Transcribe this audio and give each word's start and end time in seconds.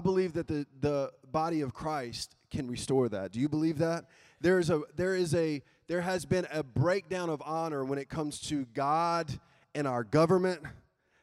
I 0.00 0.02
believe 0.02 0.32
that 0.32 0.48
the, 0.48 0.66
the 0.80 1.12
body 1.30 1.60
of 1.60 1.74
Christ 1.74 2.34
can 2.50 2.70
restore 2.70 3.10
that. 3.10 3.32
Do 3.32 3.38
you 3.38 3.50
believe 3.50 3.76
that? 3.80 4.06
There 4.40 4.58
is 4.58 4.70
a 4.70 4.80
there 4.96 5.14
is 5.14 5.34
a 5.34 5.60
there 5.88 6.00
has 6.00 6.24
been 6.24 6.46
a 6.50 6.62
breakdown 6.62 7.28
of 7.28 7.42
honor 7.44 7.84
when 7.84 7.98
it 7.98 8.08
comes 8.08 8.40
to 8.48 8.64
God 8.72 9.38
and 9.74 9.86
our 9.86 10.02
government. 10.02 10.62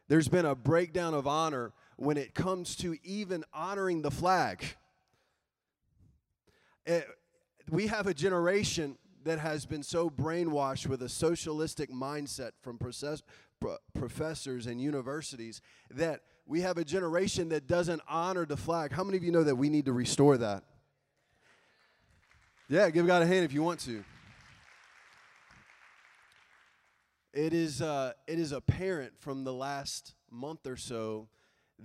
There's 0.10 0.28
been 0.28 0.46
a 0.46 0.54
breakdown 0.54 1.16
of 1.16 1.26
honor 1.26 1.74
when 1.96 2.18
it 2.18 2.36
comes 2.36 2.76
to 2.76 2.96
even 3.04 3.44
honoring 3.52 4.04
the 4.04 4.12
flag. 4.12 4.64
It, 6.86 6.92
eh, 6.92 7.12
we 7.72 7.88
have 7.88 8.06
a 8.06 8.14
generation 8.14 9.00
that 9.24 9.40
has 9.40 9.66
been 9.66 9.82
so 9.82 10.08
brainwashed 10.08 10.86
with 10.86 11.02
a 11.02 11.10
socialistic 11.10 11.92
mindset 11.92 12.52
from 12.62 12.78
process, 12.78 13.24
pro- 13.60 13.78
professors 13.96 14.68
and 14.68 14.80
universities 14.80 15.62
that 15.90 16.22
we 16.48 16.62
have 16.62 16.78
a 16.78 16.86
generation 16.86 17.50
that 17.50 17.68
doesn't 17.68 18.02
honor 18.08 18.46
the 18.46 18.56
flag. 18.56 18.94
How 18.94 19.04
many 19.04 19.18
of 19.18 19.24
you 19.24 19.32
know 19.32 19.44
that 19.44 19.56
we 19.56 19.70
need 19.70 19.86
to 19.86 19.94
restore 19.94 20.38
that? 20.38 20.64
Yeah, 22.70 22.90
give 22.90 23.06
God 23.06 23.22
a 23.22 23.26
hand 23.26 23.44
if 23.44 23.52
you 23.52 23.62
want 23.62 23.82
to. 23.82 24.04
It 27.34 27.54
is, 27.54 27.82
uh, 27.82 28.14
it 28.28 28.40
is 28.40 28.54
apparent 28.54 29.14
from 29.20 29.44
the 29.44 29.54
last 29.54 30.16
month 30.32 30.66
or 30.66 30.78
so 30.78 31.28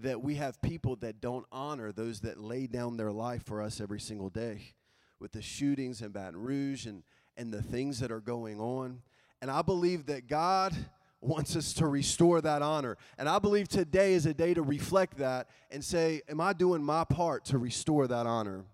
that 0.01 0.23
we 0.23 0.37
have 0.37 0.63
people 0.63 0.97
that 0.97 1.21
don't 1.21 1.45
honor 1.53 1.93
those 1.93 2.21
that 2.21 2.39
lay 2.39 2.67
down 2.67 2.97
their 2.97 3.13
life 3.13 3.45
for 3.45 3.61
us 3.61 3.81
every 3.81 4.01
single 4.01 4.31
day 4.31 4.75
with 5.19 5.33
the 5.33 5.43
shootings 5.43 6.01
in 6.01 6.11
Baton 6.13 6.37
Rouge 6.37 6.87
and, 6.87 7.03
and 7.37 7.53
the 7.53 7.63
things 7.63 7.99
that 8.01 8.11
are 8.11 8.21
going 8.21 8.61
on. 8.61 9.03
And 9.43 9.51
I 9.51 9.63
believe 9.63 10.07
that 10.07 10.29
God 10.29 10.73
wants 11.23 11.55
us 11.57 11.73
to 11.75 11.87
restore 11.87 12.41
that 12.41 12.63
honor. 12.63 12.99
And 13.17 13.29
I 13.29 13.39
believe 13.39 13.69
today 13.69 14.15
is 14.15 14.27
a 14.27 14.35
day 14.35 14.55
to 14.55 14.63
reflect 14.63 15.19
that 15.19 15.49
and 15.71 15.83
say, 15.85 16.23
Am 16.29 16.41
I 16.41 16.53
doing 16.53 16.83
my 16.83 17.05
part 17.05 17.45
to 17.47 17.59
restore 17.59 18.07
that 18.09 18.27
honor? 18.27 18.65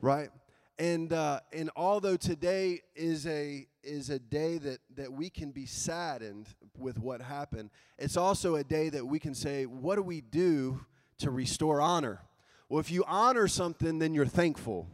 Right? 0.00 0.30
And 0.78 1.12
uh, 1.12 1.40
and 1.52 1.70
although 1.76 2.16
today 2.16 2.80
is 2.96 3.26
a 3.26 3.66
is 3.82 4.10
a 4.10 4.18
day 4.18 4.58
that 4.58 4.78
that 4.96 5.12
we 5.12 5.30
can 5.30 5.52
be 5.52 5.66
saddened 5.66 6.48
with 6.76 6.98
what 6.98 7.20
happened, 7.20 7.70
it's 7.98 8.16
also 8.16 8.56
a 8.56 8.64
day 8.64 8.88
that 8.88 9.06
we 9.06 9.18
can 9.18 9.34
say, 9.34 9.66
what 9.66 9.96
do 9.96 10.02
we 10.02 10.20
do 10.20 10.84
to 11.18 11.30
restore 11.30 11.80
honor? 11.80 12.20
Well, 12.68 12.80
if 12.80 12.90
you 12.90 13.04
honor 13.06 13.46
something, 13.46 13.98
then 13.98 14.14
you're 14.14 14.26
thankful, 14.26 14.88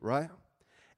right? 0.00 0.30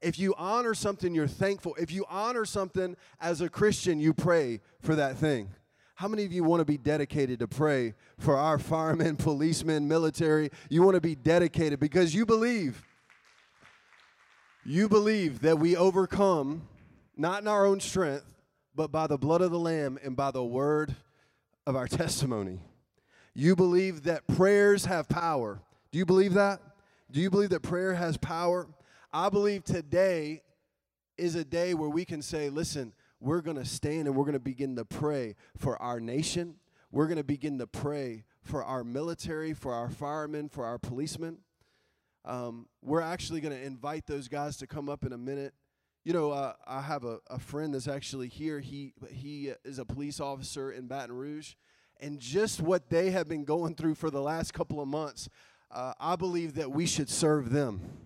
If 0.01 0.19
you 0.19 0.35
honor 0.37 0.75
something, 0.75 1.15
you're 1.15 1.27
thankful. 1.27 1.75
If 1.79 1.91
you 1.91 2.05
honor 2.09 2.45
something 2.45 2.97
as 3.21 3.41
a 3.41 3.49
Christian, 3.49 3.99
you 3.99 4.13
pray 4.13 4.61
for 4.81 4.95
that 4.95 5.17
thing. 5.17 5.51
How 5.95 6.09
many 6.09 6.25
of 6.25 6.33
you 6.33 6.45
want 6.45 6.61
to 6.61 6.67
be 6.67 6.77
dedicated 6.77 7.39
to 7.39 7.49
pray 7.49 7.95
for 8.19 8.37
our 8.37 8.59
firemen, 8.59 9.17
policemen, 9.17 9.89
military? 9.89 10.51
You 10.69 10.83
want 10.83 10.97
to 10.97 11.01
be 11.01 11.15
dedicated 11.15 11.81
because 11.81 12.15
you 12.15 12.27
believe. 12.27 12.83
You 14.65 14.89
believe 14.89 15.41
that 15.41 15.59
we 15.59 15.75
overcome 15.77 16.69
not 17.17 17.41
in 17.41 17.49
our 17.49 17.65
own 17.65 17.81
strength, 17.81 18.27
but 18.75 18.93
by 18.93 19.07
the 19.07 19.17
blood 19.17 19.41
of 19.41 19.51
the 19.51 19.59
Lamb 19.59 19.99
and 20.05 20.15
by 20.15 20.31
the 20.31 20.45
word 20.45 20.95
of 21.67 21.77
our 21.77 21.89
testimony. 21.89 22.61
You 23.35 23.57
believe 23.57 24.03
that 24.05 24.27
prayers 24.27 24.85
have 24.85 25.09
power. 25.09 25.61
Do 25.93 25.99
you 25.99 26.05
believe 26.05 26.35
that? 26.35 26.61
Do 27.11 27.21
you 27.21 27.31
believe 27.31 27.51
that 27.51 27.63
prayer 27.63 27.95
has 27.95 28.17
power? 28.17 28.67
I 29.17 29.31
believe 29.31 29.65
today 29.65 30.43
is 31.17 31.37
a 31.37 31.45
day 31.45 31.73
where 31.73 31.89
we 31.89 32.05
can 32.05 32.21
say, 32.21 32.51
listen, 32.51 32.93
we're 33.19 33.41
going 33.41 33.57
to 33.57 33.65
stand 33.65 34.09
and 34.09 34.15
we're 34.15 34.27
going 34.27 34.35
to 34.35 34.39
begin 34.39 34.77
to 34.77 34.85
pray 34.85 35.37
for 35.57 35.81
our 35.81 36.01
nation. 36.01 36.57
We're 36.93 37.07
going 37.07 37.17
to 37.17 37.25
begin 37.25 37.59
to 37.61 37.67
pray 37.67 38.25
for 38.43 38.63
our 38.63 38.85
military, 38.85 39.55
for 39.55 39.73
our 39.73 39.89
firemen, 39.89 40.51
for 40.51 40.67
our 40.67 40.77
policemen. 40.79 41.39
Um, 42.27 42.67
we're 42.83 43.01
actually 43.01 43.41
going 43.41 43.59
to 43.59 43.65
invite 43.65 44.07
those 44.07 44.29
guys 44.29 44.59
to 44.59 44.67
come 44.67 44.91
up 44.91 45.03
in 45.03 45.15
a 45.15 45.19
minute. 45.19 45.55
You 46.05 46.13
know, 46.13 46.33
uh, 46.33 46.53
I 46.67 46.83
have 46.83 47.05
a, 47.05 47.21
a 47.31 47.39
friend 47.39 47.73
that's 47.73 47.89
actually 47.89 48.29
here. 48.29 48.61
He, 48.61 48.93
he 49.11 49.51
is 49.65 49.79
a 49.79 49.87
police 49.87 50.21
officer 50.21 50.71
in 50.71 50.89
Baton 50.89 51.17
Rouge. 51.17 51.55
And 52.01 52.21
just 52.21 52.61
what 52.61 52.91
they 52.91 53.13
have 53.13 53.29
been 53.29 53.47
going 53.47 53.77
through 53.77 53.95
for 53.95 54.11
the 54.11 54.21
last 54.21 54.53
couple 54.53 54.79
of 54.79 54.89
months, 54.89 55.31
uh, 55.71 55.95
I 55.99 56.17
believe 56.17 56.53
that 56.57 56.71
we 56.71 56.85
should 56.85 57.09
serve 57.09 57.49
them. 57.49 58.06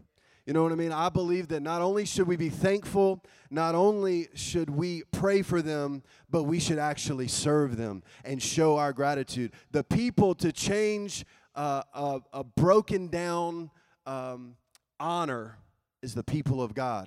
You 0.51 0.55
know 0.55 0.65
what 0.65 0.73
I 0.73 0.75
mean? 0.75 0.91
I 0.91 1.11
believe 1.11 1.47
that 1.51 1.61
not 1.61 1.81
only 1.81 2.05
should 2.05 2.27
we 2.27 2.35
be 2.35 2.49
thankful, 2.49 3.23
not 3.53 3.77
only 3.77 4.27
should 4.35 4.69
we 4.69 5.05
pray 5.13 5.43
for 5.43 5.63
them, 5.63 6.03
but 6.29 6.43
we 6.43 6.59
should 6.59 6.81
actually 6.81 7.29
serve 7.29 7.77
them 7.77 8.03
and 8.25 8.43
show 8.43 8.77
our 8.77 8.93
gratitude. 8.93 9.53
The 9.71 9.85
people 9.85 10.35
to 10.35 10.51
change 10.51 11.25
uh, 11.55 11.83
a, 11.95 12.21
a, 12.33 12.43
broken 12.43 13.07
down 13.07 13.71
um, 14.07 14.57
honor 14.99 15.57
is 16.03 16.17
the 16.17 16.25
people 16.25 16.61
of 16.61 16.75
God. 16.75 17.07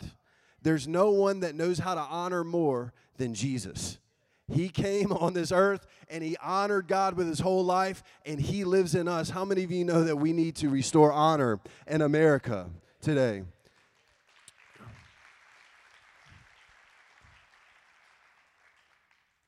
There's 0.62 0.88
no 0.88 1.10
one 1.10 1.42
that 1.42 1.54
knows 1.54 1.80
how 1.80 1.96
to 1.96 2.00
honor 2.02 2.46
more 2.46 2.94
than 3.18 3.34
Jesus. 3.34 3.98
He 4.54 4.70
came 4.70 5.12
on 5.12 5.34
this 5.34 5.52
earth 5.52 5.86
and 6.08 6.24
he 6.24 6.38
honored 6.38 6.88
God 6.88 7.16
with 7.16 7.28
his 7.28 7.42
whole 7.42 7.66
life, 7.66 8.04
and 8.26 8.40
he 8.40 8.64
lives 8.64 8.96
in 8.96 9.10
us. 9.10 9.32
How 9.32 9.44
many 9.44 9.66
of 9.66 9.72
you 9.72 9.84
know 9.84 10.06
that 10.06 10.16
we 10.16 10.32
need 10.32 10.56
to 10.58 10.70
restore 10.70 11.12
honor 11.12 11.60
in 11.88 12.02
America? 12.02 12.70
Today. 13.04 13.44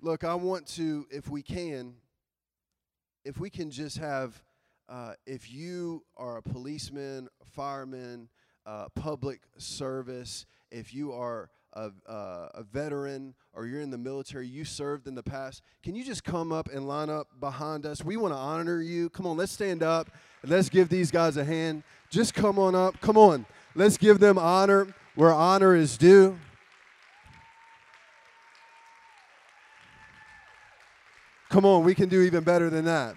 Look, 0.02 0.26
I 0.26 0.36
want 0.36 0.68
to, 0.76 1.08
if 1.10 1.30
we 1.30 1.42
can, 1.42 1.94
if 3.24 3.40
we 3.40 3.50
can 3.50 3.72
just 3.72 3.98
have, 3.98 4.44
uh, 4.90 5.14
if 5.26 5.50
you 5.50 6.04
are 6.18 6.36
a 6.36 6.42
policeman, 6.42 7.30
fireman, 7.46 8.28
uh, 8.66 8.90
public 8.94 9.40
service, 9.58 10.46
if 10.70 10.94
you 10.94 11.14
are 11.14 11.50
a, 11.76 11.92
uh, 12.08 12.50
a 12.54 12.64
veteran 12.64 13.34
or 13.54 13.66
you're 13.66 13.82
in 13.82 13.90
the 13.90 13.98
military, 13.98 14.48
you 14.48 14.66
served 14.66 15.08
in 15.08 15.16
the 15.16 15.24
past, 15.24 15.62
can 15.84 15.96
you 15.96 16.04
just 16.04 16.24
come 16.24 16.52
up 16.52 16.70
and 16.72 16.88
line 16.88 17.10
up 17.10 17.28
behind 17.40 17.86
us? 17.86 18.04
We 18.04 18.18
want 18.18 18.34
to 18.34 18.38
honor 18.38 18.82
you. 18.82 19.10
Come 19.10 19.26
on, 19.26 19.38
let's 19.38 19.52
stand 19.52 19.84
up 19.84 20.10
and 20.42 20.52
let's 20.52 20.70
give 20.70 20.90
these 20.90 21.12
guys 21.12 21.38
a 21.38 21.44
hand. 21.44 21.84
Just 22.10 22.34
come 22.34 22.60
on 22.60 22.76
up. 22.76 23.00
Come 23.02 23.18
on. 23.18 23.46
Let's 23.76 23.98
give 23.98 24.20
them 24.20 24.38
honor 24.38 24.94
where 25.16 25.34
honor 25.34 25.76
is 25.76 25.98
due. 25.98 26.38
Come 31.50 31.66
on, 31.66 31.84
we 31.86 31.96
can 31.96 32.10
do 32.10 32.22
even 32.22 32.44
better 32.44 32.70
than 32.70 32.86
that. 32.86 33.16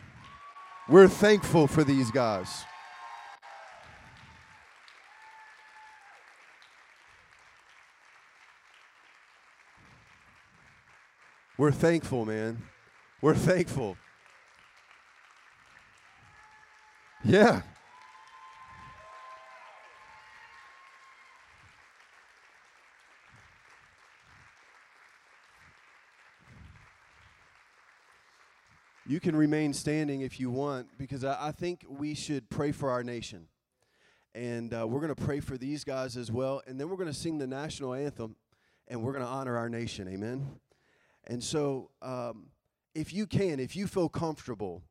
We're 0.88 1.08
thankful 1.08 1.66
for 1.66 1.82
these 1.82 2.10
guys. 2.10 2.64
We're 11.58 11.72
thankful, 11.72 12.24
man. 12.24 12.62
We're 13.20 13.34
thankful. 13.34 13.96
Yeah. 17.24 17.62
You 29.04 29.18
can 29.18 29.34
remain 29.34 29.72
standing 29.72 30.20
if 30.20 30.38
you 30.38 30.50
want, 30.50 30.96
because 30.96 31.24
I, 31.24 31.48
I 31.48 31.50
think 31.50 31.84
we 31.88 32.14
should 32.14 32.48
pray 32.50 32.70
for 32.70 32.88
our 32.90 33.02
nation. 33.02 33.48
And 34.32 34.72
uh, 34.72 34.86
we're 34.86 35.00
going 35.00 35.12
to 35.12 35.24
pray 35.24 35.40
for 35.40 35.58
these 35.58 35.82
guys 35.82 36.16
as 36.16 36.30
well. 36.30 36.62
And 36.68 36.78
then 36.78 36.88
we're 36.88 36.96
going 36.96 37.08
to 37.08 37.14
sing 37.14 37.38
the 37.38 37.48
national 37.48 37.94
anthem, 37.94 38.36
and 38.86 39.02
we're 39.02 39.12
going 39.12 39.24
to 39.24 39.30
honor 39.30 39.56
our 39.56 39.68
nation. 39.68 40.06
Amen. 40.06 40.60
And 41.28 41.42
so, 41.42 41.90
um, 42.02 42.46
if 42.94 43.12
you 43.12 43.26
can, 43.26 43.60
if 43.60 43.76
you 43.76 43.86
feel 43.86 44.08
comfortable, 44.08 44.82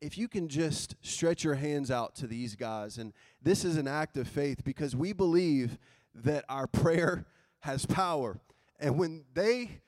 if 0.00 0.18
you 0.18 0.28
can 0.28 0.46
just 0.46 0.94
stretch 1.00 1.42
your 1.42 1.54
hands 1.54 1.90
out 1.90 2.14
to 2.16 2.26
these 2.26 2.54
guys, 2.54 2.98
and 2.98 3.12
this 3.42 3.64
is 3.64 3.76
an 3.76 3.88
act 3.88 4.16
of 4.16 4.28
faith 4.28 4.62
because 4.62 4.94
we 4.94 5.12
believe 5.12 5.78
that 6.14 6.44
our 6.48 6.66
prayer 6.66 7.26
has 7.60 7.86
power. 7.86 8.38
And 8.78 8.98
when 8.98 9.24
they 9.34 9.80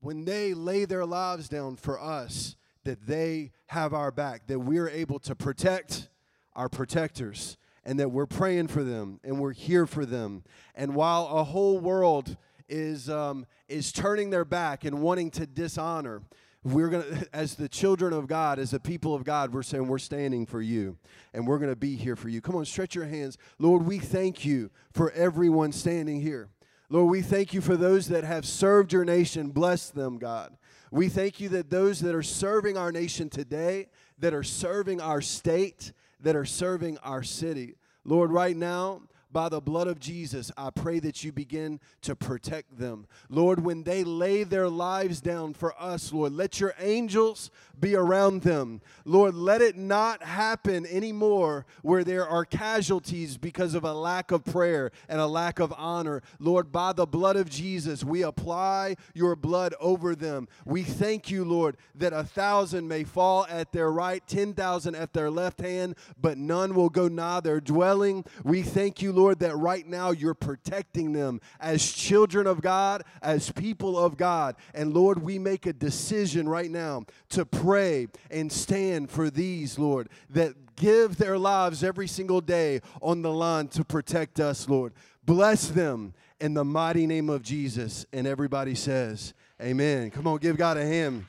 when 0.00 0.26
they 0.26 0.52
lay 0.52 0.84
their 0.84 1.06
lives 1.06 1.48
down 1.48 1.76
for 1.76 1.98
us, 1.98 2.56
that 2.84 3.06
they 3.06 3.52
have 3.68 3.94
our 3.94 4.10
back, 4.10 4.46
that 4.48 4.58
we're 4.58 4.90
able 4.90 5.18
to 5.20 5.34
protect 5.34 6.10
our 6.54 6.68
protectors, 6.68 7.56
and 7.84 7.98
that 7.98 8.10
we're 8.10 8.26
praying 8.26 8.68
for 8.68 8.84
them 8.84 9.18
and 9.24 9.38
we're 9.38 9.52
here 9.52 9.86
for 9.86 10.04
them. 10.04 10.42
And 10.74 10.94
while 10.94 11.26
a 11.26 11.44
whole 11.44 11.78
world 11.78 12.36
is, 12.68 13.08
um, 13.10 13.46
is 13.68 13.92
turning 13.92 14.30
their 14.30 14.44
back 14.44 14.84
and 14.84 15.00
wanting 15.00 15.30
to 15.32 15.46
dishonor, 15.46 16.22
we're 16.64 16.88
going 16.88 17.02
to, 17.20 17.28
as 17.32 17.54
the 17.54 17.68
children 17.68 18.12
of 18.12 18.26
God, 18.26 18.58
as 18.58 18.70
the 18.70 18.80
people 18.80 19.14
of 19.14 19.24
God, 19.24 19.52
we're 19.52 19.62
saying 19.62 19.86
we're 19.86 19.98
standing 19.98 20.46
for 20.46 20.62
you 20.62 20.96
and 21.32 21.46
we're 21.46 21.58
going 21.58 21.70
to 21.70 21.76
be 21.76 21.96
here 21.96 22.16
for 22.16 22.28
you. 22.28 22.40
Come 22.40 22.56
on, 22.56 22.64
stretch 22.64 22.94
your 22.94 23.06
hands. 23.06 23.38
Lord, 23.58 23.86
we 23.86 23.98
thank 23.98 24.44
you 24.44 24.70
for 24.92 25.10
everyone 25.12 25.72
standing 25.72 26.20
here. 26.20 26.48
Lord, 26.90 27.10
we 27.10 27.22
thank 27.22 27.54
you 27.54 27.60
for 27.60 27.76
those 27.76 28.08
that 28.08 28.24
have 28.24 28.44
served 28.44 28.92
your 28.92 29.04
nation. 29.04 29.50
Bless 29.50 29.90
them, 29.90 30.18
God. 30.18 30.56
We 30.90 31.08
thank 31.08 31.40
you 31.40 31.48
that 31.50 31.70
those 31.70 32.00
that 32.00 32.14
are 32.14 32.22
serving 32.22 32.76
our 32.76 32.92
nation 32.92 33.28
today, 33.28 33.88
that 34.18 34.32
are 34.32 34.44
serving 34.44 35.00
our 35.00 35.20
state, 35.20 35.92
that 36.20 36.36
are 36.36 36.44
serving 36.44 36.98
our 36.98 37.22
city. 37.22 37.74
Lord, 38.04 38.30
right 38.30 38.56
now, 38.56 39.02
by 39.34 39.48
the 39.48 39.60
blood 39.60 39.88
of 39.88 39.98
Jesus, 39.98 40.52
I 40.56 40.70
pray 40.70 41.00
that 41.00 41.24
you 41.24 41.32
begin 41.32 41.80
to 42.02 42.14
protect 42.14 42.78
them. 42.78 43.08
Lord, 43.28 43.64
when 43.64 43.82
they 43.82 44.04
lay 44.04 44.44
their 44.44 44.68
lives 44.68 45.20
down 45.20 45.54
for 45.54 45.74
us, 45.78 46.12
Lord, 46.12 46.32
let 46.32 46.60
your 46.60 46.72
angels 46.78 47.50
be 47.78 47.96
around 47.96 48.42
them. 48.42 48.80
Lord, 49.04 49.34
let 49.34 49.60
it 49.60 49.76
not 49.76 50.22
happen 50.22 50.86
anymore 50.86 51.66
where 51.82 52.04
there 52.04 52.26
are 52.26 52.44
casualties 52.44 53.36
because 53.36 53.74
of 53.74 53.82
a 53.82 53.92
lack 53.92 54.30
of 54.30 54.44
prayer 54.44 54.92
and 55.08 55.20
a 55.20 55.26
lack 55.26 55.58
of 55.58 55.74
honor. 55.76 56.22
Lord, 56.38 56.70
by 56.70 56.92
the 56.92 57.04
blood 57.04 57.34
of 57.34 57.50
Jesus, 57.50 58.04
we 58.04 58.22
apply 58.22 58.94
your 59.14 59.34
blood 59.34 59.74
over 59.80 60.14
them. 60.14 60.46
We 60.64 60.84
thank 60.84 61.28
you, 61.28 61.44
Lord, 61.44 61.76
that 61.96 62.12
a 62.12 62.22
thousand 62.22 62.86
may 62.86 63.02
fall 63.02 63.46
at 63.50 63.72
their 63.72 63.90
right, 63.90 64.24
10,000 64.28 64.94
at 64.94 65.12
their 65.12 65.30
left 65.30 65.60
hand, 65.60 65.96
but 66.20 66.38
none 66.38 66.76
will 66.76 66.88
go 66.88 67.08
nigh 67.08 67.40
their 67.40 67.60
dwelling. 67.60 68.24
We 68.44 68.62
thank 68.62 69.02
you, 69.02 69.10
Lord 69.10 69.23
Lord, 69.24 69.38
that 69.38 69.56
right 69.56 69.86
now 69.86 70.10
you're 70.10 70.34
protecting 70.34 71.14
them 71.14 71.40
as 71.58 71.90
children 71.90 72.46
of 72.46 72.60
God, 72.60 73.04
as 73.22 73.50
people 73.50 73.98
of 73.98 74.18
God. 74.18 74.54
And 74.74 74.92
Lord, 74.92 75.22
we 75.22 75.38
make 75.38 75.64
a 75.64 75.72
decision 75.72 76.46
right 76.46 76.70
now 76.70 77.04
to 77.30 77.46
pray 77.46 78.08
and 78.30 78.52
stand 78.52 79.10
for 79.10 79.30
these, 79.30 79.78
Lord, 79.78 80.10
that 80.28 80.76
give 80.76 81.16
their 81.16 81.38
lives 81.38 81.82
every 81.82 82.06
single 82.06 82.42
day 82.42 82.82
on 83.00 83.22
the 83.22 83.32
line 83.32 83.68
to 83.68 83.82
protect 83.82 84.40
us, 84.40 84.68
Lord. 84.68 84.92
Bless 85.24 85.68
them 85.68 86.12
in 86.38 86.52
the 86.52 86.64
mighty 86.64 87.06
name 87.06 87.30
of 87.30 87.42
Jesus. 87.42 88.04
And 88.12 88.26
everybody 88.26 88.74
says, 88.74 89.32
Amen. 89.58 90.10
Come 90.10 90.26
on, 90.26 90.36
give 90.36 90.58
God 90.58 90.76
a 90.76 90.84
hand. 90.84 91.24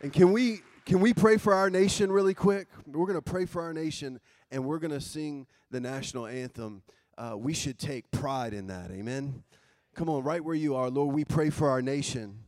And 0.00 0.12
can 0.12 0.32
we 0.32 0.62
can 0.84 1.00
we 1.00 1.14
pray 1.14 1.36
for 1.36 1.54
our 1.54 1.70
nation 1.70 2.10
really 2.10 2.34
quick? 2.34 2.68
We're 2.86 3.06
going 3.06 3.18
to 3.18 3.22
pray 3.22 3.46
for 3.46 3.62
our 3.62 3.72
nation 3.72 4.20
and 4.50 4.64
we're 4.64 4.78
going 4.78 4.90
to 4.90 5.00
sing 5.00 5.46
the 5.70 5.80
national 5.80 6.26
anthem. 6.26 6.82
Uh, 7.16 7.34
we 7.36 7.54
should 7.54 7.78
take 7.78 8.10
pride 8.10 8.52
in 8.52 8.66
that. 8.66 8.90
Amen. 8.90 9.44
Come 9.94 10.08
on, 10.08 10.24
right 10.24 10.42
where 10.42 10.54
you 10.54 10.74
are, 10.74 10.90
Lord, 10.90 11.14
we 11.14 11.24
pray 11.24 11.50
for 11.50 11.68
our 11.68 11.82
nation. 11.82 12.38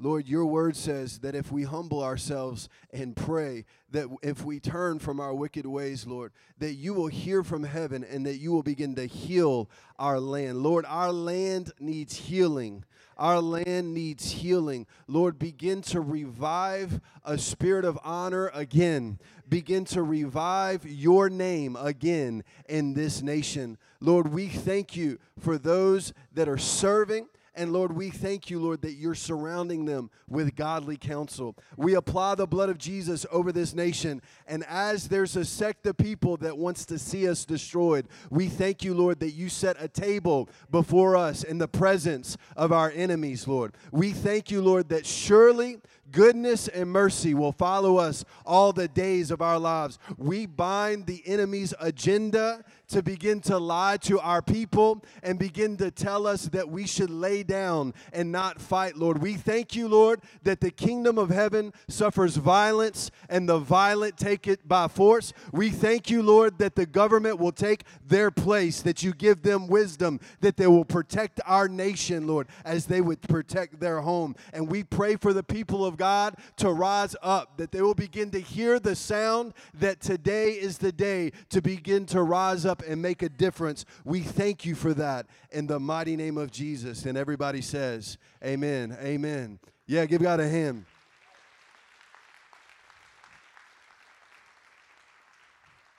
Lord, 0.00 0.28
your 0.28 0.46
word 0.46 0.76
says 0.76 1.18
that 1.20 1.34
if 1.34 1.50
we 1.50 1.64
humble 1.64 2.02
ourselves 2.02 2.68
and 2.92 3.16
pray, 3.16 3.64
that 3.90 4.06
if 4.22 4.44
we 4.44 4.60
turn 4.60 5.00
from 5.00 5.18
our 5.18 5.34
wicked 5.34 5.66
ways, 5.66 6.06
Lord, 6.06 6.32
that 6.58 6.74
you 6.74 6.94
will 6.94 7.08
hear 7.08 7.42
from 7.42 7.64
heaven 7.64 8.04
and 8.04 8.24
that 8.24 8.36
you 8.36 8.52
will 8.52 8.62
begin 8.62 8.94
to 8.94 9.06
heal 9.06 9.68
our 9.98 10.20
land. 10.20 10.58
Lord, 10.58 10.84
our 10.86 11.10
land 11.12 11.72
needs 11.80 12.14
healing. 12.14 12.84
Our 13.16 13.40
land 13.40 13.92
needs 13.92 14.30
healing. 14.30 14.86
Lord, 15.08 15.36
begin 15.36 15.82
to 15.82 16.00
revive 16.00 17.00
a 17.24 17.36
spirit 17.36 17.84
of 17.84 17.98
honor 18.04 18.52
again. 18.54 19.18
Begin 19.48 19.84
to 19.86 20.04
revive 20.04 20.86
your 20.86 21.28
name 21.28 21.74
again 21.74 22.44
in 22.68 22.94
this 22.94 23.20
nation. 23.20 23.78
Lord, 23.98 24.32
we 24.32 24.46
thank 24.46 24.94
you 24.94 25.18
for 25.40 25.58
those 25.58 26.12
that 26.32 26.48
are 26.48 26.58
serving 26.58 27.26
and 27.58 27.72
Lord, 27.72 27.92
we 27.92 28.10
thank 28.10 28.50
you, 28.50 28.60
Lord, 28.60 28.82
that 28.82 28.92
you're 28.92 29.16
surrounding 29.16 29.84
them 29.84 30.10
with 30.28 30.54
godly 30.54 30.96
counsel. 30.96 31.56
We 31.76 31.94
apply 31.94 32.36
the 32.36 32.46
blood 32.46 32.68
of 32.68 32.78
Jesus 32.78 33.26
over 33.32 33.50
this 33.50 33.74
nation. 33.74 34.22
And 34.46 34.64
as 34.68 35.08
there's 35.08 35.34
a 35.34 35.44
sect 35.44 35.84
of 35.86 35.96
people 35.96 36.36
that 36.36 36.56
wants 36.56 36.86
to 36.86 37.00
see 37.00 37.28
us 37.28 37.44
destroyed, 37.44 38.06
we 38.30 38.46
thank 38.46 38.84
you, 38.84 38.94
Lord, 38.94 39.18
that 39.18 39.32
you 39.32 39.48
set 39.48 39.76
a 39.80 39.88
table 39.88 40.48
before 40.70 41.16
us 41.16 41.42
in 41.42 41.58
the 41.58 41.66
presence 41.66 42.36
of 42.56 42.70
our 42.70 42.92
enemies, 42.92 43.48
Lord. 43.48 43.74
We 43.90 44.12
thank 44.12 44.52
you, 44.52 44.62
Lord, 44.62 44.88
that 44.90 45.04
surely 45.04 45.78
goodness 46.10 46.68
and 46.68 46.90
mercy 46.90 47.34
will 47.34 47.52
follow 47.52 47.96
us 47.96 48.24
all 48.44 48.72
the 48.72 48.88
days 48.88 49.30
of 49.30 49.42
our 49.42 49.58
lives. 49.58 49.98
We 50.16 50.46
bind 50.46 51.06
the 51.06 51.22
enemy's 51.26 51.74
agenda 51.80 52.64
to 52.88 53.02
begin 53.02 53.40
to 53.42 53.58
lie 53.58 53.98
to 53.98 54.18
our 54.20 54.40
people 54.40 55.04
and 55.22 55.38
begin 55.38 55.76
to 55.76 55.90
tell 55.90 56.26
us 56.26 56.46
that 56.46 56.70
we 56.70 56.86
should 56.86 57.10
lay 57.10 57.42
down 57.42 57.92
and 58.12 58.32
not 58.32 58.60
fight, 58.60 58.96
Lord. 58.96 59.20
We 59.20 59.34
thank 59.34 59.76
you, 59.76 59.88
Lord, 59.88 60.22
that 60.42 60.60
the 60.60 60.70
kingdom 60.70 61.18
of 61.18 61.28
heaven 61.28 61.72
suffers 61.88 62.36
violence 62.36 63.10
and 63.28 63.46
the 63.48 63.58
violent 63.58 64.16
take 64.16 64.46
it 64.46 64.66
by 64.66 64.88
force. 64.88 65.34
We 65.52 65.68
thank 65.70 66.08
you, 66.08 66.22
Lord, 66.22 66.58
that 66.58 66.76
the 66.76 66.86
government 66.86 67.38
will 67.38 67.52
take 67.52 67.84
their 68.06 68.30
place, 68.30 68.80
that 68.82 69.02
you 69.02 69.12
give 69.12 69.42
them 69.42 69.66
wisdom, 69.66 70.18
that 70.40 70.56
they 70.56 70.66
will 70.66 70.86
protect 70.86 71.40
our 71.44 71.68
nation, 71.68 72.26
Lord, 72.26 72.48
as 72.64 72.86
they 72.86 73.02
would 73.02 73.20
protect 73.20 73.80
their 73.80 74.00
home. 74.00 74.34
And 74.54 74.70
we 74.70 74.82
pray 74.82 75.16
for 75.16 75.34
the 75.34 75.42
people 75.42 75.84
of 75.84 75.97
God 75.98 76.36
to 76.56 76.72
rise 76.72 77.14
up, 77.22 77.58
that 77.58 77.72
they 77.72 77.82
will 77.82 77.94
begin 77.94 78.30
to 78.30 78.40
hear 78.40 78.80
the 78.80 78.96
sound 78.96 79.52
that 79.74 80.00
today 80.00 80.52
is 80.52 80.78
the 80.78 80.92
day 80.92 81.32
to 81.50 81.60
begin 81.60 82.06
to 82.06 82.22
rise 82.22 82.64
up 82.64 82.82
and 82.86 83.02
make 83.02 83.22
a 83.22 83.28
difference. 83.28 83.84
We 84.04 84.20
thank 84.20 84.64
you 84.64 84.74
for 84.74 84.94
that 84.94 85.26
in 85.50 85.66
the 85.66 85.78
mighty 85.78 86.16
name 86.16 86.38
of 86.38 86.50
Jesus. 86.50 87.04
And 87.04 87.18
everybody 87.18 87.60
says, 87.60 88.16
Amen. 88.42 88.96
Amen. 89.02 89.58
Yeah, 89.86 90.06
give 90.06 90.22
God 90.22 90.40
a 90.40 90.48
hand. 90.48 90.86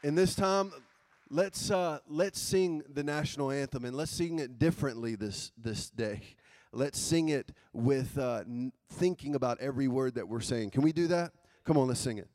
In 0.01 0.15
this 0.15 0.33
time, 0.33 0.71
let's 1.29 1.69
uh, 1.71 1.99
let's 2.07 2.39
sing 2.39 2.83
the 2.93 3.03
national 3.03 3.51
anthem 3.51 3.85
and 3.85 3.95
let's 3.95 4.11
sing 4.11 4.39
it 4.39 4.57
differently 4.57 5.15
this 5.15 5.51
this 5.57 5.89
day. 5.89 6.21
Let's 6.71 6.99
sing 6.99 7.29
it 7.29 7.51
with 7.73 8.17
uh, 8.17 8.43
thinking 8.91 9.35
about 9.35 9.59
every 9.59 9.87
word 9.87 10.15
that 10.15 10.27
we're 10.27 10.39
saying. 10.39 10.71
Can 10.71 10.81
we 10.81 10.91
do 10.91 11.07
that? 11.07 11.31
Come 11.65 11.77
on, 11.77 11.87
let's 11.87 11.99
sing 11.99 12.17
it. 12.17 12.27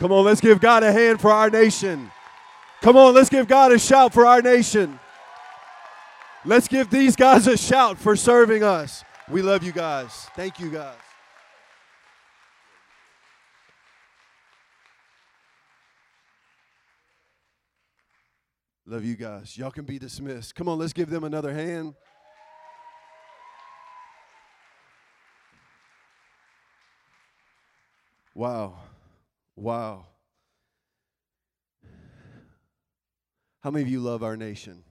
Come 0.00 0.12
on, 0.12 0.24
let's 0.24 0.40
give 0.40 0.62
God 0.62 0.82
a 0.82 0.90
hand 0.90 1.20
for 1.20 1.30
our 1.30 1.50
nation. 1.50 2.10
Come 2.80 2.96
on, 2.96 3.12
let's 3.12 3.28
give 3.28 3.46
God 3.46 3.70
a 3.70 3.78
shout 3.78 4.14
for 4.14 4.24
our 4.24 4.40
nation. 4.40 4.98
Let's 6.46 6.68
give 6.68 6.88
these 6.88 7.14
guys 7.14 7.46
a 7.46 7.54
shout 7.54 7.98
for 7.98 8.16
serving 8.16 8.62
us. 8.62 9.04
We 9.28 9.42
love 9.42 9.62
you 9.62 9.72
guys. 9.72 10.26
Thank 10.34 10.58
you, 10.58 10.70
guys. 10.70 10.96
Love 18.86 19.04
you 19.04 19.16
guys. 19.16 19.58
Y'all 19.58 19.70
can 19.70 19.84
be 19.84 19.98
dismissed. 19.98 20.54
Come 20.54 20.66
on, 20.66 20.78
let's 20.78 20.94
give 20.94 21.10
them 21.10 21.24
another 21.24 21.52
hand. 21.52 21.94
Wow. 28.34 28.78
Wow. 29.56 30.06
How 33.60 33.70
many 33.70 33.82
of 33.82 33.88
you 33.90 34.00
love 34.00 34.22
our 34.22 34.36
nation? 34.36 34.84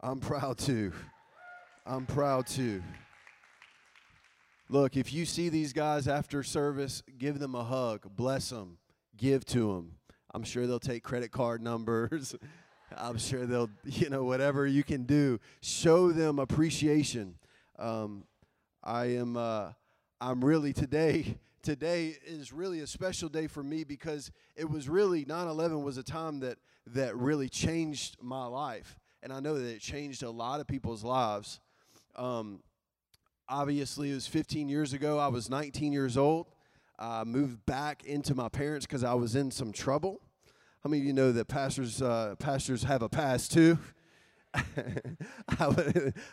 I'm 0.00 0.20
proud 0.20 0.58
to. 0.58 0.92
I'm 1.86 2.06
proud 2.06 2.46
to. 2.48 2.82
Look, 4.68 4.96
if 4.96 5.12
you 5.12 5.26
see 5.26 5.50
these 5.50 5.72
guys 5.72 6.08
after 6.08 6.42
service, 6.42 7.02
give 7.18 7.38
them 7.38 7.54
a 7.54 7.64
hug, 7.64 8.08
bless 8.16 8.48
them, 8.50 8.78
give 9.16 9.44
to 9.46 9.74
them. 9.74 9.92
I'm 10.32 10.42
sure 10.42 10.66
they'll 10.66 10.80
take 10.80 11.02
credit 11.02 11.30
card 11.30 11.62
numbers. 11.62 12.34
I'm 12.96 13.18
sure 13.18 13.46
they'll, 13.46 13.70
you 13.84 14.08
know, 14.08 14.24
whatever 14.24 14.66
you 14.66 14.82
can 14.82 15.04
do, 15.04 15.38
show 15.60 16.12
them 16.12 16.38
appreciation. 16.38 17.36
Um, 17.78 18.24
I 18.86 19.06
am, 19.16 19.36
uh, 19.38 19.72
I'm 20.20 20.44
really 20.44 20.72
today. 20.72 21.38
Today 21.62 22.14
is 22.26 22.52
really 22.52 22.80
a 22.80 22.86
special 22.86 23.30
day 23.30 23.46
for 23.46 23.62
me 23.62 23.84
because 23.84 24.30
it 24.54 24.68
was 24.68 24.86
really 24.86 25.24
9/11 25.24 25.82
was 25.82 25.96
a 25.96 26.02
time 26.02 26.40
that 26.40 26.58
that 26.88 27.16
really 27.16 27.48
changed 27.48 28.18
my 28.20 28.44
life, 28.44 28.98
and 29.22 29.32
I 29.32 29.40
know 29.40 29.54
that 29.54 29.74
it 29.74 29.80
changed 29.80 30.22
a 30.22 30.28
lot 30.28 30.60
of 30.60 30.66
people's 30.66 31.02
lives. 31.02 31.60
Um, 32.16 32.60
obviously, 33.48 34.10
it 34.10 34.14
was 34.14 34.26
15 34.26 34.68
years 34.68 34.92
ago. 34.92 35.18
I 35.18 35.28
was 35.28 35.48
19 35.48 35.90
years 35.90 36.18
old. 36.18 36.48
I 36.98 37.24
moved 37.24 37.64
back 37.64 38.04
into 38.04 38.34
my 38.34 38.50
parents 38.50 38.84
because 38.84 39.02
I 39.02 39.14
was 39.14 39.34
in 39.34 39.50
some 39.50 39.72
trouble. 39.72 40.20
How 40.82 40.90
many 40.90 41.00
of 41.00 41.06
you 41.06 41.14
know 41.14 41.32
that 41.32 41.48
pastors 41.48 42.02
uh, 42.02 42.34
pastors 42.38 42.82
have 42.82 43.00
a 43.00 43.08
past 43.08 43.52
too? 43.52 43.78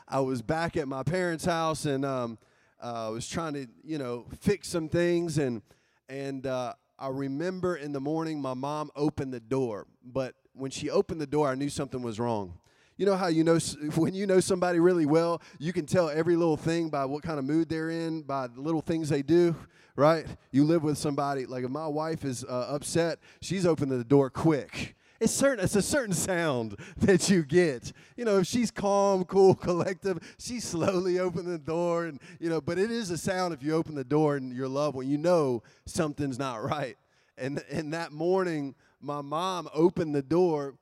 I 0.07 0.19
was 0.19 0.41
back 0.41 0.77
at 0.77 0.87
my 0.87 1.03
parents' 1.03 1.45
house 1.45 1.85
and 1.85 2.05
um, 2.05 2.37
uh, 2.81 3.07
I 3.07 3.09
was 3.09 3.27
trying 3.27 3.53
to, 3.53 3.67
you 3.83 3.97
know, 3.97 4.25
fix 4.39 4.67
some 4.67 4.89
things 4.89 5.37
and 5.37 5.61
and 6.09 6.45
uh, 6.45 6.73
I 6.99 7.07
remember 7.07 7.77
in 7.77 7.93
the 7.93 8.01
morning 8.01 8.41
my 8.41 8.53
mom 8.53 8.91
opened 8.95 9.33
the 9.33 9.39
door, 9.39 9.87
but 10.03 10.35
when 10.53 10.71
she 10.71 10.89
opened 10.89 11.21
the 11.21 11.27
door, 11.27 11.47
I 11.47 11.55
knew 11.55 11.69
something 11.69 12.01
was 12.01 12.19
wrong. 12.19 12.57
You 12.97 13.05
know 13.05 13.15
how 13.15 13.27
you 13.27 13.43
know 13.43 13.57
when 13.95 14.13
you 14.13 14.27
know 14.27 14.39
somebody 14.39 14.79
really 14.79 15.05
well, 15.05 15.41
you 15.57 15.73
can 15.73 15.85
tell 15.85 16.09
every 16.09 16.35
little 16.35 16.57
thing 16.57 16.89
by 16.89 17.05
what 17.05 17.23
kind 17.23 17.39
of 17.39 17.45
mood 17.45 17.69
they're 17.69 17.89
in, 17.89 18.23
by 18.23 18.47
the 18.47 18.61
little 18.61 18.81
things 18.81 19.09
they 19.09 19.21
do 19.21 19.55
right? 19.95 20.25
You 20.51 20.63
live 20.63 20.83
with 20.83 20.97
somebody, 20.97 21.45
like 21.45 21.63
if 21.63 21.69
my 21.69 21.87
wife 21.87 22.25
is 22.25 22.43
uh, 22.43 22.67
upset, 22.69 23.19
she's 23.41 23.65
opening 23.65 23.97
the 23.97 24.03
door 24.03 24.29
quick. 24.29 24.95
It's 25.21 25.31
certain. 25.31 25.63
It's 25.63 25.75
a 25.75 25.83
certain 25.83 26.15
sound 26.15 26.77
that 26.97 27.29
you 27.29 27.43
get. 27.43 27.93
You 28.17 28.25
know, 28.25 28.39
if 28.39 28.47
she's 28.47 28.71
calm, 28.71 29.23
cool, 29.23 29.53
collective, 29.67 30.17
she's 30.39 30.63
slowly 30.63 31.19
opening 31.19 31.51
the 31.51 31.59
door, 31.59 32.05
and 32.05 32.19
you 32.39 32.49
know. 32.49 32.59
But 32.59 32.79
it 32.79 32.89
is 32.89 33.11
a 33.11 33.17
sound 33.19 33.53
if 33.53 33.61
you 33.61 33.75
open 33.75 33.93
the 33.93 34.03
door 34.03 34.35
and 34.35 34.51
your 34.51 34.67
loved 34.67 34.95
one, 34.95 35.07
you 35.07 35.19
know 35.19 35.61
something's 35.85 36.39
not 36.39 36.63
right. 36.63 36.97
And 37.37 37.63
and 37.69 37.93
that 37.93 38.11
morning, 38.11 38.73
my 38.99 39.21
mom 39.21 39.69
opened 39.75 40.15
the 40.15 40.23
door, 40.23 40.73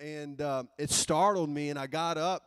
and 0.00 0.40
uh, 0.40 0.64
it 0.76 0.90
startled 0.90 1.48
me, 1.48 1.70
and 1.70 1.78
I 1.78 1.86
got 1.86 2.18
up, 2.18 2.42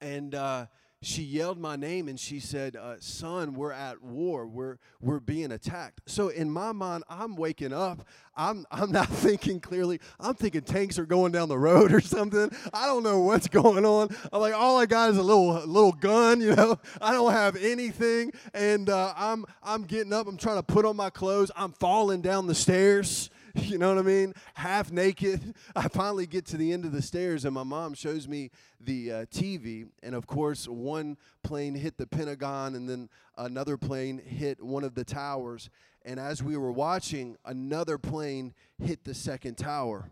and 0.00 0.32
uh, 0.32 0.66
she 1.00 1.22
yelled 1.22 1.58
my 1.58 1.76
name 1.76 2.08
and 2.08 2.18
she 2.18 2.40
said, 2.40 2.74
uh, 2.74 2.96
"Son, 2.98 3.54
we're 3.54 3.72
at 3.72 4.02
war. 4.02 4.46
We're 4.46 4.78
we're 5.00 5.20
being 5.20 5.52
attacked." 5.52 6.00
So 6.06 6.28
in 6.28 6.50
my 6.50 6.72
mind, 6.72 7.04
I'm 7.08 7.36
waking 7.36 7.72
up. 7.72 8.04
I'm 8.36 8.66
I'm 8.72 8.90
not 8.90 9.08
thinking 9.08 9.60
clearly. 9.60 10.00
I'm 10.18 10.34
thinking 10.34 10.62
tanks 10.62 10.98
are 10.98 11.06
going 11.06 11.30
down 11.30 11.48
the 11.48 11.58
road 11.58 11.92
or 11.92 12.00
something. 12.00 12.50
I 12.72 12.86
don't 12.86 13.04
know 13.04 13.20
what's 13.20 13.46
going 13.46 13.84
on. 13.84 14.08
I'm 14.32 14.40
like, 14.40 14.54
all 14.54 14.78
I 14.78 14.86
got 14.86 15.10
is 15.10 15.18
a 15.18 15.22
little 15.22 15.52
little 15.66 15.92
gun. 15.92 16.40
You 16.40 16.56
know, 16.56 16.80
I 17.00 17.12
don't 17.12 17.32
have 17.32 17.54
anything, 17.56 18.32
and 18.52 18.90
uh, 18.90 19.14
I'm 19.16 19.44
I'm 19.62 19.84
getting 19.84 20.12
up. 20.12 20.26
I'm 20.26 20.36
trying 20.36 20.56
to 20.56 20.64
put 20.64 20.84
on 20.84 20.96
my 20.96 21.10
clothes. 21.10 21.52
I'm 21.54 21.72
falling 21.72 22.22
down 22.22 22.46
the 22.48 22.54
stairs. 22.54 23.30
You 23.68 23.78
know 23.78 23.94
what 23.94 23.98
I 23.98 24.02
mean? 24.02 24.34
Half 24.54 24.92
naked. 24.92 25.54
I 25.76 25.88
finally 25.88 26.26
get 26.26 26.46
to 26.46 26.56
the 26.56 26.72
end 26.72 26.84
of 26.84 26.92
the 26.92 27.02
stairs, 27.02 27.44
and 27.44 27.54
my 27.54 27.62
mom 27.62 27.94
shows 27.94 28.28
me 28.28 28.50
the 28.80 29.12
uh, 29.12 29.26
TV. 29.26 29.88
And 30.02 30.14
of 30.14 30.26
course, 30.26 30.68
one 30.68 31.16
plane 31.42 31.74
hit 31.74 31.96
the 31.96 32.06
Pentagon, 32.06 32.74
and 32.74 32.88
then 32.88 33.08
another 33.36 33.76
plane 33.76 34.18
hit 34.18 34.62
one 34.62 34.84
of 34.84 34.94
the 34.94 35.04
towers. 35.04 35.70
And 36.04 36.20
as 36.20 36.42
we 36.42 36.56
were 36.56 36.72
watching, 36.72 37.36
another 37.44 37.98
plane 37.98 38.54
hit 38.82 39.04
the 39.04 39.14
second 39.14 39.56
tower. 39.56 40.10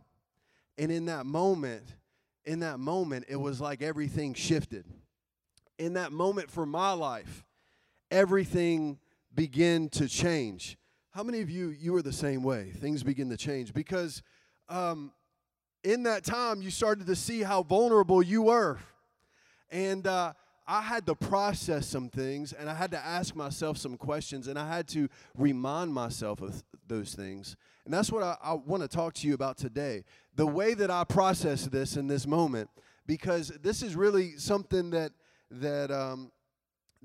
And 0.76 0.90
in 0.90 1.06
that 1.06 1.24
moment, 1.24 1.94
in 2.44 2.60
that 2.60 2.78
moment, 2.78 3.26
it 3.28 3.36
was 3.36 3.60
like 3.60 3.80
everything 3.80 4.34
shifted. 4.34 4.84
In 5.78 5.94
that 5.94 6.12
moment 6.12 6.50
for 6.50 6.66
my 6.66 6.92
life, 6.92 7.44
everything 8.10 8.98
began 9.34 9.88
to 9.90 10.08
change. 10.08 10.76
How 11.16 11.22
many 11.22 11.40
of 11.40 11.48
you, 11.48 11.70
you 11.70 11.94
were 11.94 12.02
the 12.02 12.12
same 12.12 12.42
way? 12.42 12.72
Things 12.76 13.02
begin 13.02 13.30
to 13.30 13.38
change 13.38 13.72
because 13.72 14.22
um, 14.68 15.12
in 15.82 16.02
that 16.02 16.24
time 16.24 16.60
you 16.60 16.70
started 16.70 17.06
to 17.06 17.16
see 17.16 17.42
how 17.42 17.62
vulnerable 17.62 18.22
you 18.22 18.42
were. 18.42 18.78
And 19.70 20.06
uh, 20.06 20.34
I 20.66 20.82
had 20.82 21.06
to 21.06 21.14
process 21.14 21.86
some 21.86 22.10
things 22.10 22.52
and 22.52 22.68
I 22.68 22.74
had 22.74 22.90
to 22.90 22.98
ask 22.98 23.34
myself 23.34 23.78
some 23.78 23.96
questions 23.96 24.46
and 24.46 24.58
I 24.58 24.68
had 24.68 24.88
to 24.88 25.08
remind 25.38 25.94
myself 25.94 26.42
of 26.42 26.62
those 26.86 27.14
things. 27.14 27.56
And 27.86 27.94
that's 27.94 28.12
what 28.12 28.22
I, 28.22 28.36
I 28.42 28.52
want 28.52 28.82
to 28.82 28.88
talk 28.88 29.14
to 29.14 29.26
you 29.26 29.32
about 29.32 29.56
today. 29.56 30.04
The 30.34 30.46
way 30.46 30.74
that 30.74 30.90
I 30.90 31.04
process 31.04 31.64
this 31.64 31.96
in 31.96 32.08
this 32.08 32.26
moment, 32.26 32.68
because 33.06 33.48
this 33.62 33.82
is 33.82 33.96
really 33.96 34.36
something 34.36 34.90
that 34.90 35.12
that 35.50 35.90
um, 35.90 36.30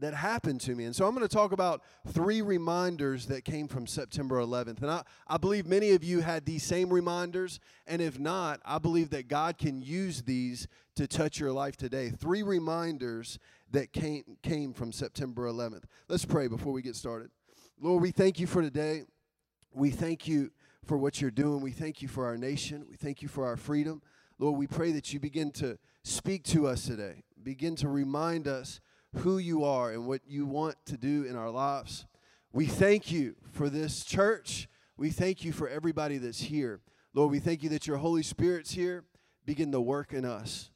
that 0.01 0.13
happened 0.13 0.60
to 0.62 0.75
me. 0.75 0.86
And 0.86 0.96
so 0.96 1.08
I'm 1.08 1.15
going 1.15 1.27
to 1.27 1.34
talk 1.34 1.51
about 1.51 1.81
three 2.08 2.41
reminders 2.41 3.27
that 3.27 3.46
came 3.46 3.67
from 3.67 3.88
September 3.88 4.38
11th. 4.38 4.81
And 4.81 4.91
I, 4.91 5.03
I 5.27 5.38
believe 5.38 5.65
many 5.65 5.91
of 5.91 6.03
you 6.03 6.20
had 6.20 6.46
these 6.46 6.63
same 6.63 6.91
reminders. 6.91 7.60
And 7.88 8.01
if 8.01 8.20
not, 8.20 8.60
I 8.65 8.79
believe 8.79 9.12
that 9.12 9.27
God 9.27 9.58
can 9.58 9.81
use 9.81 10.24
these 10.24 10.67
to 10.96 11.08
touch 11.08 11.39
your 11.39 11.51
life 11.51 11.77
today. 11.77 12.10
Three 12.10 12.43
reminders 12.43 13.39
that 13.72 13.93
came, 13.93 14.24
came 14.41 14.74
from 14.74 14.91
September 14.91 15.43
11th. 15.43 15.84
Let's 16.10 16.25
pray 16.25 16.48
before 16.48 16.74
we 16.74 16.81
get 16.81 16.96
started. 16.96 17.29
Lord, 17.79 18.01
we 18.01 18.12
thank 18.12 18.39
you 18.39 18.48
for 18.48 18.62
today. 18.62 19.03
We 19.74 19.91
thank 19.91 20.27
you 20.27 20.51
for 20.86 20.98
what 20.98 21.22
you're 21.22 21.31
doing. 21.31 21.62
We 21.62 21.72
thank 21.72 22.01
you 22.01 22.08
for 22.08 22.25
our 22.25 22.38
nation. 22.38 22.86
We 22.89 22.96
thank 22.96 23.22
you 23.22 23.27
for 23.27 23.46
our 23.46 23.55
freedom. 23.55 24.01
Lord, 24.39 24.58
we 24.58 24.67
pray 24.67 24.91
that 24.93 25.13
you 25.13 25.20
begin 25.20 25.51
to 25.51 25.77
speak 26.03 26.43
to 26.46 26.65
us 26.65 26.86
today, 26.86 27.24
begin 27.43 27.75
to 27.77 27.88
remind 27.88 28.48
us 28.48 28.81
who 29.18 29.38
you 29.38 29.63
are 29.63 29.91
and 29.91 30.08
what 30.08 30.22
you 30.27 30.46
want 30.46 30.75
to 30.86 30.98
do 30.98 31.24
in 31.24 31.36
our 31.36 31.50
lives. 31.50 32.06
We 32.53 32.65
thank 32.65 33.12
you 33.12 33.36
for 33.51 33.70
this 33.70 34.03
church. 34.03 34.68
We 34.98 35.10
thank 35.10 35.44
you 35.44 35.51
for 35.51 35.68
everybody 35.68 36.18
that's 36.18 36.41
here. 36.41 36.80
Lord, 37.13 37.32
we 37.32 37.39
thank 37.39 37.63
you 37.63 37.70
that 37.70 37.88
your 37.88 37.98
Holy 37.98 38.24
Spirit's 38.24 38.72
here. 38.72 39.03
Begin 39.46 39.72
to 39.72 39.82
work 39.82 40.13
in 40.13 40.25
us. 40.25 40.70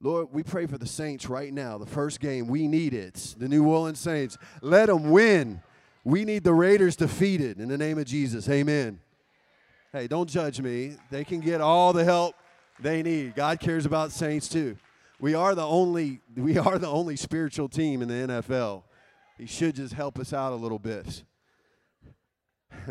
Lord, 0.00 0.28
we 0.32 0.42
pray 0.42 0.66
for 0.66 0.78
the 0.78 0.86
Saints 0.86 1.28
right 1.28 1.52
now. 1.52 1.78
The 1.78 1.86
first 1.86 2.20
game, 2.20 2.46
we 2.46 2.68
need 2.68 2.94
it. 2.94 3.34
The 3.38 3.48
New 3.48 3.66
Orleans 3.66 3.98
Saints. 3.98 4.36
Let 4.60 4.86
them 4.86 5.10
win. 5.10 5.62
We 6.04 6.24
need 6.24 6.44
the 6.44 6.52
Raiders 6.52 6.96
defeated 6.96 7.58
in 7.58 7.68
the 7.68 7.78
name 7.78 7.98
of 7.98 8.04
Jesus. 8.04 8.48
Amen. 8.48 9.00
Hey, 9.92 10.06
don't 10.06 10.28
judge 10.28 10.60
me. 10.60 10.96
They 11.10 11.24
can 11.24 11.40
get 11.40 11.60
all 11.60 11.92
the 11.92 12.04
help 12.04 12.34
they 12.80 13.02
need. 13.02 13.34
God 13.34 13.60
cares 13.60 13.86
about 13.86 14.12
Saints 14.12 14.48
too. 14.48 14.76
We 15.20 15.34
are 15.34 15.54
the 15.54 15.66
only 15.66 16.20
we 16.36 16.58
are 16.58 16.78
the 16.78 16.88
only 16.88 17.16
spiritual 17.16 17.68
team 17.68 18.02
in 18.02 18.08
the 18.08 18.14
NFL. 18.14 18.82
He 19.38 19.46
should 19.46 19.76
just 19.76 19.94
help 19.94 20.18
us 20.18 20.32
out 20.32 20.52
a 20.52 20.56
little 20.56 20.78
bit. 20.78 21.24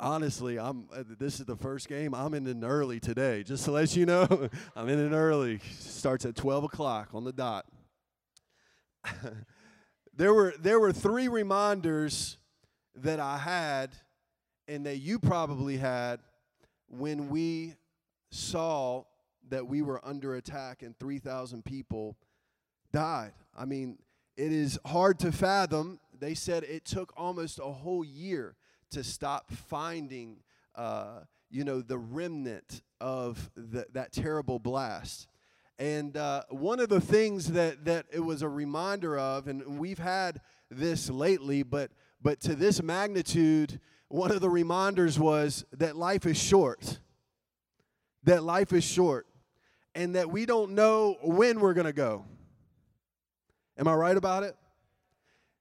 Honestly, 0.00 0.58
I'm. 0.58 0.88
This 1.18 1.40
is 1.40 1.46
the 1.46 1.56
first 1.56 1.88
game. 1.88 2.14
I'm 2.14 2.34
in 2.34 2.46
it 2.46 2.64
early 2.64 3.00
today. 3.00 3.42
Just 3.42 3.64
to 3.64 3.70
let 3.70 3.96
you 3.96 4.06
know, 4.06 4.50
I'm 4.76 4.88
in 4.88 4.98
it 4.98 5.14
early. 5.14 5.60
Starts 5.78 6.24
at 6.24 6.34
12 6.34 6.64
o'clock 6.64 7.10
on 7.14 7.24
the 7.24 7.32
dot. 7.32 7.66
there 10.14 10.34
were 10.34 10.52
there 10.60 10.80
were 10.80 10.92
three 10.92 11.28
reminders 11.28 12.38
that 12.96 13.20
I 13.20 13.38
had, 13.38 13.94
and 14.66 14.84
that 14.84 14.96
you 14.98 15.18
probably 15.18 15.76
had 15.76 16.20
when 16.88 17.28
we 17.28 17.74
saw 18.30 19.04
that 19.50 19.66
we 19.66 19.82
were 19.82 20.00
under 20.04 20.34
attack 20.34 20.82
and 20.82 20.98
3,000 20.98 21.64
people 21.64 22.16
died. 22.92 23.32
I 23.56 23.64
mean, 23.64 23.98
it 24.36 24.52
is 24.52 24.78
hard 24.86 25.18
to 25.20 25.32
fathom. 25.32 26.00
They 26.18 26.34
said 26.34 26.64
it 26.64 26.84
took 26.84 27.12
almost 27.16 27.58
a 27.58 27.72
whole 27.72 28.04
year 28.04 28.56
to 28.90 29.04
stop 29.04 29.50
finding, 29.50 30.38
uh, 30.74 31.20
you 31.50 31.64
know, 31.64 31.80
the 31.80 31.98
remnant 31.98 32.82
of 33.00 33.50
the, 33.56 33.86
that 33.92 34.12
terrible 34.12 34.58
blast. 34.58 35.28
And 35.78 36.16
uh, 36.16 36.42
one 36.48 36.80
of 36.80 36.88
the 36.88 37.00
things 37.00 37.52
that, 37.52 37.84
that 37.84 38.06
it 38.10 38.20
was 38.20 38.42
a 38.42 38.48
reminder 38.48 39.18
of, 39.18 39.46
and 39.46 39.78
we've 39.78 39.98
had 39.98 40.40
this 40.70 41.08
lately, 41.08 41.62
but, 41.62 41.92
but 42.20 42.40
to 42.40 42.56
this 42.56 42.82
magnitude, 42.82 43.80
one 44.08 44.32
of 44.32 44.40
the 44.40 44.50
reminders 44.50 45.18
was 45.18 45.64
that 45.72 45.96
life 45.96 46.26
is 46.26 46.36
short. 46.36 46.98
That 48.24 48.42
life 48.42 48.72
is 48.72 48.84
short 48.84 49.27
and 49.98 50.14
that 50.14 50.30
we 50.30 50.46
don't 50.46 50.72
know 50.72 51.16
when 51.22 51.60
we're 51.60 51.74
going 51.74 51.86
to 51.86 51.92
go. 51.92 52.24
Am 53.76 53.86
I 53.86 53.94
right 53.94 54.16
about 54.16 54.42
it? 54.42 54.56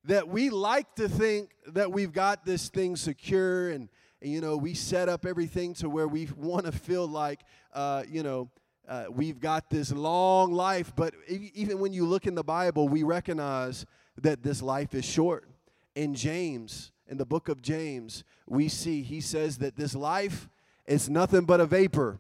that 0.08 0.28
we 0.28 0.50
like 0.50 0.96
to 0.96 1.10
think 1.10 1.52
that 1.68 1.92
we've 1.92 2.14
got 2.14 2.46
this 2.46 2.70
thing 2.70 2.96
secure 2.96 3.70
and, 3.70 3.90
and 4.22 4.32
you 4.32 4.40
know, 4.40 4.56
we 4.56 4.74
set 4.74 5.10
up 5.10 5.26
everything 5.26 5.74
to 5.76 5.90
where 5.90 6.08
we 6.08 6.30
want 6.38 6.66
to 6.66 6.72
feel 6.72 7.06
like, 7.06 7.42
uh, 7.74 8.04
you 8.10 8.24
know, 8.24 8.50
uh, 8.88 9.06
we've 9.10 9.40
got 9.40 9.70
this 9.70 9.92
long 9.92 10.54
life. 10.54 10.94
But 10.96 11.14
even 11.28 11.80
when 11.80 11.92
you 11.92 12.06
look 12.06 12.26
in 12.26 12.36
the 12.36 12.44
Bible, 12.44 12.88
we 12.88 13.04
recognize 13.04 13.86
that 14.22 14.44
this 14.44 14.62
life 14.62 14.96
is 14.96 15.04
short. 15.04 15.50
In 15.94 16.16
James, 16.16 16.92
in 17.08 17.18
the 17.18 17.26
book 17.26 17.50
of 17.50 17.62
James, 17.62 18.24
we 18.48 18.70
see 18.70 19.04
he 19.04 19.20
says 19.20 19.58
that 19.58 19.76
this 19.76 19.94
life 19.94 20.48
is 20.86 21.10
nothing 21.10 21.44
but 21.44 21.60
a 21.60 21.66
vapor. 21.66 22.20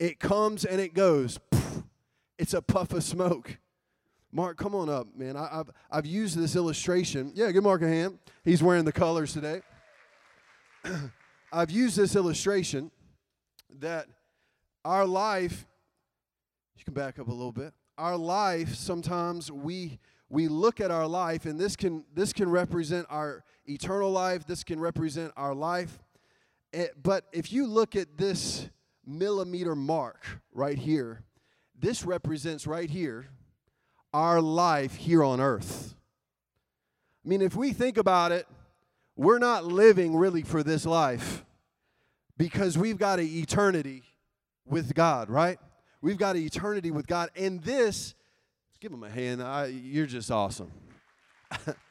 It 0.00 0.18
comes 0.18 0.64
and 0.64 0.80
it 0.80 0.94
goes. 0.94 1.38
It's 2.38 2.54
a 2.54 2.62
puff 2.62 2.94
of 2.94 3.04
smoke. 3.04 3.58
Mark, 4.32 4.56
come 4.56 4.74
on 4.74 4.88
up, 4.88 5.08
man. 5.14 5.36
I, 5.36 5.46
have 5.52 5.70
I've 5.90 6.06
used 6.06 6.38
this 6.38 6.56
illustration. 6.56 7.32
Yeah, 7.34 7.50
give 7.52 7.62
Mark 7.62 7.82
a 7.82 7.88
hand. 7.88 8.18
He's 8.42 8.62
wearing 8.62 8.86
the 8.86 8.92
colors 8.92 9.34
today. 9.34 9.60
I've 11.52 11.70
used 11.70 11.98
this 11.98 12.16
illustration 12.16 12.90
that 13.80 14.06
our 14.86 15.04
life, 15.04 15.66
you 16.76 16.84
can 16.84 16.94
back 16.94 17.18
up 17.18 17.28
a 17.28 17.32
little 17.32 17.52
bit. 17.52 17.74
Our 17.98 18.16
life, 18.16 18.74
sometimes 18.74 19.52
we 19.52 19.98
we 20.30 20.48
look 20.48 20.80
at 20.80 20.90
our 20.90 21.08
life, 21.08 21.44
and 21.44 21.60
this 21.60 21.76
can 21.76 22.04
this 22.14 22.32
can 22.32 22.48
represent 22.50 23.06
our 23.10 23.44
eternal 23.66 24.10
life, 24.10 24.46
this 24.46 24.64
can 24.64 24.80
represent 24.80 25.32
our 25.36 25.54
life. 25.54 25.98
It, 26.72 26.78
eh, 26.78 26.86
but 27.02 27.24
if 27.32 27.52
you 27.52 27.66
look 27.66 27.96
at 27.96 28.16
this 28.16 28.70
millimeter 29.06 29.74
mark 29.74 30.24
right 30.52 30.78
here, 30.78 31.24
this 31.78 32.04
represents 32.04 32.66
right 32.66 32.90
here 32.90 33.28
our 34.12 34.40
life 34.40 34.94
here 34.96 35.22
on 35.22 35.40
earth. 35.40 35.94
I 37.24 37.28
mean, 37.28 37.42
if 37.42 37.54
we 37.54 37.72
think 37.72 37.96
about 37.96 38.32
it, 38.32 38.46
we're 39.16 39.38
not 39.38 39.64
living 39.64 40.16
really 40.16 40.42
for 40.42 40.62
this 40.62 40.86
life 40.86 41.44
because 42.36 42.78
we've 42.78 42.98
got 42.98 43.18
an 43.18 43.28
eternity 43.28 44.02
with 44.66 44.94
God, 44.94 45.28
right? 45.28 45.58
We've 46.00 46.16
got 46.16 46.36
an 46.36 46.42
eternity 46.42 46.90
with 46.90 47.06
God. 47.06 47.30
And 47.36 47.62
this, 47.62 48.14
give 48.80 48.92
him 48.92 49.02
a 49.02 49.10
hand. 49.10 49.42
I, 49.42 49.66
you're 49.66 50.06
just 50.06 50.30
awesome. 50.30 50.72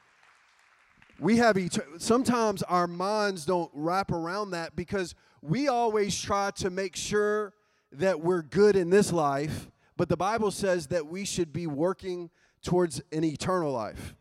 we 1.19 1.37
have 1.37 1.57
et- 1.57 1.77
sometimes 1.97 2.63
our 2.63 2.87
minds 2.87 3.45
don't 3.45 3.71
wrap 3.73 4.11
around 4.11 4.51
that 4.51 4.75
because 4.75 5.15
we 5.41 5.67
always 5.67 6.19
try 6.19 6.51
to 6.51 6.69
make 6.69 6.95
sure 6.95 7.53
that 7.91 8.21
we're 8.21 8.41
good 8.41 8.75
in 8.75 8.89
this 8.89 9.11
life 9.11 9.67
but 9.99 10.07
the 10.07 10.15
Bible 10.15 10.49
says 10.49 10.87
that 10.87 11.07
we 11.07 11.25
should 11.25 11.51
be 11.51 11.67
working 11.67 12.29
towards 12.63 13.01
an 13.11 13.25
eternal 13.25 13.73
life. 13.73 14.15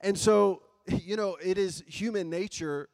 And 0.00 0.18
so, 0.18 0.62
you 0.88 1.14
know, 1.14 1.36
it 1.40 1.58
is 1.58 1.84
human 1.86 2.28
nature 2.28 2.88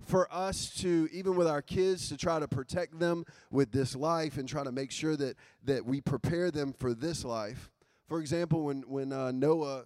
for 0.00 0.32
us 0.32 0.74
to 0.76 1.10
even 1.12 1.36
with 1.36 1.46
our 1.46 1.60
kids 1.60 2.08
to 2.08 2.16
try 2.16 2.38
to 2.38 2.48
protect 2.48 2.98
them 2.98 3.26
with 3.50 3.70
this 3.70 3.94
life 3.94 4.38
and 4.38 4.48
try 4.48 4.64
to 4.64 4.72
make 4.72 4.90
sure 4.90 5.14
that 5.14 5.36
that 5.64 5.84
we 5.84 6.00
prepare 6.00 6.50
them 6.50 6.72
for 6.72 6.92
this 6.92 7.24
life 7.24 7.70
for 8.08 8.18
example 8.18 8.64
when 8.64 8.82
when 8.88 9.12
uh, 9.12 9.30
noah 9.30 9.84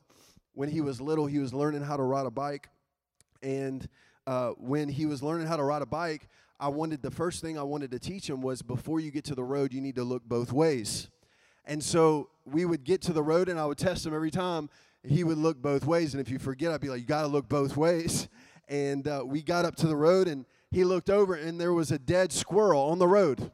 when 0.55 0.71
he 0.71 0.81
was 0.81 1.03
little 1.03 1.27
he 1.27 1.39
was 1.39 1.53
learning 1.53 1.83
how 1.83 1.99
to 1.99 2.03
ride 2.03 2.25
a 2.25 2.31
bike 2.31 2.71
and 3.43 3.89
uh, 4.27 4.51
when 4.59 4.89
he 4.89 5.07
was 5.07 5.23
learning 5.23 5.47
how 5.47 5.57
to 5.57 5.63
ride 5.63 5.83
a 5.83 5.87
bike 5.87 6.29
i 6.59 6.69
wanted 6.69 7.03
the 7.03 7.11
first 7.11 7.41
thing 7.41 7.59
i 7.59 7.63
wanted 7.63 7.91
to 7.91 7.99
teach 7.99 8.29
him 8.29 8.41
was 8.41 8.63
before 8.63 9.01
you 9.01 9.11
get 9.11 9.25
to 9.25 9.35
the 9.35 9.45
road 9.45 9.73
you 9.73 9.81
need 9.81 9.95
to 9.95 10.05
look 10.05 10.23
both 10.25 10.53
ways 10.53 11.09
and 11.67 11.83
so 11.83 12.31
we 12.45 12.65
would 12.65 12.85
get 12.85 13.03
to 13.03 13.13
the 13.13 13.23
road, 13.23 13.49
and 13.49 13.59
I 13.59 13.67
would 13.67 13.79
test 13.79 14.07
him 14.07 14.15
every 14.15 14.31
time. 14.31 14.71
He 15.03 15.25
would 15.25 15.39
look 15.39 15.61
both 15.61 15.85
ways, 15.85 16.15
and 16.15 16.21
if 16.21 16.31
you 16.31 16.39
forget, 16.39 16.73
I'd 16.73 16.81
be 16.81 16.89
like, 16.89 17.01
"You 17.01 17.07
got 17.07 17.23
to 17.23 17.29
look 17.29 17.49
both 17.49 17.77
ways." 17.77 18.29
And 18.69 19.07
uh, 19.07 19.23
we 19.25 19.43
got 19.43 19.65
up 19.65 19.77
to 19.77 19.87
the 19.87 19.95
road, 19.95 20.27
and 20.27 20.45
he 20.73 20.83
looked 20.83 21.09
over, 21.09 21.37
and 21.37 21.61
there 21.61 21.73
was 21.73 21.93
a 21.93 22.01
dead 22.01 22.33
squirrel 22.33 22.83
on 22.83 22.99
the 22.99 23.07
road. 23.07 23.53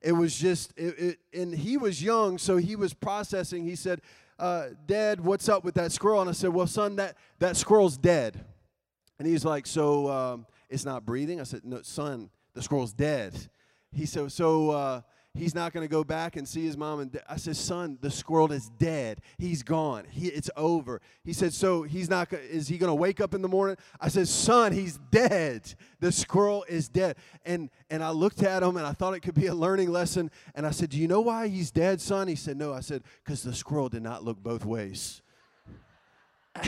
It 0.00 0.12
was 0.12 0.38
just, 0.38 0.72
it, 0.76 0.96
it, 0.96 1.18
and 1.36 1.52
he 1.52 1.76
was 1.76 2.00
young, 2.00 2.38
so 2.38 2.56
he 2.58 2.76
was 2.76 2.94
processing. 2.94 3.64
He 3.64 3.74
said, 3.74 4.00
uh, 4.38 4.66
"Dad, 4.86 5.20
what's 5.20 5.48
up 5.48 5.64
with 5.64 5.74
that 5.74 5.90
squirrel?" 5.90 6.20
And 6.20 6.30
I 6.30 6.34
said, 6.34 6.50
"Well, 6.50 6.68
son, 6.68 6.94
that 6.96 7.16
that 7.40 7.56
squirrel's 7.56 7.96
dead." 7.96 8.44
And 9.18 9.28
he's 9.28 9.44
like, 9.44 9.66
"So 9.66 10.10
um, 10.10 10.46
it's 10.68 10.84
not 10.84 11.04
breathing?" 11.04 11.40
I 11.40 11.44
said, 11.44 11.64
"No, 11.64 11.82
son, 11.82 12.30
the 12.54 12.62
squirrel's 12.62 12.92
dead." 12.92 13.34
He 13.92 14.06
said, 14.06 14.32
"So." 14.32 14.70
Uh, 14.70 15.00
he's 15.36 15.54
not 15.54 15.72
going 15.72 15.84
to 15.84 15.90
go 15.90 16.04
back 16.04 16.36
and 16.36 16.46
see 16.46 16.64
his 16.64 16.76
mom 16.76 17.00
and. 17.00 17.20
I 17.28 17.36
said, 17.36 17.56
son, 17.56 17.98
the 18.00 18.10
squirrel 18.10 18.52
is 18.52 18.70
dead. 18.78 19.20
He's 19.38 19.62
gone. 19.62 20.04
He, 20.08 20.28
it's 20.28 20.50
over. 20.56 21.00
He 21.24 21.32
said, 21.32 21.52
so 21.52 21.82
he's 21.82 22.08
not, 22.08 22.32
is 22.32 22.68
he 22.68 22.78
going 22.78 22.90
to 22.90 22.94
wake 22.94 23.20
up 23.20 23.34
in 23.34 23.42
the 23.42 23.48
morning? 23.48 23.76
I 24.00 24.08
said, 24.08 24.28
son, 24.28 24.72
he's 24.72 24.98
dead. 25.10 25.74
The 26.00 26.12
squirrel 26.12 26.64
is 26.68 26.88
dead. 26.88 27.16
And, 27.44 27.70
and 27.90 28.02
I 28.02 28.10
looked 28.10 28.42
at 28.42 28.62
him 28.62 28.76
and 28.76 28.86
I 28.86 28.92
thought 28.92 29.14
it 29.14 29.20
could 29.20 29.34
be 29.34 29.46
a 29.46 29.54
learning 29.54 29.90
lesson. 29.90 30.30
And 30.54 30.66
I 30.66 30.70
said, 30.70 30.90
do 30.90 30.98
you 30.98 31.08
know 31.08 31.20
why 31.20 31.48
he's 31.48 31.70
dead, 31.70 32.00
son? 32.00 32.28
He 32.28 32.36
said, 32.36 32.56
no. 32.56 32.72
I 32.72 32.80
said, 32.80 33.02
because 33.24 33.42
the 33.42 33.54
squirrel 33.54 33.88
did 33.88 34.02
not 34.02 34.24
look 34.24 34.42
both 34.42 34.64
ways. 34.64 35.22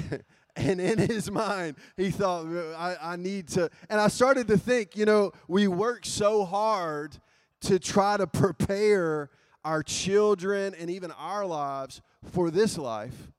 and 0.56 0.80
in 0.80 0.98
his 0.98 1.30
mind, 1.30 1.76
he 1.96 2.10
thought, 2.10 2.46
I, 2.76 2.96
I 3.00 3.16
need 3.16 3.48
to. 3.48 3.70
And 3.90 4.00
I 4.00 4.08
started 4.08 4.48
to 4.48 4.58
think, 4.58 4.96
you 4.96 5.04
know, 5.04 5.32
we 5.48 5.68
work 5.68 6.04
so 6.04 6.44
hard 6.44 7.18
to 7.62 7.78
try 7.78 8.16
to 8.16 8.26
prepare 8.26 9.30
our 9.64 9.82
children 9.82 10.74
and 10.78 10.90
even 10.90 11.10
our 11.12 11.44
lives 11.44 12.00
for 12.32 12.50
this 12.50 12.78
life. 12.78 13.32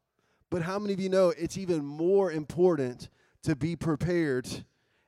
But 0.50 0.62
how 0.62 0.80
many 0.80 0.94
of 0.94 1.00
you 1.00 1.10
know 1.10 1.30
it's 1.30 1.58
even 1.58 1.84
more 1.84 2.32
important 2.32 3.10
to 3.44 3.56
be 3.56 3.76
prepared 3.76 4.48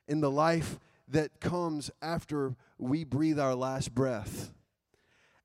in 0.08 0.20
the 0.20 0.30
life 0.30 0.78
that 1.08 1.40
comes 1.40 1.90
after 2.02 2.56
we 2.78 3.04
breathe 3.04 3.38
our 3.38 3.54
last 3.54 3.94
breath? 3.94 4.52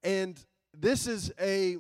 And 0.04 0.44
this 0.74 1.08
is 1.08 1.32
a, 1.40 1.78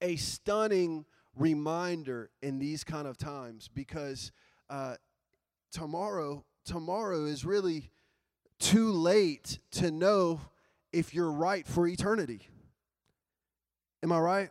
a 0.00 0.16
stunning 0.16 1.04
reminder 1.36 2.30
in 2.42 2.58
these 2.58 2.84
kind 2.84 3.06
of 3.06 3.18
times 3.18 3.68
because 3.72 4.32
uh, 4.70 4.96
tomorrow 5.72 6.44
tomorrow 6.64 7.24
is 7.24 7.44
really 7.44 7.90
too 8.58 8.90
late 8.92 9.58
to 9.72 9.90
know 9.90 10.40
if 10.92 11.12
you're 11.12 11.32
right 11.32 11.66
for 11.66 11.86
eternity. 11.86 12.40
Am 14.02 14.12
I 14.12 14.18
right? 14.18 14.50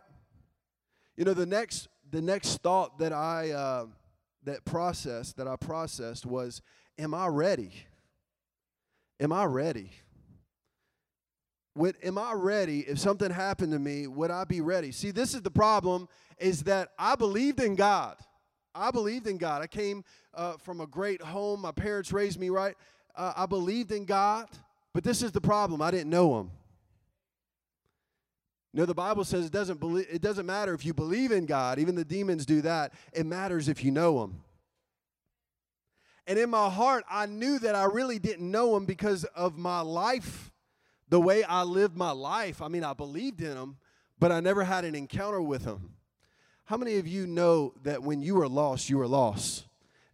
You 1.16 1.24
know, 1.24 1.34
the 1.34 1.46
next 1.46 1.88
the 2.10 2.22
next 2.22 2.62
thought 2.62 2.98
that 2.98 3.12
I 3.12 3.50
uh, 3.50 3.86
that 4.44 4.64
processed 4.64 5.36
that 5.36 5.48
I 5.48 5.56
processed 5.56 6.26
was, 6.26 6.60
"Am 6.98 7.14
I 7.14 7.28
ready? 7.28 7.72
Am 9.20 9.32
I 9.32 9.44
ready? 9.44 9.90
Would 11.76 11.96
am 12.02 12.18
I 12.18 12.32
ready? 12.34 12.80
If 12.80 12.98
something 12.98 13.30
happened 13.30 13.72
to 13.72 13.78
me, 13.78 14.06
would 14.06 14.30
I 14.30 14.44
be 14.44 14.60
ready?" 14.60 14.92
See, 14.92 15.10
this 15.10 15.34
is 15.34 15.42
the 15.42 15.50
problem: 15.50 16.08
is 16.38 16.62
that 16.64 16.90
I 16.98 17.14
believed 17.16 17.60
in 17.60 17.74
God. 17.74 18.16
I 18.74 18.90
believed 18.90 19.26
in 19.26 19.38
God. 19.38 19.62
I 19.62 19.66
came 19.66 20.04
uh, 20.34 20.56
from 20.58 20.80
a 20.80 20.86
great 20.86 21.22
home. 21.22 21.60
My 21.60 21.72
parents 21.72 22.12
raised 22.12 22.40
me 22.40 22.50
right. 22.50 22.76
Uh, 23.14 23.32
I 23.36 23.46
believed 23.46 23.92
in 23.92 24.04
God. 24.04 24.48
But 24.92 25.02
this 25.04 25.22
is 25.22 25.32
the 25.32 25.40
problem 25.40 25.82
I 25.82 25.90
didn't 25.90 26.10
know 26.10 26.38
him. 26.38 26.50
You 28.72 28.80
know, 28.80 28.86
the 28.86 28.94
Bible 28.94 29.24
says 29.24 29.46
it 29.46 29.52
doesn't, 29.52 29.78
believe, 29.78 30.06
it 30.10 30.20
doesn't 30.20 30.46
matter 30.46 30.74
if 30.74 30.84
you 30.84 30.94
believe 30.94 31.30
in 31.30 31.46
God, 31.46 31.78
even 31.78 31.94
the 31.94 32.04
demons 32.04 32.44
do 32.44 32.60
that. 32.62 32.92
It 33.12 33.24
matters 33.24 33.68
if 33.68 33.84
you 33.84 33.92
know 33.92 34.24
him. 34.24 34.40
And 36.26 36.38
in 36.38 36.50
my 36.50 36.68
heart, 36.68 37.04
I 37.08 37.26
knew 37.26 37.58
that 37.60 37.76
I 37.76 37.84
really 37.84 38.18
didn't 38.18 38.50
know 38.50 38.76
him 38.76 38.84
because 38.84 39.22
of 39.36 39.56
my 39.56 39.80
life, 39.80 40.50
the 41.08 41.20
way 41.20 41.44
I 41.44 41.62
lived 41.62 41.96
my 41.96 42.10
life. 42.10 42.62
I 42.62 42.68
mean, 42.68 42.84
I 42.84 42.92
believed 42.92 43.40
in 43.40 43.56
him, 43.56 43.76
but 44.18 44.32
I 44.32 44.40
never 44.40 44.64
had 44.64 44.84
an 44.84 44.94
encounter 44.94 45.40
with 45.40 45.64
him. 45.64 45.94
How 46.66 46.76
many 46.76 46.96
of 46.96 47.06
you 47.06 47.26
know 47.26 47.74
that 47.82 48.02
when 48.02 48.22
you 48.22 48.36
were 48.36 48.48
lost, 48.48 48.88
you 48.88 48.98
were 48.98 49.08
lost? 49.08 49.66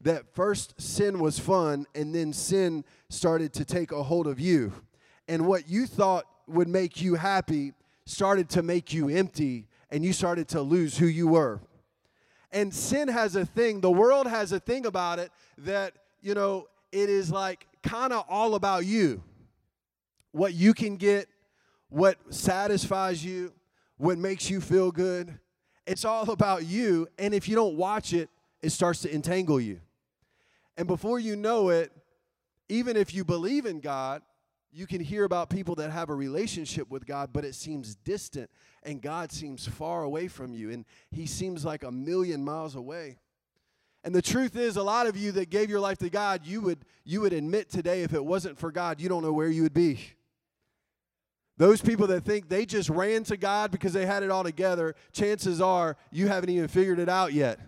that 0.02 0.34
first 0.34 0.80
sin 0.80 1.18
was 1.18 1.38
fun 1.38 1.86
and 1.94 2.14
then 2.14 2.32
sin 2.32 2.84
started 3.08 3.52
to 3.52 3.64
take 3.64 3.92
a 3.92 4.02
hold 4.02 4.26
of 4.26 4.40
you. 4.40 4.72
And 5.28 5.46
what 5.46 5.68
you 5.68 5.86
thought 5.86 6.24
would 6.46 6.68
make 6.68 7.00
you 7.00 7.14
happy 7.14 7.72
started 8.06 8.48
to 8.50 8.62
make 8.62 8.92
you 8.92 9.08
empty 9.08 9.66
and 9.90 10.04
you 10.04 10.12
started 10.12 10.48
to 10.48 10.62
lose 10.62 10.96
who 10.96 11.06
you 11.06 11.28
were. 11.28 11.60
And 12.50 12.74
sin 12.74 13.08
has 13.08 13.36
a 13.36 13.44
thing, 13.44 13.80
the 13.80 13.90
world 13.90 14.26
has 14.26 14.52
a 14.52 14.58
thing 14.58 14.86
about 14.86 15.18
it 15.18 15.30
that, 15.58 15.92
you 16.20 16.34
know, 16.34 16.66
it 16.90 17.08
is 17.08 17.30
like 17.30 17.66
kind 17.82 18.12
of 18.12 18.24
all 18.28 18.54
about 18.54 18.86
you. 18.86 19.22
What 20.32 20.54
you 20.54 20.74
can 20.74 20.96
get, 20.96 21.28
what 21.88 22.16
satisfies 22.32 23.24
you, 23.24 23.52
what 23.96 24.18
makes 24.18 24.48
you 24.48 24.60
feel 24.60 24.90
good. 24.90 25.38
It's 25.86 26.04
all 26.04 26.30
about 26.30 26.64
you. 26.64 27.08
And 27.18 27.34
if 27.34 27.48
you 27.48 27.56
don't 27.56 27.76
watch 27.76 28.12
it, 28.12 28.30
it 28.62 28.70
starts 28.70 29.02
to 29.02 29.14
entangle 29.14 29.60
you. 29.60 29.80
And 30.76 30.86
before 30.86 31.18
you 31.18 31.36
know 31.36 31.70
it, 31.70 31.92
even 32.68 32.96
if 32.96 33.12
you 33.12 33.24
believe 33.24 33.66
in 33.66 33.80
God, 33.80 34.22
you 34.72 34.86
can 34.86 35.00
hear 35.00 35.24
about 35.24 35.50
people 35.50 35.74
that 35.76 35.90
have 35.90 36.10
a 36.10 36.14
relationship 36.14 36.88
with 36.90 37.04
God, 37.04 37.30
but 37.32 37.44
it 37.44 37.54
seems 37.54 37.96
distant, 37.96 38.48
and 38.84 39.02
God 39.02 39.32
seems 39.32 39.66
far 39.66 40.04
away 40.04 40.28
from 40.28 40.54
you, 40.54 40.70
and 40.70 40.84
He 41.10 41.26
seems 41.26 41.64
like 41.64 41.82
a 41.82 41.90
million 41.90 42.44
miles 42.44 42.76
away. 42.76 43.18
And 44.04 44.14
the 44.14 44.22
truth 44.22 44.56
is, 44.56 44.76
a 44.76 44.82
lot 44.82 45.06
of 45.06 45.16
you 45.16 45.32
that 45.32 45.50
gave 45.50 45.68
your 45.68 45.80
life 45.80 45.98
to 45.98 46.08
God, 46.08 46.46
you 46.46 46.60
would, 46.60 46.78
you 47.04 47.20
would 47.20 47.32
admit 47.32 47.68
today 47.68 48.02
if 48.02 48.14
it 48.14 48.24
wasn't 48.24 48.58
for 48.58 48.70
God, 48.70 49.00
you 49.00 49.08
don't 49.08 49.22
know 49.22 49.32
where 49.32 49.48
you 49.48 49.64
would 49.64 49.74
be. 49.74 50.00
Those 51.60 51.82
people 51.82 52.06
that 52.06 52.22
think 52.22 52.48
they 52.48 52.64
just 52.64 52.88
ran 52.88 53.22
to 53.24 53.36
God 53.36 53.70
because 53.70 53.92
they 53.92 54.06
had 54.06 54.22
it 54.22 54.30
all 54.30 54.42
together, 54.42 54.94
chances 55.12 55.60
are 55.60 55.98
you 56.10 56.26
haven't 56.26 56.48
even 56.48 56.68
figured 56.68 56.98
it 56.98 57.10
out 57.10 57.34
yet. 57.34 57.60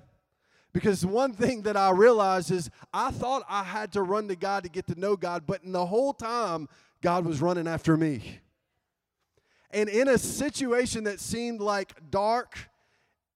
Because 0.72 1.04
one 1.04 1.34
thing 1.34 1.60
that 1.64 1.76
I 1.76 1.90
realized 1.90 2.50
is 2.50 2.70
I 2.94 3.10
thought 3.10 3.42
I 3.50 3.62
had 3.62 3.92
to 3.92 4.00
run 4.00 4.28
to 4.28 4.34
God 4.34 4.62
to 4.62 4.70
get 4.70 4.86
to 4.86 4.98
know 4.98 5.14
God, 5.14 5.42
but 5.46 5.62
in 5.62 5.72
the 5.72 5.84
whole 5.84 6.14
time, 6.14 6.70
God 7.02 7.26
was 7.26 7.42
running 7.42 7.68
after 7.68 7.98
me. 7.98 8.38
And 9.70 9.90
in 9.90 10.08
a 10.08 10.16
situation 10.16 11.04
that 11.04 11.20
seemed 11.20 11.60
like 11.60 11.92
dark, 12.10 12.70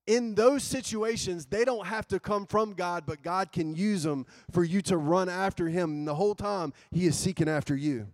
in 0.07 0.35
those 0.35 0.65
situations, 0.65 1.45
they 1.45 1.67
don't 1.67 1.87
have 1.87 2.09
to 2.09 2.19
come 2.19 2.47
from 2.47 2.73
God, 2.73 3.05
but 3.05 3.23
God 3.23 3.53
can 3.53 3.77
use 3.77 4.05
them 4.05 4.25
for 4.53 4.65
you 4.65 4.81
to 4.83 4.97
run 4.97 5.29
after 5.29 5.69
Him. 5.69 5.91
And 5.91 6.09
the 6.09 6.15
whole 6.15 6.35
time, 6.35 6.73
He 6.91 7.05
is 7.05 7.15
seeking 7.15 7.47
after 7.47 7.77
you. 7.77 8.07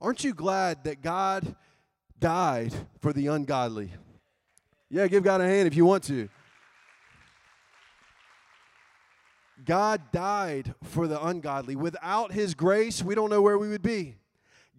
Aren't 0.00 0.22
you 0.22 0.32
glad 0.32 0.84
that 0.84 1.02
God 1.02 1.56
died 2.20 2.74
for 3.00 3.12
the 3.12 3.28
ungodly. 3.28 3.92
Yeah, 4.90 5.06
give 5.06 5.22
God 5.22 5.40
a 5.40 5.46
hand 5.46 5.66
if 5.66 5.74
you 5.74 5.84
want 5.84 6.04
to. 6.04 6.28
God 9.64 10.12
died 10.12 10.74
for 10.82 11.06
the 11.06 11.22
ungodly. 11.24 11.76
Without 11.76 12.32
His 12.32 12.54
grace, 12.54 13.02
we 13.02 13.14
don't 13.14 13.30
know 13.30 13.42
where 13.42 13.58
we 13.58 13.68
would 13.68 13.82
be. 13.82 14.16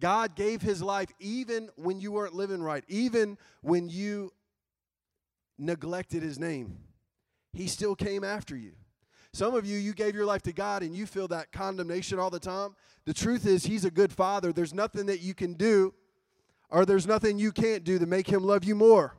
God 0.00 0.34
gave 0.34 0.62
His 0.62 0.82
life 0.82 1.10
even 1.20 1.68
when 1.76 2.00
you 2.00 2.12
weren't 2.12 2.34
living 2.34 2.62
right, 2.62 2.82
even 2.88 3.36
when 3.60 3.88
you 3.88 4.32
neglected 5.58 6.22
His 6.22 6.38
name. 6.38 6.78
He 7.52 7.66
still 7.66 7.94
came 7.94 8.24
after 8.24 8.56
you. 8.56 8.72
Some 9.32 9.54
of 9.54 9.64
you, 9.64 9.78
you 9.78 9.92
gave 9.92 10.14
your 10.14 10.24
life 10.24 10.42
to 10.42 10.52
God 10.52 10.82
and 10.82 10.94
you 10.94 11.06
feel 11.06 11.28
that 11.28 11.52
condemnation 11.52 12.18
all 12.18 12.30
the 12.30 12.40
time. 12.40 12.74
The 13.04 13.14
truth 13.14 13.46
is, 13.46 13.64
He's 13.64 13.84
a 13.84 13.90
good 13.90 14.12
Father. 14.12 14.52
There's 14.52 14.74
nothing 14.74 15.06
that 15.06 15.20
you 15.20 15.34
can 15.34 15.54
do 15.54 15.94
or 16.70 16.84
there's 16.84 17.06
nothing 17.06 17.38
you 17.38 17.52
can't 17.52 17.84
do 17.84 17.98
to 17.98 18.06
make 18.06 18.28
him 18.28 18.42
love 18.44 18.64
you 18.64 18.74
more. 18.74 19.16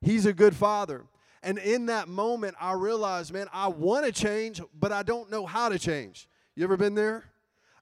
He's 0.00 0.26
a 0.26 0.32
good 0.32 0.56
father. 0.56 1.04
And 1.42 1.58
in 1.58 1.86
that 1.86 2.08
moment, 2.08 2.56
I 2.60 2.72
realized, 2.72 3.32
man, 3.32 3.46
I 3.52 3.68
want 3.68 4.04
to 4.04 4.12
change, 4.12 4.60
but 4.78 4.92
I 4.92 5.02
don't 5.02 5.30
know 5.30 5.46
how 5.46 5.68
to 5.68 5.78
change. 5.78 6.28
You 6.54 6.64
ever 6.64 6.76
been 6.76 6.94
there? 6.94 7.24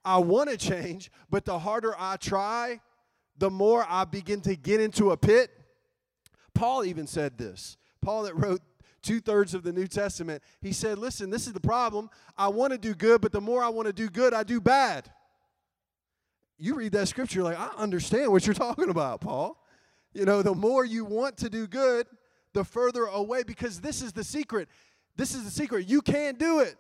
I 0.05 0.19
want 0.19 0.49
to 0.51 0.57
change, 0.57 1.11
but 1.29 1.45
the 1.45 1.59
harder 1.59 1.95
I 1.99 2.17
try, 2.17 2.81
the 3.37 3.51
more 3.51 3.85
I 3.89 4.05
begin 4.05 4.41
to 4.43 4.55
get 4.55 4.81
into 4.81 5.11
a 5.11 5.17
pit. 5.17 5.51
Paul 6.55 6.85
even 6.85 7.07
said 7.07 7.37
this. 7.37 7.77
Paul, 8.01 8.25
that 8.25 8.35
wrote 8.37 8.61
two 9.03 9.21
thirds 9.21 9.55
of 9.55 9.65
the 9.65 9.73
New 9.73 9.87
Testament, 9.87 10.43
he 10.61 10.73
said, 10.73 10.99
Listen, 10.99 11.31
this 11.31 11.47
is 11.47 11.53
the 11.53 11.61
problem. 11.61 12.11
I 12.37 12.49
want 12.49 12.73
to 12.73 12.79
do 12.79 12.95
good, 12.95 13.21
but 13.21 13.33
the 13.33 13.41
more 13.41 13.63
I 13.63 13.69
want 13.69 13.87
to 13.87 13.93
do 13.93 14.09
good, 14.09 14.35
I 14.35 14.45
do 14.45 14.61
bad 14.61 15.11
you 16.59 16.75
read 16.75 16.93
that 16.93 17.09
scripture, 17.09 17.43
like, 17.43 17.59
I 17.59 17.71
understand 17.77 18.33
what 18.33 18.47
you're 18.47 18.55
talking 18.55 18.91
about, 18.91 19.21
Paul. 19.21 19.63
You 20.13 20.25
know, 20.25 20.43
the 20.43 20.55
more 20.55 20.85
you 20.85 21.05
want 21.05 21.37
to 21.39 21.51
do 21.51 21.67
good, 21.67 22.07
the 22.53 22.65
further 22.65 23.05
away, 23.05 23.45
because 23.45 23.81
this 23.81 24.03
is 24.03 24.13
the 24.13 24.25
secret. 24.25 24.69
This 25.17 25.35
is 25.35 25.45
the 25.45 25.51
secret. 25.51 25.89
You 25.89 26.03
can't 26.03 26.39
do 26.39 26.61
it. 26.61 26.77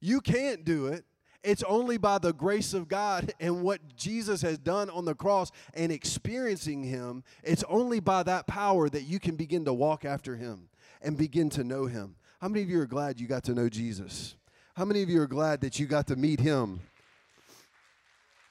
You 0.00 0.20
can't 0.20 0.64
do 0.64 0.86
it. 0.88 1.04
It's 1.42 1.62
only 1.64 1.98
by 1.98 2.18
the 2.18 2.32
grace 2.32 2.72
of 2.72 2.88
God 2.88 3.32
and 3.38 3.62
what 3.62 3.96
Jesus 3.96 4.40
has 4.42 4.58
done 4.58 4.88
on 4.88 5.04
the 5.04 5.14
cross 5.14 5.50
and 5.74 5.92
experiencing 5.92 6.84
Him. 6.84 7.22
It's 7.42 7.64
only 7.68 8.00
by 8.00 8.22
that 8.22 8.46
power 8.46 8.88
that 8.88 9.02
you 9.02 9.18
can 9.18 9.36
begin 9.36 9.64
to 9.66 9.72
walk 9.72 10.04
after 10.04 10.36
Him 10.36 10.68
and 11.02 11.18
begin 11.18 11.50
to 11.50 11.64
know 11.64 11.86
Him. 11.86 12.16
How 12.40 12.48
many 12.48 12.62
of 12.62 12.70
you 12.70 12.80
are 12.80 12.86
glad 12.86 13.20
you 13.20 13.26
got 13.26 13.44
to 13.44 13.54
know 13.54 13.68
Jesus? 13.68 14.36
How 14.74 14.84
many 14.84 15.02
of 15.02 15.10
you 15.10 15.20
are 15.20 15.26
glad 15.26 15.60
that 15.60 15.78
you 15.78 15.86
got 15.86 16.06
to 16.06 16.16
meet 16.16 16.40
Him? 16.40 16.80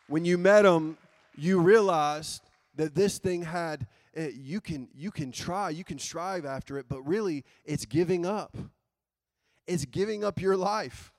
When 0.07 0.25
you 0.25 0.37
met 0.37 0.65
him, 0.65 0.97
you 1.35 1.59
realized 1.59 2.41
that 2.75 2.95
this 2.95 3.17
thing 3.17 3.43
had 3.43 3.87
uh, 4.15 4.27
you 4.35 4.61
can 4.61 4.87
you 4.93 5.11
can 5.11 5.31
try, 5.31 5.69
you 5.69 5.83
can 5.83 5.97
strive 5.97 6.45
after 6.45 6.77
it, 6.77 6.85
but 6.87 7.01
really 7.01 7.43
it's 7.65 7.85
giving 7.85 8.25
up. 8.25 8.55
It's 9.65 9.85
giving 9.85 10.23
up 10.23 10.41
your 10.41 10.57
life. 10.57 11.11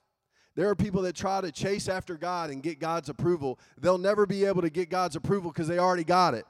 There 0.55 0.69
are 0.69 0.75
people 0.75 1.01
that 1.01 1.15
try 1.15 1.41
to 1.41 1.51
chase 1.51 1.89
after 1.89 2.15
God 2.15 2.49
and 2.49 2.63
get 2.63 2.79
God's 2.79 3.09
approval. 3.09 3.59
They'll 3.77 3.97
never 3.97 4.25
be 4.25 4.45
able 4.45 4.61
to 4.61 4.69
get 4.69 4.89
God's 4.89 5.17
approval 5.17 5.51
because 5.51 5.67
they 5.67 5.79
already 5.79 6.05
got 6.05 6.33
it. 6.33 6.45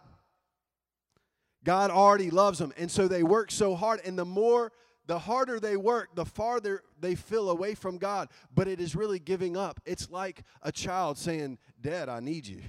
God 1.63 1.89
already 1.89 2.29
loves 2.29 2.59
them. 2.59 2.71
And 2.77 2.91
so 2.91 3.07
they 3.07 3.23
work 3.23 3.49
so 3.49 3.75
hard. 3.75 4.01
And 4.05 4.17
the 4.19 4.25
more, 4.25 4.71
the 5.07 5.17
harder 5.17 5.59
they 5.59 5.75
work, 5.75 6.09
the 6.13 6.25
farther 6.25 6.83
they 6.99 7.15
feel 7.15 7.49
away 7.49 7.75
from 7.75 7.97
God. 7.97 8.29
But 8.53 8.67
it 8.67 8.79
is 8.79 8.95
really 8.95 9.19
giving 9.19 9.57
up. 9.57 9.79
It's 9.85 10.09
like 10.09 10.43
a 10.61 10.71
child 10.71 11.17
saying, 11.17 11.57
Dad, 11.81 12.09
I 12.09 12.19
need 12.19 12.47
you. 12.47 12.61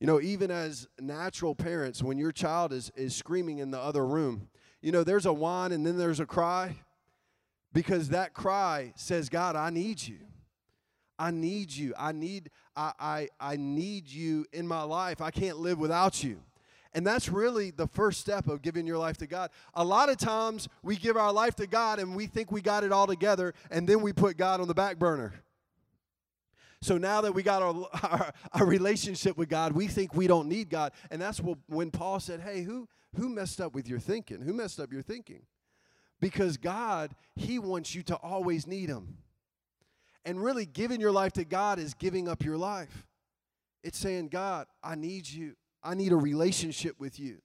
You 0.00 0.06
know, 0.06 0.20
even 0.20 0.50
as 0.50 0.88
natural 1.00 1.54
parents, 1.54 2.02
when 2.02 2.18
your 2.18 2.32
child 2.32 2.72
is, 2.72 2.90
is 2.96 3.14
screaming 3.14 3.58
in 3.58 3.70
the 3.70 3.78
other 3.78 4.04
room, 4.04 4.48
you 4.80 4.90
know, 4.90 5.04
there's 5.04 5.26
a 5.26 5.32
whine 5.32 5.70
and 5.70 5.86
then 5.86 5.96
there's 5.96 6.18
a 6.18 6.26
cry 6.26 6.76
because 7.72 8.08
that 8.08 8.34
cry 8.34 8.92
says, 8.96 9.28
God, 9.28 9.54
I 9.54 9.70
need 9.70 10.02
you. 10.02 10.18
I 11.18 11.30
need 11.30 11.70
you. 11.72 11.94
I 11.96 12.10
need, 12.10 12.50
I, 12.74 12.92
I, 12.98 13.28
I 13.38 13.56
need 13.56 14.08
you 14.08 14.44
in 14.52 14.66
my 14.66 14.82
life. 14.82 15.20
I 15.20 15.30
can't 15.30 15.58
live 15.58 15.78
without 15.78 16.24
you. 16.24 16.40
And 16.94 17.06
that's 17.06 17.28
really 17.28 17.70
the 17.70 17.86
first 17.86 18.20
step 18.20 18.48
of 18.48 18.60
giving 18.60 18.86
your 18.86 18.98
life 18.98 19.16
to 19.18 19.26
God. 19.26 19.50
A 19.74 19.84
lot 19.84 20.10
of 20.10 20.18
times 20.18 20.68
we 20.82 20.96
give 20.96 21.16
our 21.16 21.32
life 21.32 21.54
to 21.56 21.66
God 21.66 21.98
and 21.98 22.14
we 22.14 22.26
think 22.26 22.52
we 22.52 22.60
got 22.60 22.84
it 22.84 22.92
all 22.92 23.06
together, 23.06 23.54
and 23.70 23.88
then 23.88 24.02
we 24.02 24.12
put 24.12 24.36
God 24.36 24.60
on 24.60 24.68
the 24.68 24.74
back 24.74 24.98
burner. 24.98 25.32
So 26.82 26.98
now 26.98 27.20
that 27.20 27.32
we 27.32 27.42
got 27.42 27.62
our, 27.62 27.88
our, 28.02 28.32
our, 28.52 28.66
relationship 28.66 29.38
with 29.38 29.48
God, 29.48 29.72
we 29.72 29.86
think 29.86 30.14
we 30.14 30.26
don't 30.26 30.48
need 30.48 30.68
God. 30.68 30.92
And 31.10 31.22
that's 31.22 31.40
what, 31.40 31.58
when 31.68 31.90
Paul 31.90 32.20
said, 32.20 32.40
Hey, 32.40 32.62
who, 32.62 32.88
who 33.14 33.28
messed 33.28 33.60
up 33.60 33.72
with 33.72 33.88
your 33.88 34.00
thinking? 34.00 34.42
Who 34.42 34.52
messed 34.52 34.80
up 34.80 34.92
your 34.92 35.02
thinking? 35.02 35.42
Because 36.20 36.56
God, 36.56 37.14
He 37.36 37.58
wants 37.58 37.94
you 37.94 38.02
to 38.04 38.16
always 38.16 38.66
need 38.66 38.88
Him. 38.88 39.18
And 40.24 40.42
really, 40.42 40.66
giving 40.66 41.00
your 41.00 41.12
life 41.12 41.32
to 41.34 41.44
God 41.44 41.78
is 41.78 41.94
giving 41.94 42.28
up 42.28 42.44
your 42.44 42.56
life. 42.56 43.06
It's 43.82 43.98
saying, 43.98 44.28
God, 44.28 44.66
I 44.82 44.94
need 44.94 45.28
you. 45.28 45.54
I 45.82 45.94
need 45.94 46.12
a 46.12 46.16
relationship 46.16 46.98
with 46.98 47.18
you. 47.18 47.38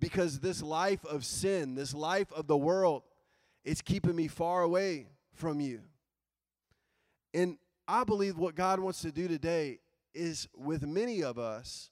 Because 0.00 0.40
this 0.40 0.62
life 0.62 1.04
of 1.04 1.24
sin, 1.24 1.74
this 1.74 1.94
life 1.94 2.32
of 2.32 2.46
the 2.46 2.56
world, 2.56 3.02
it's 3.64 3.80
keeping 3.80 4.16
me 4.16 4.28
far 4.28 4.62
away 4.62 5.06
from 5.32 5.60
you. 5.60 5.80
And 7.32 7.56
I 7.86 8.04
believe 8.04 8.36
what 8.36 8.54
God 8.54 8.80
wants 8.80 9.02
to 9.02 9.12
do 9.12 9.28
today 9.28 9.78
is 10.14 10.48
with 10.56 10.86
many 10.86 11.22
of 11.22 11.38
us, 11.38 11.90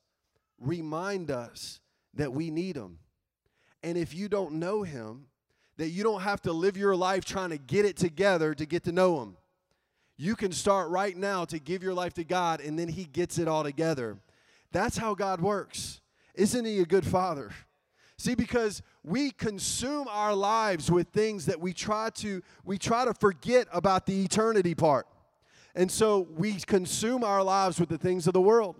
remind 0.58 1.30
us 1.30 1.80
that 2.14 2.32
we 2.32 2.50
need 2.50 2.76
Him. 2.76 2.98
And 3.82 3.98
if 3.98 4.14
you 4.14 4.28
don't 4.28 4.54
know 4.54 4.82
Him, 4.82 5.26
that 5.76 5.88
you 5.88 6.02
don't 6.02 6.20
have 6.20 6.40
to 6.42 6.52
live 6.52 6.76
your 6.76 6.94
life 6.94 7.24
trying 7.24 7.50
to 7.50 7.58
get 7.58 7.84
it 7.84 7.96
together 7.96 8.54
to 8.54 8.66
get 8.66 8.84
to 8.84 8.92
know 8.92 9.20
Him. 9.20 9.36
You 10.16 10.36
can 10.36 10.52
start 10.52 10.90
right 10.90 11.16
now 11.16 11.44
to 11.46 11.58
give 11.58 11.82
your 11.82 11.94
life 11.94 12.14
to 12.14 12.24
God, 12.24 12.60
and 12.60 12.78
then 12.78 12.88
He 12.88 13.04
gets 13.04 13.38
it 13.38 13.48
all 13.48 13.64
together. 13.64 14.18
That's 14.72 14.96
how 14.96 15.14
God 15.14 15.40
works. 15.40 16.00
Isn't 16.34 16.64
He 16.64 16.80
a 16.80 16.86
good 16.86 17.06
Father? 17.06 17.50
See, 18.18 18.34
because 18.34 18.82
we 19.02 19.32
consume 19.32 20.06
our 20.08 20.34
lives 20.34 20.90
with 20.90 21.08
things 21.08 21.46
that 21.46 21.60
we 21.60 21.72
try 21.72 22.10
to 22.16 22.42
we 22.64 22.78
try 22.78 23.04
to 23.04 23.14
forget 23.14 23.66
about 23.72 24.06
the 24.06 24.24
eternity 24.24 24.74
part. 24.74 25.06
And 25.74 25.90
so 25.90 26.28
we 26.36 26.54
consume 26.54 27.24
our 27.24 27.42
lives 27.42 27.80
with 27.80 27.88
the 27.88 27.98
things 27.98 28.26
of 28.26 28.32
the 28.32 28.40
world. 28.40 28.76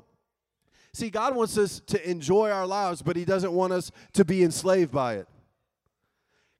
See, 0.93 1.09
God 1.09 1.35
wants 1.35 1.57
us 1.57 1.81
to 1.87 2.11
enjoy 2.11 2.51
our 2.51 2.67
lives, 2.67 3.03
but 3.03 3.17
He 3.17 3.25
doesn't 3.25 3.53
want 3.53 3.73
us 3.73 3.91
to 4.13 4.25
be 4.25 4.45
enslaved 4.45 4.93
by 4.93 5.15
it. 5.15 5.29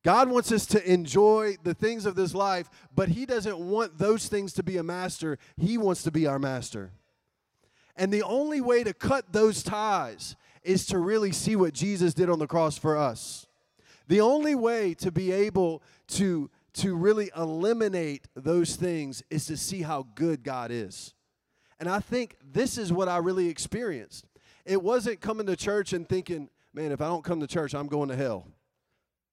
God 0.03 0.31
wants 0.31 0.51
us 0.51 0.67
to 0.67 0.91
enjoy 0.91 1.57
the 1.63 1.75
things 1.75 2.07
of 2.07 2.17
this 2.17 2.35
life, 2.35 2.69
but 2.95 3.11
He 3.11 3.27
doesn't 3.27 3.59
want 3.59 3.99
those 3.99 4.27
things 4.27 4.53
to 4.55 4.63
be 4.63 4.79
a 4.79 4.83
master. 4.83 5.39
He 5.57 5.79
wants 5.79 6.03
to 6.05 6.11
be 6.11 6.27
our 6.27 6.39
master. 6.39 6.91
And 7.97 8.13
the 8.13 8.23
only 8.23 8.61
way 8.61 8.85
to 8.85 8.95
cut 8.95 9.33
those 9.33 9.63
ties 9.63 10.37
is 10.63 10.87
to 10.87 10.99
really 10.99 11.33
see 11.33 11.57
what 11.57 11.75
Jesus 11.75 12.15
did 12.15 12.31
on 12.31 12.39
the 12.39 12.47
cross 12.47 12.79
for 12.79 12.97
us. 12.97 13.47
The 14.09 14.21
only 14.21 14.55
way 14.55 14.95
to 14.95 15.11
be 15.11 15.33
able 15.33 15.83
to 16.09 16.51
to 16.75 16.95
really 16.95 17.31
eliminate 17.37 18.29
those 18.35 18.77
things 18.77 19.23
is 19.31 19.47
to 19.47 19.57
see 19.57 19.83
how 19.83 20.07
good 20.15 20.43
God 20.43 20.71
is. 20.71 21.15
And 21.79 21.89
I 21.89 22.01
think 22.01 22.37
this 22.43 22.79
is 22.79 22.93
what 22.93 23.09
I 23.09 23.19
really 23.19 23.49
experienced. 23.49 24.27
It 24.65 24.83
wasn't 24.83 25.21
coming 25.21 25.47
to 25.47 25.57
church 25.57 25.93
and 25.93 26.09
thinking, 26.09 26.49
man, 26.73 26.93
if 26.93 27.01
I 27.01 27.07
don't 27.07 27.25
come 27.25 27.41
to 27.41 27.47
church, 27.47 27.75
I'm 27.75 27.89
going 27.89 28.09
to 28.09 28.17
hell. 28.17 28.47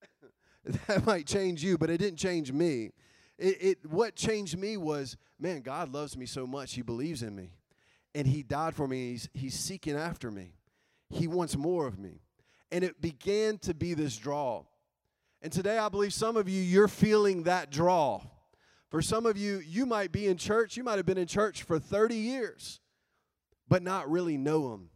that 0.88 1.06
might 1.06 1.28
change 1.28 1.64
you, 1.64 1.78
but 1.78 1.90
it 1.90 1.98
didn't 1.98 2.20
change 2.20 2.52
me. 2.52 2.92
It, 3.38 3.58
it, 3.62 3.86
what 3.90 4.16
changed 4.16 4.58
me 4.58 4.76
was, 4.76 5.16
man, 5.40 5.62
God 5.62 5.94
loves 5.94 6.18
me 6.18 6.26
so 6.26 6.46
much. 6.46 6.74
He 6.74 6.82
believes 6.82 7.24
in 7.24 7.36
me. 7.36 7.52
And 8.16 8.28
He 8.28 8.44
died 8.44 8.76
for 8.76 8.88
me. 8.88 9.12
He's, 9.12 9.30
he's 9.34 9.60
seeking 9.60 9.96
after 9.96 10.32
me. 10.32 10.54
He 11.10 11.28
wants 11.28 11.56
more 11.56 11.88
of 11.88 12.00
me. 12.00 12.22
And 12.72 12.84
it 12.84 13.02
began 13.02 13.58
to 13.60 13.74
be 13.74 13.94
this 13.94 14.16
draw. 14.18 14.64
And 15.42 15.52
today, 15.52 15.78
I 15.78 15.90
believe 15.90 16.14
some 16.14 16.38
of 16.38 16.50
you, 16.50 16.62
you're 16.62 16.88
feeling 16.88 17.44
that 17.44 17.72
draw. 17.72 18.22
For 18.90 19.02
some 19.02 19.26
of 19.26 19.38
you, 19.38 19.60
you 19.60 19.86
might 19.86 20.12
be 20.12 20.28
in 20.28 20.38
church, 20.38 20.76
you 20.76 20.84
might 20.84 20.98
have 20.98 21.06
been 21.06 21.18
in 21.18 21.28
church 21.28 21.64
for 21.64 21.80
30 21.80 22.16
years, 22.16 22.80
but 23.68 23.84
not 23.84 24.10
really 24.10 24.38
know 24.38 24.74
Him. 24.74 24.90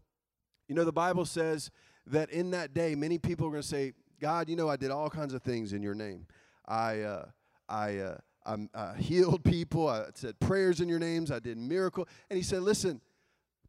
You 0.68 0.76
know, 0.76 0.84
the 0.84 0.92
Bible 0.92 1.26
says 1.26 1.70
that 2.08 2.30
in 2.32 2.52
that 2.52 2.74
day, 2.74 2.96
many 2.96 3.18
people 3.18 3.48
are 3.48 3.52
going 3.52 3.62
to 3.62 3.68
say, 3.68 3.94
God, 4.20 4.50
you 4.50 4.56
know, 4.56 4.70
I 4.70 4.76
did 4.76 4.92
all 4.92 5.10
kinds 5.10 5.34
of 5.34 5.44
things 5.44 5.74
in 5.74 5.84
your 5.84 5.94
name. 5.94 6.26
I, 6.68 7.02
uh, 7.02 7.26
I, 7.70 7.98
uh, 7.98 8.18
I, 8.46 8.58
I 8.74 8.96
healed 8.98 9.44
people. 9.44 9.88
I 9.88 10.06
said 10.16 10.40
prayers 10.40 10.82
in 10.82 10.90
your 10.90 11.00
names. 11.00 11.32
I 11.32 11.40
did 11.40 11.58
miracle. 11.58 12.08
And 12.30 12.38
he 12.38 12.44
said, 12.44 12.62
listen, 12.62 13.02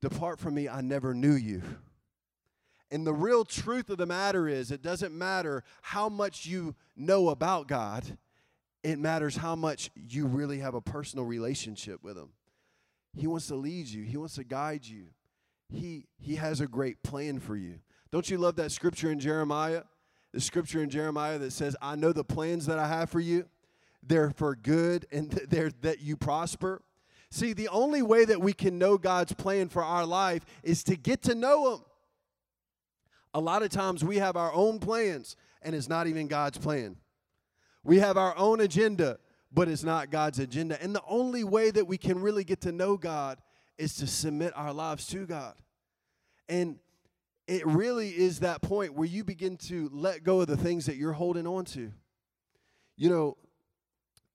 depart 0.01 0.39
from 0.39 0.55
me. 0.55 0.69
I 0.69 0.81
never 0.81 1.15
knew 1.15 1.35
you. 1.35 1.63
And 2.91 3.07
the 3.07 3.13
real 3.13 3.45
truth 3.45 3.91
of 3.91 3.99
the 3.99 4.07
matter 4.07 4.47
is, 4.47 4.71
it 4.71 4.83
doesn't 4.83 5.13
matter 5.13 5.65
how 5.83 6.09
much 6.09 6.47
you 6.47 6.75
know 6.97 7.31
about 7.31 7.67
God, 7.67 8.19
it 8.83 8.99
matters 8.99 9.37
how 9.37 9.57
much 9.57 9.91
you 9.97 10.27
really 10.27 10.59
have 10.59 10.75
a 10.75 10.81
personal 10.81 11.25
relationship 11.25 12.05
with 12.05 12.17
Him. 12.17 12.29
He 13.17 13.27
wants 13.27 13.47
to 13.49 13.57
lead 13.57 13.89
you, 13.89 14.05
He 14.05 14.17
wants 14.17 14.35
to 14.35 14.45
guide 14.45 14.87
you. 14.87 15.07
He, 15.71 16.07
he 16.19 16.37
has 16.37 16.61
a 16.61 16.67
great 16.67 17.03
plan 17.03 17.41
for 17.41 17.57
you. 17.57 17.81
Don't 18.13 18.29
you 18.31 18.39
love 18.39 18.57
that 18.57 18.71
scripture 18.71 19.11
in 19.11 19.19
Jeremiah? 19.19 19.83
The 20.33 20.41
scripture 20.41 20.83
in 20.83 20.91
Jeremiah 20.91 21.39
that 21.39 21.53
says, 21.53 21.75
I 21.81 21.97
know 21.97 22.13
the 22.13 22.23
plans 22.23 22.67
that 22.67 22.79
I 22.79 22.87
have 22.87 23.11
for 23.11 23.21
you. 23.21 23.47
They're 24.07 24.31
for 24.31 24.55
good 24.55 25.07
and 25.11 25.31
they're 25.49 25.71
that 25.83 26.01
you 26.01 26.17
prosper. 26.17 26.83
See, 27.31 27.53
the 27.53 27.69
only 27.69 28.03
way 28.03 28.25
that 28.25 28.41
we 28.41 28.53
can 28.53 28.79
know 28.79 28.97
God's 28.97 29.33
plan 29.33 29.69
for 29.69 29.83
our 29.83 30.07
life 30.07 30.45
is 30.63 30.85
to 30.85 30.97
get 30.97 31.23
to 31.23 31.35
know 31.35 31.75
Him. 31.75 31.81
A 33.35 33.41
lot 33.41 33.63
of 33.63 33.71
times 33.71 34.05
we 34.05 34.19
have 34.19 34.37
our 34.37 34.53
own 34.53 34.79
plans 34.79 35.37
and 35.63 35.75
it's 35.75 35.89
not 35.89 36.07
even 36.07 36.29
God's 36.29 36.59
plan. 36.59 36.97
We 37.83 37.99
have 37.99 38.17
our 38.17 38.37
own 38.37 38.61
agenda, 38.61 39.19
but 39.53 39.69
it's 39.69 39.83
not 39.83 40.11
God's 40.11 40.39
agenda. 40.39 40.81
And 40.83 40.95
the 40.95 41.03
only 41.09 41.43
way 41.43 41.71
that 41.71 41.87
we 41.87 41.99
can 41.99 42.21
really 42.21 42.45
get 42.45 42.61
to 42.63 42.73
know 42.73 42.97
God 42.97 43.39
is 43.77 43.97
to 43.97 44.07
submit 44.07 44.53
our 44.55 44.73
lives 44.73 45.07
to 45.09 45.27
God. 45.27 45.55
And 46.49 46.79
it 47.47 47.67
really 47.67 48.11
is 48.11 48.41
that 48.41 48.63
point 48.63 48.95
where 48.95 49.07
you 49.07 49.25
begin 49.25 49.57
to 49.57 49.91
let 49.93 50.23
go 50.23 50.41
of 50.41 50.47
the 50.47 50.57
things 50.57 50.87
that 50.87 50.97
you're 50.97 51.13
holding 51.13 51.47
on 51.47 51.65
to. 51.67 51.93
You 52.97 53.11
know, 53.11 53.37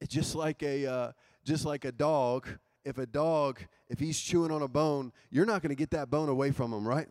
it's 0.01 0.13
just 0.13 0.35
like 0.35 0.63
a 0.63 0.85
uh, 0.85 1.11
just 1.43 1.65
like 1.65 1.85
a 1.85 1.91
dog. 1.91 2.47
If 2.85 2.97
a 2.97 3.05
dog, 3.05 3.59
if 3.89 3.99
he's 3.99 4.19
chewing 4.19 4.51
on 4.51 4.61
a 4.61 4.67
bone, 4.67 5.11
you're 5.29 5.45
not 5.45 5.61
going 5.61 5.69
to 5.69 5.75
get 5.75 5.91
that 5.91 6.09
bone 6.09 6.29
away 6.29 6.51
from 6.51 6.73
him, 6.73 6.87
right? 6.87 7.07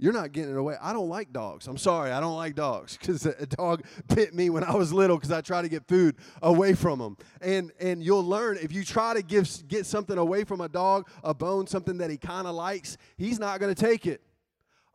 You're 0.00 0.12
not 0.12 0.30
getting 0.30 0.52
it 0.52 0.56
away. 0.56 0.76
I 0.80 0.92
don't 0.92 1.08
like 1.08 1.32
dogs. 1.32 1.66
I'm 1.66 1.76
sorry, 1.76 2.12
I 2.12 2.20
don't 2.20 2.36
like 2.36 2.54
dogs 2.54 2.96
because 2.96 3.26
a 3.26 3.46
dog 3.46 3.84
bit 4.14 4.32
me 4.32 4.48
when 4.48 4.62
I 4.62 4.74
was 4.74 4.92
little 4.92 5.16
because 5.16 5.32
I 5.32 5.40
tried 5.40 5.62
to 5.62 5.68
get 5.68 5.88
food 5.88 6.16
away 6.40 6.74
from 6.74 7.00
them. 7.00 7.16
And 7.40 7.72
and 7.80 8.02
you'll 8.02 8.24
learn 8.24 8.58
if 8.60 8.72
you 8.72 8.84
try 8.84 9.14
to 9.14 9.22
give 9.22 9.48
get 9.66 9.86
something 9.86 10.16
away 10.16 10.44
from 10.44 10.60
a 10.60 10.68
dog, 10.68 11.08
a 11.24 11.34
bone, 11.34 11.66
something 11.66 11.98
that 11.98 12.10
he 12.10 12.16
kind 12.16 12.46
of 12.46 12.54
likes, 12.54 12.96
he's 13.16 13.40
not 13.40 13.58
going 13.58 13.74
to 13.74 13.80
take 13.80 14.06
it 14.06 14.22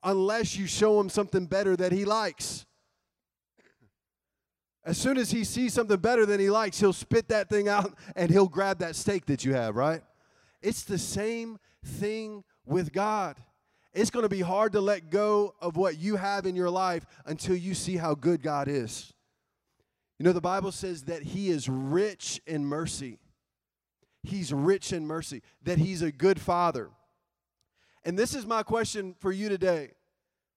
unless 0.04 0.56
you 0.56 0.68
show 0.68 1.00
him 1.00 1.10
something 1.10 1.46
better 1.46 1.76
that 1.76 1.92
he 1.92 2.06
likes. 2.06 2.66
As 4.86 4.98
soon 4.98 5.18
as 5.18 5.32
he 5.32 5.44
sees 5.44 5.74
something 5.74 5.98
better 5.98 6.26
than 6.26 6.40
he 6.40 6.50
likes, 6.50 6.80
he'll 6.80 6.92
spit 6.92 7.30
that 7.30 7.48
thing 7.48 7.70
out 7.70 7.94
and 8.16 8.30
he'll 8.30 8.50
grab 8.50 8.80
that 8.80 8.96
steak 8.96 9.26
that 9.28 9.46
you 9.46 9.54
have, 9.54 9.76
right? 9.76 10.02
It's 10.62 10.84
the 10.84 10.98
same 10.98 11.58
thing 11.86 12.44
with 12.66 12.92
God. 12.92 13.38
It's 13.94 14.10
going 14.10 14.24
to 14.24 14.30
be 14.30 14.42
hard 14.42 14.74
to 14.74 14.82
let 14.82 15.10
go 15.10 15.54
of 15.62 15.78
what 15.78 16.00
you 16.00 16.16
have 16.16 16.46
in 16.46 16.56
your 16.56 16.70
life 16.70 17.06
until 17.26 17.56
you 17.56 17.74
see 17.76 17.96
how 17.96 18.16
good 18.16 18.42
God 18.42 18.68
is. 18.68 19.14
You 20.18 20.26
know, 20.26 20.34
the 20.34 20.42
Bible 20.42 20.72
says 20.72 21.04
that 21.04 21.22
He 21.22 21.50
is 21.50 21.70
rich 21.70 22.42
in 22.48 22.66
mercy. 22.66 23.20
He's 24.24 24.54
rich 24.54 24.94
in 24.94 25.06
mercy, 25.06 25.44
that 25.64 25.78
He's 25.78 26.02
a 26.02 26.12
good 26.12 26.40
Father. 26.40 26.90
And 28.04 28.18
this 28.18 28.34
is 28.34 28.46
my 28.46 28.64
question 28.64 29.16
for 29.20 29.32
you 29.32 29.48
today. 29.48 29.92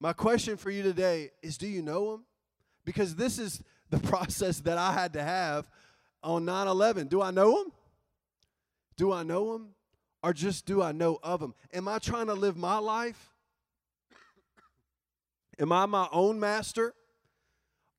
My 0.00 0.12
question 0.12 0.56
for 0.56 0.70
you 0.70 0.82
today 0.82 1.30
is 1.42 1.58
do 1.58 1.66
you 1.66 1.82
know 1.82 2.14
Him? 2.14 2.24
Because 2.84 3.16
this 3.16 3.38
is 3.38 3.62
the 3.90 3.98
process 4.10 4.60
that 4.60 4.78
I 4.78 4.92
had 4.92 5.12
to 5.14 5.22
have 5.22 5.68
on 6.22 6.44
9 6.44 6.66
11. 6.68 7.08
Do 7.08 7.22
I 7.22 7.30
know 7.30 7.62
Him? 7.62 7.72
Do 8.96 9.12
I 9.12 9.22
know 9.22 9.54
Him? 9.54 9.68
or 10.26 10.32
just 10.32 10.66
do 10.66 10.82
I 10.82 10.90
know 10.90 11.20
of 11.22 11.40
him? 11.40 11.54
Am 11.72 11.86
I 11.86 12.00
trying 12.00 12.26
to 12.26 12.34
live 12.34 12.56
my 12.56 12.78
life? 12.78 13.32
Am 15.56 15.70
I 15.70 15.86
my 15.86 16.08
own 16.10 16.40
master? 16.40 16.94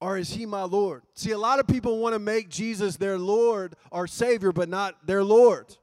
Or 0.02 0.17
is 0.17 0.34
he 0.34 0.45
my 0.45 0.63
Lord? 0.63 1.04
See, 1.15 1.32
a 1.32 1.38
lot 1.38 1.60
of 1.60 1.67
people 1.67 2.00
want 2.00 2.15
to 2.15 2.19
make 2.19 2.50
Jesus 2.50 2.97
their 2.97 3.17
Lord 3.17 3.78
or 3.91 4.08
Savior, 4.08 4.52
but 4.52 4.67
not 4.67 5.08
their 5.08 5.23
Lord. 5.23 5.78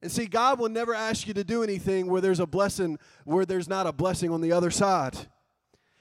And 0.00 0.12
see, 0.12 0.26
God 0.26 0.60
will 0.60 0.68
never 0.68 0.94
ask 0.94 1.26
you 1.26 1.34
to 1.34 1.42
do 1.42 1.64
anything 1.64 2.06
where 2.06 2.20
there's 2.20 2.38
a 2.38 2.46
blessing, 2.46 2.96
where 3.24 3.44
there's 3.44 3.68
not 3.68 3.88
a 3.88 3.92
blessing 3.92 4.30
on 4.30 4.42
the 4.42 4.52
other 4.52 4.70
side. 4.70 5.16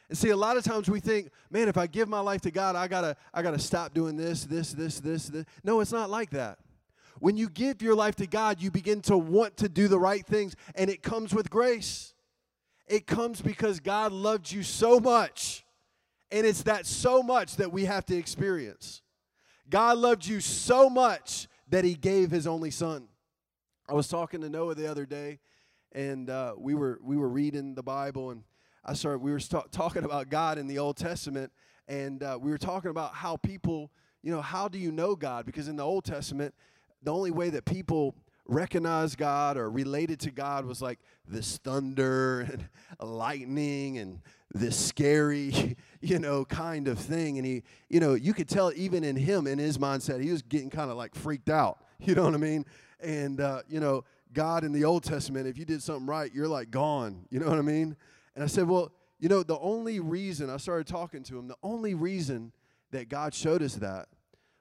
And 0.09 0.17
see, 0.17 0.29
a 0.29 0.37
lot 0.37 0.57
of 0.57 0.63
times 0.63 0.89
we 0.89 0.99
think, 0.99 1.31
man, 1.49 1.67
if 1.67 1.77
I 1.77 1.87
give 1.87 2.07
my 2.07 2.19
life 2.19 2.41
to 2.41 2.51
God, 2.51 2.75
I 2.75 2.87
gotta, 2.87 3.17
I 3.33 3.41
gotta 3.41 3.59
stop 3.59 3.93
doing 3.93 4.15
this, 4.15 4.45
this, 4.45 4.71
this, 4.71 4.99
this, 4.99 5.27
this. 5.29 5.45
No, 5.63 5.79
it's 5.79 5.91
not 5.91 6.09
like 6.09 6.29
that. 6.31 6.59
When 7.19 7.37
you 7.37 7.49
give 7.49 7.81
your 7.81 7.95
life 7.95 8.15
to 8.17 8.27
God, 8.27 8.61
you 8.61 8.69
begin 8.69 9.01
to 9.03 9.17
want 9.17 9.57
to 9.57 9.69
do 9.69 9.87
the 9.87 9.97
right 9.97 10.25
things, 10.25 10.55
and 10.75 10.89
it 10.89 11.01
comes 11.01 11.33
with 11.33 11.49
grace. 11.49 12.13
It 12.87 13.07
comes 13.07 13.41
because 13.41 13.79
God 13.79 14.11
loved 14.11 14.51
you 14.51 14.61
so 14.61 14.99
much, 14.99 15.65
and 16.29 16.45
it's 16.45 16.63
that 16.63 16.85
so 16.85 17.23
much 17.23 17.55
that 17.55 17.71
we 17.71 17.85
have 17.85 18.05
to 18.07 18.15
experience. 18.15 19.01
God 19.69 19.97
loved 19.97 20.27
you 20.27 20.39
so 20.39 20.89
much 20.89 21.47
that 21.69 21.83
He 21.83 21.95
gave 21.95 22.29
His 22.29 22.45
only 22.45 22.69
Son. 22.69 23.07
I 23.89 23.93
was 23.93 24.07
talking 24.07 24.41
to 24.41 24.49
Noah 24.49 24.75
the 24.75 24.89
other 24.91 25.05
day, 25.05 25.39
and 25.93 26.29
uh, 26.29 26.53
we 26.57 26.75
were 26.75 26.99
we 27.01 27.17
were 27.17 27.29
reading 27.29 27.75
the 27.75 27.83
Bible, 27.83 28.31
and 28.31 28.43
I 28.85 28.93
started. 28.93 29.19
We 29.19 29.31
were 29.31 29.39
st- 29.39 29.71
talking 29.71 30.03
about 30.03 30.29
God 30.29 30.59
in 30.59 30.67
the 30.67 30.77
Old 30.77 30.95
Testament, 30.95 31.51
and 31.87 32.21
uh, 32.21 32.37
we 32.39 32.51
were 32.51 32.57
talking 32.57 32.91
about 32.91 33.15
how 33.15 33.37
people, 33.37 33.91
you 34.21 34.31
know, 34.31 34.41
how 34.41 34.67
do 34.67 34.77
you 34.77 34.91
know 34.91 35.15
God? 35.15 35.45
Because 35.45 35.67
in 35.67 35.75
the 35.75 35.83
Old 35.83 36.05
Testament, 36.05 36.53
the 37.01 37.11
only 37.11 37.31
way 37.31 37.49
that 37.49 37.65
people 37.65 38.15
recognized 38.47 39.17
God 39.17 39.57
or 39.57 39.71
related 39.71 40.19
to 40.19 40.31
God 40.31 40.65
was 40.65 40.83
like 40.83 40.99
this 41.27 41.57
thunder 41.57 42.41
and 42.51 42.67
lightning 43.01 43.97
and 43.97 44.21
this 44.53 44.77
scary, 44.77 45.75
you 46.01 46.19
know, 46.19 46.45
kind 46.45 46.87
of 46.87 46.99
thing. 46.99 47.37
And 47.39 47.45
he, 47.45 47.63
you 47.89 47.99
know, 47.99 48.13
you 48.13 48.33
could 48.33 48.47
tell 48.47 48.71
even 48.75 49.03
in 49.03 49.15
him, 49.15 49.47
in 49.47 49.57
his 49.57 49.79
mindset, 49.79 50.21
he 50.21 50.31
was 50.31 50.43
getting 50.43 50.69
kind 50.69 50.91
of 50.91 50.97
like 50.97 51.15
freaked 51.15 51.49
out. 51.49 51.79
You 51.97 52.13
know 52.13 52.25
what 52.25 52.33
I 52.33 52.37
mean? 52.37 52.65
And, 52.99 53.39
uh, 53.39 53.61
you 53.69 53.79
know, 53.79 54.03
God 54.33 54.65
in 54.65 54.73
the 54.73 54.83
Old 54.83 55.03
Testament, 55.03 55.47
if 55.47 55.57
you 55.57 55.63
did 55.63 55.81
something 55.81 56.05
right, 56.05 56.29
you're 56.31 56.47
like 56.47 56.69
gone. 56.69 57.25
You 57.31 57.39
know 57.39 57.47
what 57.47 57.57
I 57.57 57.61
mean? 57.61 57.95
And 58.35 58.43
I 58.43 58.47
said, 58.47 58.67
well, 58.67 58.91
you 59.19 59.29
know, 59.29 59.43
the 59.43 59.59
only 59.59 59.99
reason 59.99 60.49
I 60.49 60.57
started 60.57 60.87
talking 60.87 61.23
to 61.23 61.39
him, 61.39 61.47
the 61.47 61.57
only 61.63 61.93
reason 61.93 62.51
that 62.91 63.09
God 63.09 63.33
showed 63.33 63.63
us 63.63 63.75
that 63.75 64.07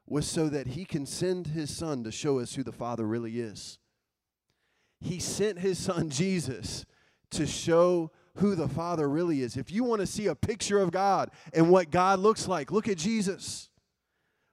was 0.06 0.26
so 0.26 0.48
that 0.48 0.68
he 0.68 0.84
can 0.84 1.06
send 1.06 1.48
his 1.48 1.74
son 1.74 2.04
to 2.04 2.12
show 2.12 2.38
us 2.38 2.54
who 2.54 2.62
the 2.62 2.72
Father 2.72 3.06
really 3.06 3.40
is. 3.40 3.78
He 5.00 5.18
sent 5.18 5.58
his 5.58 5.78
son 5.78 6.10
Jesus 6.10 6.84
to 7.30 7.46
show 7.46 8.10
who 8.36 8.54
the 8.54 8.68
Father 8.68 9.08
really 9.08 9.42
is. 9.42 9.56
If 9.56 9.70
you 9.70 9.84
want 9.84 10.00
to 10.00 10.06
see 10.06 10.26
a 10.26 10.34
picture 10.34 10.80
of 10.80 10.90
God 10.90 11.30
and 11.52 11.70
what 11.70 11.90
God 11.90 12.18
looks 12.18 12.48
like, 12.48 12.70
look 12.70 12.88
at 12.88 12.98
Jesus. 12.98 13.70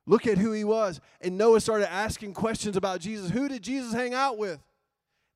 Look 0.07 0.27
at 0.27 0.37
who 0.37 0.51
he 0.51 0.63
was. 0.63 0.99
And 1.21 1.37
Noah 1.37 1.61
started 1.61 1.91
asking 1.91 2.33
questions 2.33 2.75
about 2.75 3.01
Jesus. 3.01 3.31
Who 3.31 3.47
did 3.47 3.61
Jesus 3.61 3.93
hang 3.93 4.13
out 4.13 4.37
with? 4.37 4.59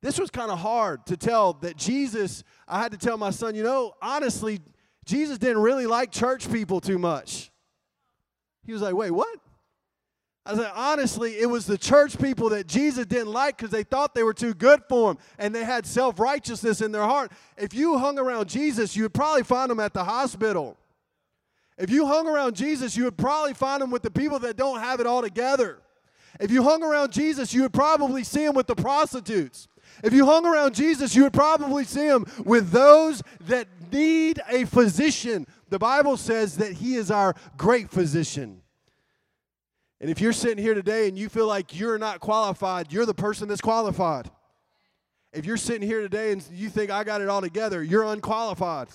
This 0.02 0.18
was 0.18 0.30
kind 0.30 0.50
of 0.50 0.58
hard 0.58 1.06
to 1.06 1.16
tell 1.16 1.54
that 1.54 1.76
Jesus, 1.76 2.44
I 2.68 2.80
had 2.80 2.92
to 2.92 2.98
tell 2.98 3.16
my 3.16 3.30
son, 3.30 3.54
you 3.54 3.62
know, 3.62 3.94
honestly, 4.02 4.60
Jesus 5.04 5.38
didn't 5.38 5.62
really 5.62 5.86
like 5.86 6.12
church 6.12 6.50
people 6.50 6.80
too 6.80 6.98
much. 6.98 7.50
He 8.64 8.72
was 8.72 8.82
like, 8.82 8.94
wait, 8.94 9.10
what? 9.10 9.38
I 10.44 10.54
said, 10.54 10.70
honestly, 10.74 11.38
it 11.38 11.46
was 11.46 11.66
the 11.66 11.76
church 11.76 12.18
people 12.18 12.50
that 12.50 12.68
Jesus 12.68 13.06
didn't 13.06 13.32
like 13.32 13.56
because 13.56 13.70
they 13.70 13.82
thought 13.82 14.14
they 14.14 14.22
were 14.22 14.34
too 14.34 14.54
good 14.54 14.80
for 14.88 15.10
him 15.10 15.18
and 15.38 15.52
they 15.52 15.64
had 15.64 15.84
self 15.84 16.20
righteousness 16.20 16.80
in 16.80 16.92
their 16.92 17.02
heart. 17.02 17.32
If 17.56 17.74
you 17.74 17.98
hung 17.98 18.16
around 18.16 18.48
Jesus, 18.48 18.94
you 18.94 19.04
would 19.04 19.14
probably 19.14 19.42
find 19.42 19.72
him 19.72 19.80
at 19.80 19.92
the 19.92 20.04
hospital. 20.04 20.76
If 21.78 21.90
you 21.90 22.06
hung 22.06 22.28
around 22.28 22.54
Jesus, 22.54 22.96
you 22.96 23.04
would 23.04 23.18
probably 23.18 23.54
find 23.54 23.82
him 23.82 23.90
with 23.90 24.02
the 24.02 24.10
people 24.10 24.38
that 24.40 24.56
don't 24.56 24.78
have 24.78 25.00
it 25.00 25.06
all 25.06 25.20
together. 25.20 25.78
If 26.38 26.50
you 26.50 26.62
hung 26.62 26.82
around 26.82 27.12
Jesus, 27.12 27.52
you 27.52 27.62
would 27.62 27.72
probably 27.72 28.22
see 28.22 28.44
him 28.44 28.54
with 28.54 28.66
the 28.66 28.76
prostitutes. 28.76 29.66
If 30.02 30.12
you 30.12 30.26
hung 30.26 30.46
around 30.46 30.74
Jesus, 30.74 31.14
you 31.14 31.22
would 31.22 31.32
probably 31.32 31.84
see 31.84 32.06
him 32.06 32.26
with 32.44 32.70
those 32.70 33.22
that 33.42 33.68
need 33.92 34.40
a 34.48 34.64
physician. 34.64 35.46
The 35.68 35.78
Bible 35.78 36.16
says 36.16 36.56
that 36.58 36.72
he 36.72 36.96
is 36.96 37.10
our 37.10 37.34
great 37.56 37.90
physician. 37.90 38.62
And 40.00 40.10
if 40.10 40.20
you're 40.20 40.34
sitting 40.34 40.62
here 40.62 40.74
today 40.74 41.08
and 41.08 41.18
you 41.18 41.28
feel 41.28 41.46
like 41.46 41.78
you're 41.78 41.98
not 41.98 42.20
qualified, 42.20 42.92
you're 42.92 43.06
the 43.06 43.14
person 43.14 43.48
that's 43.48 43.62
qualified. 43.62 44.30
If 45.32 45.46
you're 45.46 45.56
sitting 45.56 45.86
here 45.86 46.02
today 46.02 46.32
and 46.32 46.46
you 46.52 46.68
think 46.68 46.90
I 46.90 47.02
got 47.04 47.20
it 47.20 47.28
all 47.28 47.40
together, 47.40 47.82
you're 47.82 48.04
unqualified. 48.04 48.88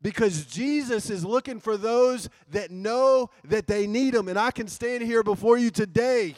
because 0.00 0.46
Jesus 0.46 1.10
is 1.10 1.24
looking 1.24 1.60
for 1.60 1.76
those 1.76 2.28
that 2.50 2.70
know 2.70 3.30
that 3.44 3.66
they 3.66 3.86
need 3.86 4.14
him. 4.14 4.28
And 4.28 4.38
I 4.38 4.50
can 4.50 4.68
stand 4.68 5.02
here 5.02 5.22
before 5.22 5.58
you 5.58 5.70
today 5.70 6.34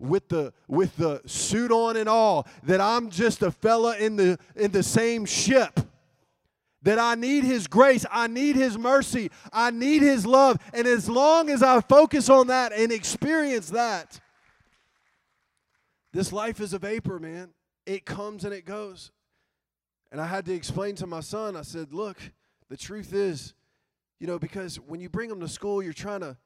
with 0.00 0.28
the 0.28 0.52
with 0.66 0.96
the 0.96 1.20
suit 1.26 1.70
on 1.70 1.96
and 1.96 2.08
all 2.08 2.48
that 2.64 2.80
I'm 2.80 3.10
just 3.10 3.42
a 3.42 3.50
fella 3.50 3.96
in 3.98 4.16
the 4.16 4.38
in 4.56 4.72
the 4.72 4.82
same 4.82 5.26
ship. 5.26 5.78
That 6.82 6.98
I 6.98 7.14
need 7.14 7.44
his 7.44 7.66
grace, 7.66 8.06
I 8.10 8.26
need 8.26 8.56
his 8.56 8.78
mercy, 8.78 9.30
I 9.52 9.70
need 9.70 10.00
his 10.00 10.24
love. 10.24 10.56
And 10.72 10.86
as 10.86 11.10
long 11.10 11.50
as 11.50 11.62
I 11.62 11.82
focus 11.82 12.30
on 12.30 12.46
that 12.46 12.72
and 12.72 12.90
experience 12.90 13.68
that, 13.68 14.18
this 16.10 16.32
life 16.32 16.58
is 16.58 16.72
a 16.72 16.78
vapor, 16.78 17.18
man. 17.18 17.50
It 17.84 18.06
comes 18.06 18.44
and 18.44 18.54
it 18.54 18.64
goes. 18.64 19.10
And 20.10 20.22
I 20.22 20.26
had 20.26 20.46
to 20.46 20.54
explain 20.54 20.94
to 20.96 21.06
my 21.06 21.20
son, 21.20 21.54
I 21.54 21.62
said, 21.62 21.92
look, 21.92 22.16
the 22.70 22.78
truth 22.78 23.12
is, 23.12 23.52
you 24.18 24.26
know, 24.26 24.38
because 24.38 24.76
when 24.76 25.00
you 25.00 25.10
bring 25.10 25.28
them 25.28 25.40
to 25.40 25.48
school, 25.48 25.82
you're 25.82 25.92
trying 25.92 26.20
to 26.20 26.38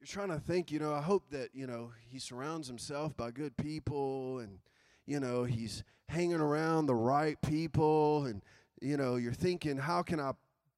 you're 0.00 0.06
trying 0.06 0.28
to 0.28 0.38
think, 0.38 0.70
you 0.70 0.78
know, 0.78 0.92
I 0.92 1.00
hope 1.00 1.30
that, 1.30 1.50
you 1.54 1.66
know, 1.66 1.92
he 2.08 2.18
surrounds 2.18 2.68
himself 2.68 3.16
by 3.16 3.30
good 3.30 3.56
people 3.56 4.38
and, 4.38 4.58
you 5.06 5.20
know, 5.20 5.44
he's 5.44 5.84
hanging 6.08 6.40
around 6.40 6.86
the 6.86 6.94
right 6.94 7.40
people. 7.42 8.26
And, 8.26 8.42
you 8.80 8.96
know, 8.96 9.16
you're 9.16 9.32
thinking, 9.32 9.78
how 9.78 10.02
can 10.02 10.20
I 10.20 10.32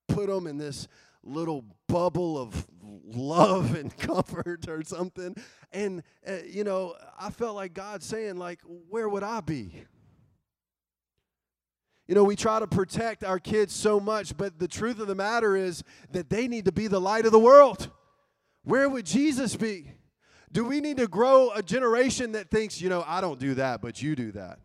put 0.07 0.29
him 0.29 0.47
in 0.47 0.57
this 0.57 0.89
little 1.25 1.65
bubble 1.89 2.39
of 2.39 2.67
love 2.83 3.75
and 3.75 3.97
comfort 3.99 4.69
or 4.69 4.83
something? 4.85 5.37
And, 5.73 6.03
uh, 6.27 6.39
you 6.47 6.65
know, 6.65 6.95
I 7.19 7.31
felt 7.31 7.57
like 7.57 7.75
God 7.75 8.03
saying, 8.03 8.37
like, 8.37 8.61
where 8.89 9.09
would 9.09 9.25
I 9.25 9.41
be? 9.41 9.85
You 12.07 12.15
know, 12.15 12.25
we 12.25 12.37
try 12.37 12.59
to 12.59 12.67
protect 12.67 13.23
our 13.23 13.39
kids 13.39 13.75
so 13.75 14.01
much, 14.01 14.35
but 14.35 14.59
the 14.59 14.69
truth 14.69 14.99
of 14.99 15.09
the 15.09 15.15
matter 15.15 15.55
is 15.57 15.85
that 16.13 16.31
they 16.31 16.49
need 16.49 16.65
to 16.65 16.73
be 16.73 16.87
the 16.87 17.01
light 17.01 17.27
of 17.27 17.33
the 17.33 17.39
world. 17.39 17.91
Where 18.69 18.87
would 18.87 19.07
Jesus 19.07 19.57
be? 19.57 19.91
Do 20.53 20.63
we 20.63 20.83
need 20.83 20.99
to 20.99 21.09
grow 21.09 21.53
a 21.53 21.63
generation 21.63 22.33
that 22.33 22.51
thinks, 22.51 22.83
you 22.83 22.91
know, 22.91 23.03
I 23.07 23.23
don't 23.23 23.41
do 23.41 23.55
that, 23.55 23.81
but 23.81 24.03
you 24.03 24.15
do 24.15 24.31
that? 24.33 24.59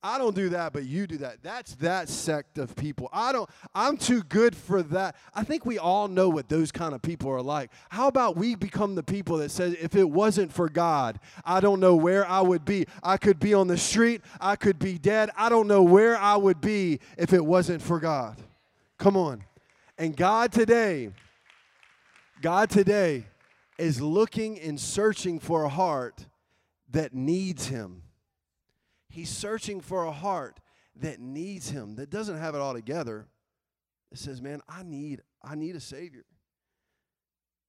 I 0.00 0.16
don't 0.16 0.36
do 0.36 0.48
that, 0.50 0.72
but 0.72 0.84
you 0.84 1.08
do 1.08 1.16
that. 1.18 1.42
That's 1.42 1.74
that 1.76 2.08
sect 2.08 2.58
of 2.58 2.76
people. 2.76 3.08
I 3.12 3.32
don't, 3.32 3.50
I'm 3.74 3.96
too 3.96 4.22
good 4.22 4.54
for 4.54 4.80
that. 4.84 5.16
I 5.34 5.42
think 5.42 5.66
we 5.66 5.78
all 5.78 6.06
know 6.06 6.28
what 6.28 6.48
those 6.48 6.70
kind 6.70 6.94
of 6.94 7.02
people 7.02 7.32
are 7.32 7.42
like. 7.42 7.72
How 7.88 8.06
about 8.06 8.36
we 8.36 8.54
become 8.54 8.94
the 8.94 9.02
people 9.02 9.38
that 9.38 9.50
says, 9.50 9.74
if 9.80 9.96
it 9.96 10.08
wasn't 10.08 10.52
for 10.52 10.68
God, 10.68 11.18
I 11.44 11.58
don't 11.58 11.80
know 11.80 11.96
where 11.96 12.24
I 12.28 12.42
would 12.42 12.64
be. 12.64 12.86
I 13.02 13.16
could 13.16 13.40
be 13.40 13.54
on 13.54 13.66
the 13.66 13.76
street, 13.76 14.20
I 14.40 14.54
could 14.54 14.78
be 14.78 14.98
dead. 14.98 15.30
I 15.36 15.48
don't 15.48 15.66
know 15.66 15.82
where 15.82 16.16
I 16.16 16.36
would 16.36 16.60
be 16.60 17.00
if 17.18 17.32
it 17.32 17.44
wasn't 17.44 17.82
for 17.82 17.98
God. 17.98 18.40
Come 18.98 19.16
on. 19.16 19.42
And 19.98 20.16
God 20.16 20.52
today, 20.52 21.10
God 22.42 22.68
today 22.68 23.24
is 23.78 24.02
looking 24.02 24.60
and 24.60 24.78
searching 24.78 25.38
for 25.38 25.64
a 25.64 25.70
heart 25.70 26.26
that 26.90 27.14
needs 27.14 27.68
Him 27.68 28.02
He's 29.12 29.28
searching 29.28 29.82
for 29.82 30.04
a 30.04 30.10
heart 30.10 30.58
that 30.96 31.20
needs 31.20 31.68
him, 31.68 31.96
that 31.96 32.08
doesn't 32.08 32.38
have 32.38 32.54
it 32.54 32.62
all 32.62 32.72
together. 32.72 33.26
It 34.10 34.16
says, 34.16 34.40
"Man, 34.40 34.62
I 34.66 34.82
need 34.82 35.20
I 35.42 35.54
need 35.54 35.76
a 35.76 35.80
savior." 35.80 36.24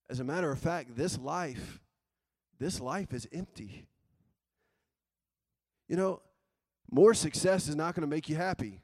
As 0.10 0.22
a 0.22 0.24
matter 0.24 0.50
of 0.50 0.60
fact, 0.60 0.96
this 0.96 1.18
life 1.18 1.82
this 2.60 2.80
life 2.80 3.14
is 3.14 3.28
empty. 3.34 3.88
You 5.90 5.98
know, 5.98 6.22
more 6.90 7.14
success 7.14 7.68
is 7.68 7.76
not 7.76 7.94
going 7.94 8.02
to 8.02 8.08
make 8.08 8.30
you 8.30 8.38
happy. 8.38 8.80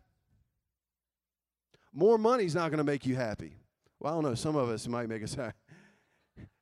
More 1.94 2.18
money 2.18 2.44
is 2.44 2.56
not 2.56 2.72
going 2.72 2.80
to 2.80 2.84
make 2.84 3.06
you 3.06 3.16
happy. 3.16 3.56
Well, 4.02 4.12
I 4.12 4.16
don't 4.18 4.24
know. 4.24 4.36
Some 4.36 4.58
of 4.58 4.68
us 4.68 4.86
might 4.86 5.08
make 5.08 5.24
us 5.24 5.34
happy. 5.36 5.56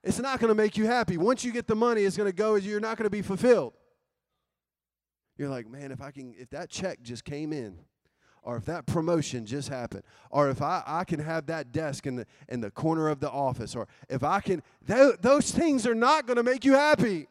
It's 0.08 0.20
not 0.20 0.40
going 0.40 0.48
to 0.48 0.56
make 0.56 0.78
you 0.78 0.86
happy. 0.86 1.18
Once 1.18 1.44
you 1.44 1.52
get 1.52 1.68
the 1.68 1.76
money, 1.76 2.04
it's 2.04 2.16
going 2.16 2.30
to 2.30 2.36
go. 2.36 2.56
As 2.56 2.66
you're 2.66 2.80
not 2.80 2.98
going 2.98 3.08
to 3.08 3.10
be 3.10 3.22
fulfilled. 3.22 3.74
You're 5.38 5.50
like, 5.50 5.70
man, 5.70 5.92
if 5.92 6.02
I 6.02 6.12
can, 6.12 6.34
if 6.40 6.50
that 6.52 6.70
check 6.70 7.02
just 7.02 7.26
came 7.26 7.52
in, 7.52 7.78
or 8.42 8.56
if 8.56 8.64
that 8.66 8.86
promotion 8.86 9.46
just 9.46 9.68
happened, 9.68 10.04
or 10.32 10.50
if 10.50 10.62
I, 10.62 10.82
I 10.88 11.04
can 11.04 11.20
have 11.20 11.48
that 11.48 11.74
desk 11.74 12.08
in 12.08 12.16
the 12.16 12.26
in 12.48 12.62
the 12.62 12.72
corner 12.72 13.10
of 13.10 13.20
the 13.20 13.30
office, 13.30 13.76
or 13.76 13.90
if 14.08 14.24
I 14.24 14.40
can, 14.40 14.64
th- 14.88 15.18
those 15.20 15.52
things 15.52 15.86
are 15.86 15.94
not 15.94 16.26
going 16.26 16.38
to 16.38 16.44
make 16.44 16.64
you 16.64 16.74
happy. 16.74 17.28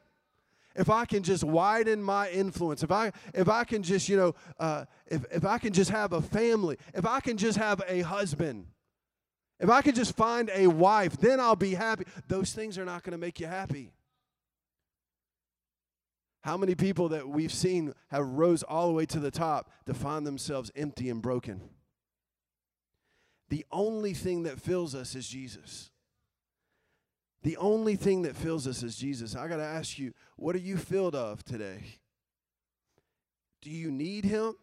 If 0.74 0.90
I 0.90 1.06
can 1.06 1.22
just 1.22 1.44
widen 1.44 2.02
my 2.02 2.28
influence, 2.28 2.82
if 2.82 2.92
I 2.92 3.10
if 3.32 3.48
I 3.48 3.64
can 3.64 3.82
just 3.82 4.06
you 4.06 4.18
know 4.18 4.34
uh, 4.60 4.84
if 5.06 5.24
if 5.32 5.46
I 5.46 5.56
can 5.56 5.72
just 5.72 5.90
have 5.90 6.12
a 6.12 6.20
family, 6.20 6.76
if 6.92 7.06
I 7.06 7.20
can 7.20 7.38
just 7.38 7.56
have 7.56 7.80
a 7.88 8.02
husband, 8.02 8.66
if 9.58 9.70
I 9.70 9.82
could 9.82 9.94
just 9.94 10.16
find 10.16 10.50
a 10.54 10.66
wife, 10.66 11.16
then 11.18 11.40
I'll 11.40 11.56
be 11.56 11.74
happy. 11.74 12.04
Those 12.28 12.52
things 12.52 12.78
are 12.78 12.84
not 12.84 13.02
going 13.02 13.12
to 13.12 13.18
make 13.18 13.40
you 13.40 13.46
happy. 13.46 13.92
How 16.42 16.56
many 16.56 16.74
people 16.74 17.08
that 17.08 17.28
we've 17.28 17.52
seen 17.52 17.92
have 18.10 18.24
rose 18.24 18.62
all 18.62 18.86
the 18.86 18.92
way 18.92 19.06
to 19.06 19.18
the 19.18 19.30
top 19.30 19.70
to 19.86 19.94
find 19.94 20.26
themselves 20.26 20.70
empty 20.76 21.10
and 21.10 21.20
broken? 21.20 21.60
The 23.48 23.64
only 23.72 24.14
thing 24.14 24.44
that 24.44 24.60
fills 24.60 24.94
us 24.94 25.14
is 25.14 25.26
Jesus. 25.26 25.90
The 27.42 27.56
only 27.56 27.96
thing 27.96 28.22
that 28.22 28.36
fills 28.36 28.66
us 28.66 28.82
is 28.82 28.96
Jesus. 28.96 29.34
I 29.34 29.48
got 29.48 29.56
to 29.56 29.64
ask 29.64 29.98
you, 29.98 30.12
what 30.36 30.54
are 30.54 30.60
you 30.60 30.76
filled 30.76 31.14
of 31.14 31.44
today? 31.44 31.82
Do 33.62 33.70
you 33.70 33.90
need 33.90 34.24
him? 34.24 34.54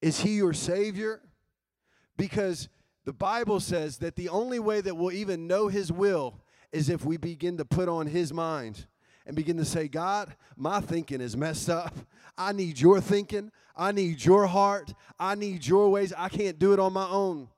Is 0.00 0.20
he 0.20 0.36
your 0.36 0.52
savior? 0.52 1.20
Because 2.16 2.68
the 3.04 3.12
Bible 3.12 3.60
says 3.60 3.98
that 3.98 4.16
the 4.16 4.28
only 4.28 4.58
way 4.58 4.80
that 4.80 4.96
we'll 4.96 5.12
even 5.12 5.46
know 5.46 5.68
his 5.68 5.92
will 5.92 6.40
is 6.72 6.88
if 6.88 7.04
we 7.04 7.16
begin 7.16 7.56
to 7.58 7.64
put 7.64 7.88
on 7.88 8.06
his 8.06 8.32
mind 8.32 8.86
and 9.26 9.36
begin 9.36 9.56
to 9.58 9.64
say, 9.64 9.88
God, 9.88 10.34
my 10.56 10.80
thinking 10.80 11.20
is 11.20 11.36
messed 11.36 11.70
up. 11.70 11.94
I 12.36 12.52
need 12.52 12.80
your 12.80 13.00
thinking. 13.00 13.50
I 13.76 13.92
need 13.92 14.24
your 14.24 14.46
heart. 14.46 14.92
I 15.18 15.34
need 15.34 15.66
your 15.66 15.90
ways. 15.90 16.12
I 16.16 16.28
can't 16.28 16.58
do 16.58 16.72
it 16.72 16.78
on 16.78 16.92
my 16.92 17.08
own. 17.08 17.48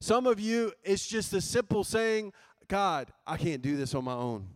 Some 0.00 0.26
of 0.26 0.40
you, 0.40 0.72
it's 0.82 1.06
just 1.06 1.32
a 1.32 1.40
simple 1.40 1.84
saying, 1.84 2.32
God, 2.68 3.12
I 3.26 3.36
can't 3.36 3.62
do 3.62 3.76
this 3.76 3.94
on 3.94 4.04
my 4.04 4.14
own. 4.14 4.48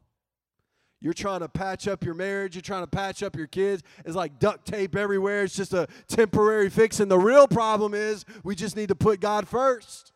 You're 1.01 1.13
trying 1.13 1.41
to 1.41 1.49
patch 1.49 1.87
up 1.87 2.05
your 2.05 2.15
marriage, 2.15 2.55
you're 2.55 2.63
trying 2.63 2.83
to 2.83 2.87
patch 2.87 3.23
up 3.23 3.37
your 3.37 3.47
kids. 3.47 3.83
It's 4.05 4.17
like 4.17 4.39
duct 4.39 4.67
tape 4.67 4.97
everywhere. 4.97 5.45
It's 5.45 5.55
just 5.55 5.75
a 5.75 5.87
temporary 6.09 6.71
fix. 6.71 7.01
And 7.01 7.11
the 7.11 7.19
real 7.19 7.47
problem 7.47 7.95
is 7.95 8.25
we 8.43 8.55
just 8.55 8.77
need 8.77 8.89
to 8.89 8.95
put 8.95 9.21
God 9.21 9.47
first. 9.47 10.13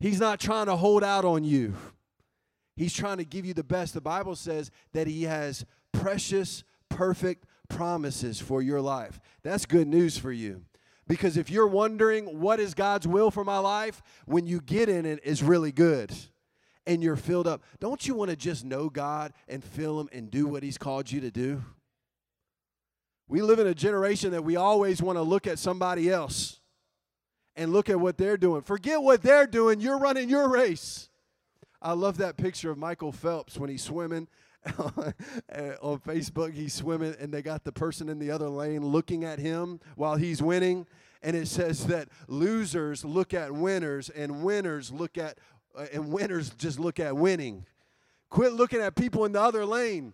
He's 0.00 0.20
not 0.20 0.38
trying 0.38 0.66
to 0.66 0.76
hold 0.76 1.02
out 1.02 1.24
on 1.24 1.44
you. 1.44 1.74
He's 2.76 2.92
trying 2.92 3.16
to 3.16 3.24
give 3.24 3.44
you 3.44 3.54
the 3.54 3.64
best. 3.64 3.94
The 3.94 4.00
Bible 4.00 4.36
says 4.36 4.70
that 4.92 5.06
He 5.06 5.24
has 5.24 5.64
precious, 5.92 6.62
perfect 6.88 7.44
promises 7.68 8.40
for 8.40 8.62
your 8.62 8.80
life. 8.80 9.18
That's 9.42 9.66
good 9.66 9.88
news 9.88 10.16
for 10.16 10.30
you. 10.30 10.62
Because 11.08 11.36
if 11.36 11.50
you're 11.50 11.66
wondering 11.66 12.38
what 12.38 12.60
is 12.60 12.74
God's 12.74 13.08
will 13.08 13.30
for 13.30 13.42
my 13.42 13.58
life, 13.58 14.02
when 14.26 14.46
you 14.46 14.60
get 14.60 14.88
in 14.88 15.06
it, 15.06 15.20
it's 15.24 15.42
really 15.42 15.72
good 15.72 16.12
and 16.88 17.02
you're 17.02 17.16
filled 17.16 17.46
up. 17.46 17.62
Don't 17.78 18.08
you 18.08 18.14
want 18.14 18.30
to 18.30 18.36
just 18.36 18.64
know 18.64 18.88
God 18.88 19.34
and 19.46 19.62
feel 19.62 20.00
Him 20.00 20.08
and 20.10 20.30
do 20.30 20.46
what 20.46 20.62
He's 20.64 20.78
called 20.78 21.12
you 21.12 21.20
to 21.20 21.30
do? 21.30 21.62
We 23.28 23.42
live 23.42 23.58
in 23.58 23.66
a 23.66 23.74
generation 23.74 24.32
that 24.32 24.42
we 24.42 24.56
always 24.56 25.02
want 25.02 25.18
to 25.18 25.22
look 25.22 25.46
at 25.46 25.58
somebody 25.58 26.10
else 26.10 26.60
and 27.54 27.72
look 27.72 27.90
at 27.90 28.00
what 28.00 28.16
they're 28.16 28.38
doing. 28.38 28.62
Forget 28.62 29.02
what 29.02 29.22
they're 29.22 29.46
doing, 29.46 29.80
you're 29.80 29.98
running 29.98 30.30
your 30.30 30.48
race. 30.48 31.10
I 31.80 31.92
love 31.92 32.16
that 32.16 32.38
picture 32.38 32.70
of 32.70 32.78
Michael 32.78 33.12
Phelps 33.12 33.58
when 33.58 33.68
he's 33.68 33.82
swimming 33.82 34.26
on 34.78 36.00
Facebook. 36.00 36.54
He's 36.54 36.72
swimming, 36.72 37.14
and 37.20 37.32
they 37.32 37.42
got 37.42 37.64
the 37.64 37.72
person 37.72 38.08
in 38.08 38.18
the 38.18 38.30
other 38.30 38.48
lane 38.48 38.84
looking 38.84 39.24
at 39.24 39.38
him 39.38 39.78
while 39.94 40.16
he's 40.16 40.42
winning. 40.42 40.86
And 41.22 41.36
it 41.36 41.48
says 41.48 41.86
that 41.88 42.08
losers 42.28 43.04
look 43.04 43.34
at 43.34 43.52
winners, 43.52 44.08
and 44.08 44.42
winners 44.42 44.90
look 44.90 45.18
at, 45.18 45.38
and 45.92 46.12
winners 46.12 46.50
just 46.50 46.78
look 46.78 47.00
at 47.00 47.16
winning. 47.16 47.64
Quit 48.30 48.52
looking 48.52 48.80
at 48.80 48.94
people 48.94 49.24
in 49.24 49.32
the 49.32 49.40
other 49.40 49.64
lane. 49.64 50.12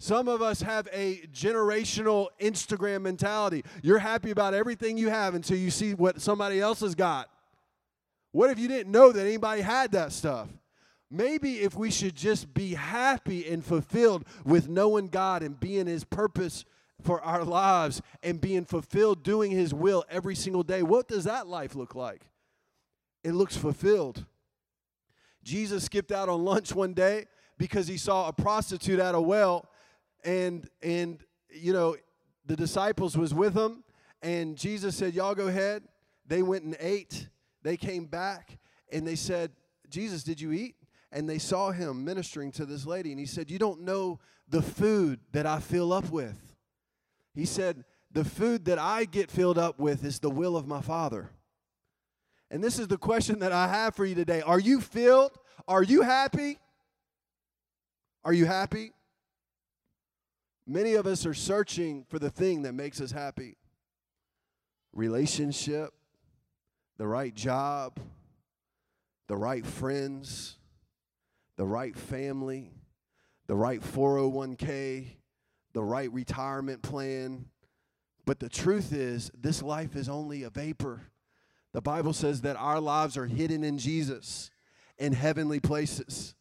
Some 0.00 0.28
of 0.28 0.42
us 0.42 0.62
have 0.62 0.88
a 0.92 1.16
generational 1.32 2.28
Instagram 2.40 3.02
mentality. 3.02 3.64
You're 3.82 3.98
happy 3.98 4.30
about 4.30 4.54
everything 4.54 4.96
you 4.96 5.08
have 5.08 5.34
until 5.34 5.58
you 5.58 5.70
see 5.70 5.94
what 5.94 6.20
somebody 6.20 6.60
else 6.60 6.80
has 6.80 6.94
got. 6.94 7.28
What 8.30 8.50
if 8.50 8.58
you 8.58 8.68
didn't 8.68 8.92
know 8.92 9.10
that 9.10 9.26
anybody 9.26 9.62
had 9.62 9.92
that 9.92 10.12
stuff? 10.12 10.48
Maybe 11.10 11.60
if 11.60 11.74
we 11.74 11.90
should 11.90 12.14
just 12.14 12.52
be 12.52 12.74
happy 12.74 13.48
and 13.48 13.64
fulfilled 13.64 14.24
with 14.44 14.68
knowing 14.68 15.08
God 15.08 15.42
and 15.42 15.58
being 15.58 15.86
His 15.86 16.04
purpose 16.04 16.64
for 17.02 17.20
our 17.22 17.44
lives 17.44 18.02
and 18.22 18.40
being 18.40 18.66
fulfilled 18.66 19.24
doing 19.24 19.50
His 19.50 19.72
will 19.72 20.04
every 20.08 20.34
single 20.36 20.62
day, 20.62 20.82
what 20.82 21.08
does 21.08 21.24
that 21.24 21.48
life 21.48 21.74
look 21.74 21.94
like? 21.94 22.22
It 23.24 23.32
looks 23.32 23.56
fulfilled. 23.56 24.26
Jesus 25.48 25.84
skipped 25.84 26.12
out 26.12 26.28
on 26.28 26.44
lunch 26.44 26.74
one 26.74 26.94
day 26.94 27.26
because 27.56 27.88
he 27.88 27.96
saw 27.96 28.28
a 28.28 28.32
prostitute 28.32 29.00
at 29.00 29.14
a 29.14 29.20
well 29.20 29.68
and 30.24 30.68
and 30.82 31.20
you 31.50 31.72
know 31.72 31.96
the 32.46 32.56
disciples 32.56 33.16
was 33.16 33.32
with 33.34 33.54
him 33.54 33.82
and 34.22 34.56
Jesus 34.56 34.96
said 34.96 35.14
y'all 35.14 35.34
go 35.34 35.48
ahead 35.48 35.82
they 36.26 36.42
went 36.42 36.64
and 36.64 36.76
ate 36.80 37.28
they 37.62 37.76
came 37.76 38.06
back 38.06 38.58
and 38.92 39.06
they 39.06 39.16
said, 39.16 39.52
Jesus, 39.88 40.22
did 40.22 40.40
you 40.40 40.52
eat? 40.52 40.76
And 41.10 41.28
they 41.28 41.38
saw 41.38 41.70
him 41.70 42.04
ministering 42.04 42.52
to 42.52 42.66
this 42.66 42.86
lady. 42.86 43.10
And 43.10 43.20
he 43.20 43.26
said, 43.26 43.50
You 43.50 43.58
don't 43.58 43.82
know 43.82 44.20
the 44.48 44.62
food 44.62 45.20
that 45.32 45.46
I 45.46 45.60
fill 45.60 45.92
up 45.92 46.10
with. 46.10 46.54
He 47.34 47.44
said, 47.44 47.84
The 48.12 48.24
food 48.24 48.66
that 48.66 48.78
I 48.78 49.04
get 49.04 49.30
filled 49.30 49.58
up 49.58 49.78
with 49.78 50.04
is 50.04 50.18
the 50.18 50.30
will 50.30 50.56
of 50.56 50.66
my 50.66 50.80
Father. 50.80 51.30
And 52.50 52.64
this 52.64 52.78
is 52.78 52.88
the 52.88 52.98
question 52.98 53.40
that 53.40 53.52
I 53.52 53.68
have 53.68 53.94
for 53.94 54.04
you 54.04 54.14
today 54.14 54.40
Are 54.42 54.60
you 54.60 54.80
filled? 54.80 55.32
Are 55.66 55.82
you 55.82 56.02
happy? 56.02 56.58
Are 58.24 58.32
you 58.32 58.46
happy? 58.46 58.92
Many 60.66 60.94
of 60.94 61.06
us 61.06 61.24
are 61.24 61.34
searching 61.34 62.04
for 62.08 62.18
the 62.18 62.30
thing 62.30 62.62
that 62.62 62.74
makes 62.74 63.00
us 63.00 63.10
happy 63.10 63.56
relationship, 64.92 65.92
the 66.98 67.06
right 67.06 67.34
job, 67.34 67.98
the 69.28 69.36
right 69.36 69.64
friends, 69.64 70.56
the 71.56 71.64
right 71.64 71.96
family, 71.96 72.72
the 73.46 73.54
right 73.54 73.80
401k, 73.80 75.06
the 75.72 75.82
right 75.82 76.12
retirement 76.12 76.82
plan. 76.82 77.46
But 78.24 78.40
the 78.40 78.48
truth 78.48 78.92
is, 78.92 79.30
this 79.38 79.62
life 79.62 79.96
is 79.96 80.08
only 80.08 80.42
a 80.42 80.50
vapor. 80.50 81.02
The 81.78 81.82
Bible 81.82 82.12
says 82.12 82.40
that 82.40 82.56
our 82.56 82.80
lives 82.80 83.16
are 83.16 83.26
hidden 83.26 83.62
in 83.62 83.78
Jesus 83.78 84.50
in 84.98 85.12
heavenly 85.12 85.60
places. 85.60 86.34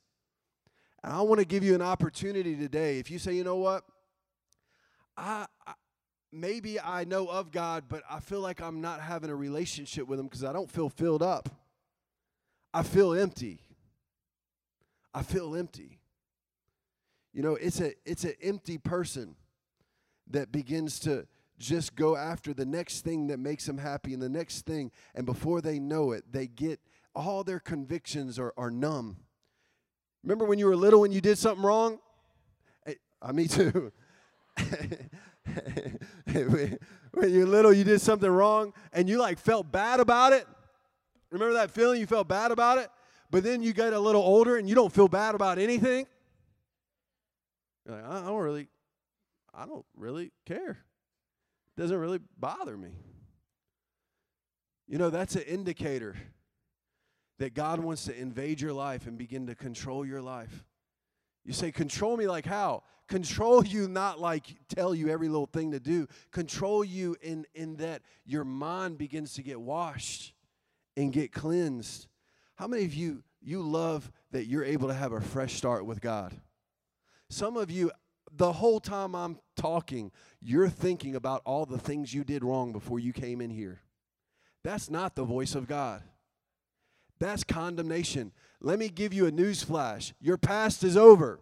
And 1.04 1.14
I 1.14 1.22
want 1.22 1.38
to 1.38 1.46
give 1.46 1.64
you 1.64 1.76
an 1.76 1.82
opportunity 1.84 2.56
today. 2.56 2.98
If 2.98 3.12
you 3.12 3.20
say, 3.20 3.34
you 3.34 3.44
know 3.44 3.58
what, 3.58 3.84
I, 5.16 5.46
I 5.68 5.74
maybe 6.32 6.80
I 6.80 7.04
know 7.04 7.28
of 7.28 7.52
God, 7.52 7.84
but 7.88 8.02
I 8.10 8.20
feel 8.20 8.40
like 8.40 8.64
I'm 8.64 8.82
not 8.82 9.00
having 9.00 9.30
a 9.30 9.36
relationship 9.36 10.08
with 10.08 10.20
Him 10.20 10.26
because 10.26 10.44
I 10.44 10.52
don't 10.52 10.72
feel 10.72 10.90
filled 10.90 11.22
up. 11.22 11.50
I 12.74 12.82
feel 12.82 13.14
empty. 13.14 13.60
I 15.14 15.22
feel 15.22 15.56
empty. 15.56 16.00
You 17.32 17.44
know, 17.44 17.54
it's 17.54 17.80
a 17.80 17.94
it's 18.06 18.24
an 18.24 18.34
empty 18.42 18.80
person 18.80 19.36
that 20.32 20.52
begins 20.52 21.00
to 21.02 21.28
just 21.58 21.96
go 21.96 22.16
after 22.16 22.54
the 22.54 22.66
next 22.66 23.02
thing 23.02 23.28
that 23.28 23.40
makes 23.40 23.66
them 23.66 23.78
happy 23.78 24.14
and 24.14 24.22
the 24.22 24.30
next 24.30 24.66
thing, 24.66 24.92
and 25.16 25.26
before 25.26 25.62
they 25.62 25.80
know 25.80 26.12
it, 26.12 26.24
they 26.32 26.48
get 26.48 26.80
all 27.16 27.44
their 27.44 27.60
convictions 27.60 28.38
are, 28.38 28.54
are 28.58 28.70
numb. 28.70 29.18
Remember 30.24 30.46
when 30.46 30.60
you 30.60 30.68
were 30.68 30.76
little 30.76 31.04
and 31.04 31.14
you 31.14 31.22
did 31.22 31.38
something 31.38 31.64
wrong? 31.66 32.00
Hey, 32.86 32.98
uh, 33.22 33.34
me 33.34 33.48
too. 33.48 33.92
when 36.26 36.78
you're 37.30 37.46
little, 37.46 37.74
you 37.74 37.84
did 37.84 38.02
something 38.02 38.30
wrong 38.30 38.74
and 38.94 39.10
you 39.10 39.18
like 39.18 39.40
felt 39.40 39.72
bad 39.72 40.00
about 40.00 40.34
it. 40.34 40.46
Remember 41.32 41.56
that 41.56 41.72
feeling? 41.72 42.00
You 42.00 42.08
felt 42.08 42.28
bad 42.28 42.52
about 42.52 42.78
it, 42.78 42.90
but 43.32 43.44
then 43.44 43.64
you 43.64 43.74
get 43.74 43.94
a 43.94 44.00
little 44.00 44.22
older 44.22 44.58
and 44.58 44.70
you 44.70 44.76
don't 44.76 44.94
feel 44.94 45.08
bad 45.08 45.34
about 45.34 45.58
anything. 45.58 46.08
You're 47.86 47.96
like, 47.96 48.06
I 48.06 48.22
don't 48.22 48.40
really, 48.40 48.68
I 49.54 49.66
don't 49.66 49.86
really 49.96 50.32
care. 50.46 50.78
Doesn't 51.78 51.98
really 51.98 52.20
bother 52.38 52.76
me. 52.76 52.90
You 54.88 54.98
know, 54.98 55.10
that's 55.10 55.36
an 55.36 55.44
indicator 55.44 56.16
that 57.40 57.54
God 57.54 57.80
wants 57.80 58.06
to 58.06 58.20
invade 58.20 58.60
your 58.60 58.74
life 58.74 59.06
and 59.06 59.18
begin 59.18 59.46
to 59.48 59.56
control 59.56 60.06
your 60.06 60.22
life. 60.22 60.66
You 61.46 61.54
say, 61.54 61.72
control 61.72 62.18
me 62.18 62.28
like 62.28 62.46
how? 62.46 62.84
Control 63.08 63.64
you 63.64 63.88
not 63.88 64.20
like 64.20 64.48
tell 64.68 64.94
you 64.96 65.10
every 65.10 65.30
little 65.30 65.46
thing 65.46 65.72
to 65.72 65.80
do. 65.80 66.08
Control 66.32 66.84
you 66.84 67.16
in, 67.22 67.46
in 67.54 67.78
that 67.78 68.02
your 68.26 68.44
mind 68.44 68.98
begins 68.98 69.34
to 69.36 69.44
get 69.44 69.62
washed 69.62 70.34
and 70.98 71.14
get 71.14 71.32
cleansed. 71.32 72.08
How 72.56 72.68
many 72.68 72.86
of 72.86 72.94
you 72.94 73.24
you 73.40 73.62
love 73.62 74.12
that 74.32 74.48
you're 74.48 74.64
able 74.64 74.88
to 74.88 74.94
have 74.94 75.14
a 75.14 75.22
fresh 75.22 75.54
start 75.54 75.86
with 75.86 76.02
God? 76.02 76.34
Some 77.30 77.56
of 77.56 77.70
you 77.70 77.92
the 78.38 78.54
whole 78.54 78.80
time 78.80 79.16
I'm 79.16 79.40
talking, 79.56 80.12
you're 80.42 80.70
thinking 80.70 81.16
about 81.16 81.42
all 81.46 81.66
the 81.66 81.78
things 81.78 82.14
you 82.14 82.24
did 82.24 82.44
wrong 82.44 82.72
before 82.72 83.00
you 83.00 83.14
came 83.14 83.42
in 83.42 83.50
here. 83.50 83.82
That's 84.64 84.90
not 84.90 85.16
the 85.16 85.24
voice 85.24 85.56
of 85.56 85.68
God. 85.68 86.04
That's 87.20 87.44
condemnation. 87.44 88.32
Let 88.62 88.80
me 88.80 88.90
give 88.90 89.14
you 89.14 89.26
a 89.26 89.32
news 89.32 89.64
flash. 89.64 90.14
Your 90.22 90.38
past 90.38 90.84
is 90.84 90.96
over. 90.96 91.40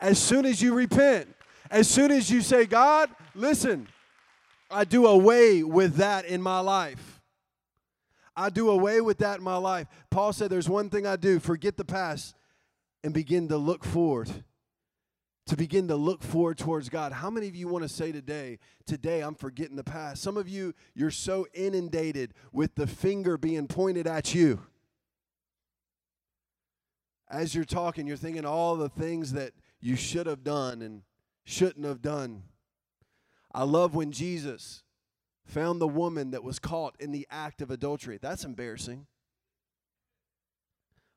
As 0.00 0.18
soon 0.18 0.46
as 0.46 0.62
you 0.62 0.74
repent, 0.74 1.34
as 1.70 1.88
soon 1.88 2.10
as 2.10 2.30
you 2.30 2.40
say, 2.40 2.66
God, 2.66 3.10
listen, 3.34 3.88
I 4.70 4.84
do 4.84 5.06
away 5.06 5.62
with 5.62 5.96
that 5.96 6.24
in 6.24 6.40
my 6.42 6.60
life. 6.60 7.20
I 8.36 8.50
do 8.50 8.70
away 8.70 9.00
with 9.00 9.18
that 9.18 9.38
in 9.38 9.44
my 9.44 9.56
life. 9.56 9.86
Paul 10.10 10.32
said, 10.32 10.50
There's 10.50 10.68
one 10.68 10.90
thing 10.90 11.06
I 11.06 11.16
do 11.16 11.38
forget 11.38 11.76
the 11.76 11.84
past 11.84 12.34
and 13.04 13.14
begin 13.14 13.48
to 13.48 13.56
look 13.56 13.84
forward 13.84 14.30
to 15.46 15.56
begin 15.56 15.88
to 15.88 15.96
look 15.96 16.22
forward 16.22 16.56
towards 16.56 16.88
God. 16.88 17.12
How 17.12 17.30
many 17.30 17.48
of 17.48 17.54
you 17.54 17.68
want 17.68 17.82
to 17.82 17.88
say 17.88 18.12
today, 18.12 18.58
today 18.86 19.20
I'm 19.20 19.34
forgetting 19.34 19.76
the 19.76 19.84
past? 19.84 20.22
Some 20.22 20.36
of 20.36 20.48
you, 20.48 20.74
you're 20.94 21.10
so 21.10 21.46
inundated 21.52 22.32
with 22.52 22.74
the 22.74 22.86
finger 22.86 23.36
being 23.36 23.66
pointed 23.66 24.06
at 24.06 24.34
you. 24.34 24.60
As 27.28 27.54
you're 27.54 27.64
talking, 27.64 28.06
you're 28.06 28.16
thinking 28.16 28.46
all 28.46 28.76
the 28.76 28.88
things 28.88 29.32
that 29.32 29.52
you 29.80 29.96
should 29.96 30.26
have 30.26 30.44
done 30.44 30.80
and 30.80 31.02
shouldn't 31.44 31.84
have 31.84 32.00
done. 32.00 32.44
I 33.52 33.64
love 33.64 33.94
when 33.94 34.12
Jesus 34.12 34.82
found 35.44 35.80
the 35.80 35.88
woman 35.88 36.30
that 36.30 36.42
was 36.42 36.58
caught 36.58 36.96
in 36.98 37.12
the 37.12 37.26
act 37.30 37.60
of 37.60 37.70
adultery. 37.70 38.18
That's 38.20 38.44
embarrassing. 38.44 39.06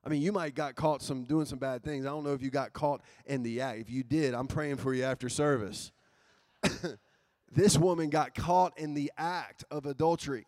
I 0.08 0.10
mean, 0.10 0.22
you 0.22 0.32
might 0.32 0.56
got 0.56 0.76
caught 0.76 1.02
some 1.02 1.26
doing 1.26 1.46
some 1.46 1.60
bad 1.60 1.84
things. 1.84 2.06
I 2.06 2.10
don't 2.12 2.24
know 2.24 2.32
if 2.32 2.42
you 2.42 2.50
got 2.50 2.72
caught 2.72 3.02
in 3.26 3.44
the 3.44 3.60
act. 3.60 3.82
If 3.82 3.90
you 3.90 4.04
did, 4.04 4.34
I'm 4.34 4.48
praying 4.48 4.78
for 4.78 4.94
you 4.94 5.04
after 5.04 5.28
service. 5.28 5.92
this 7.52 7.78
woman 7.78 8.10
got 8.10 8.34
caught 8.34 8.80
in 8.80 8.94
the 8.94 9.12
act 9.18 9.66
of 9.70 9.86
adultery. 9.86 10.48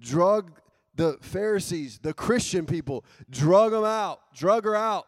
Drug 0.00 0.50
the 0.96 1.16
Pharisees, 1.20 2.00
the 2.00 2.12
Christian 2.12 2.66
people, 2.66 3.04
drug 3.30 3.70
them 3.70 3.84
out, 3.84 4.18
drug 4.34 4.64
her 4.64 4.74
out, 4.74 5.06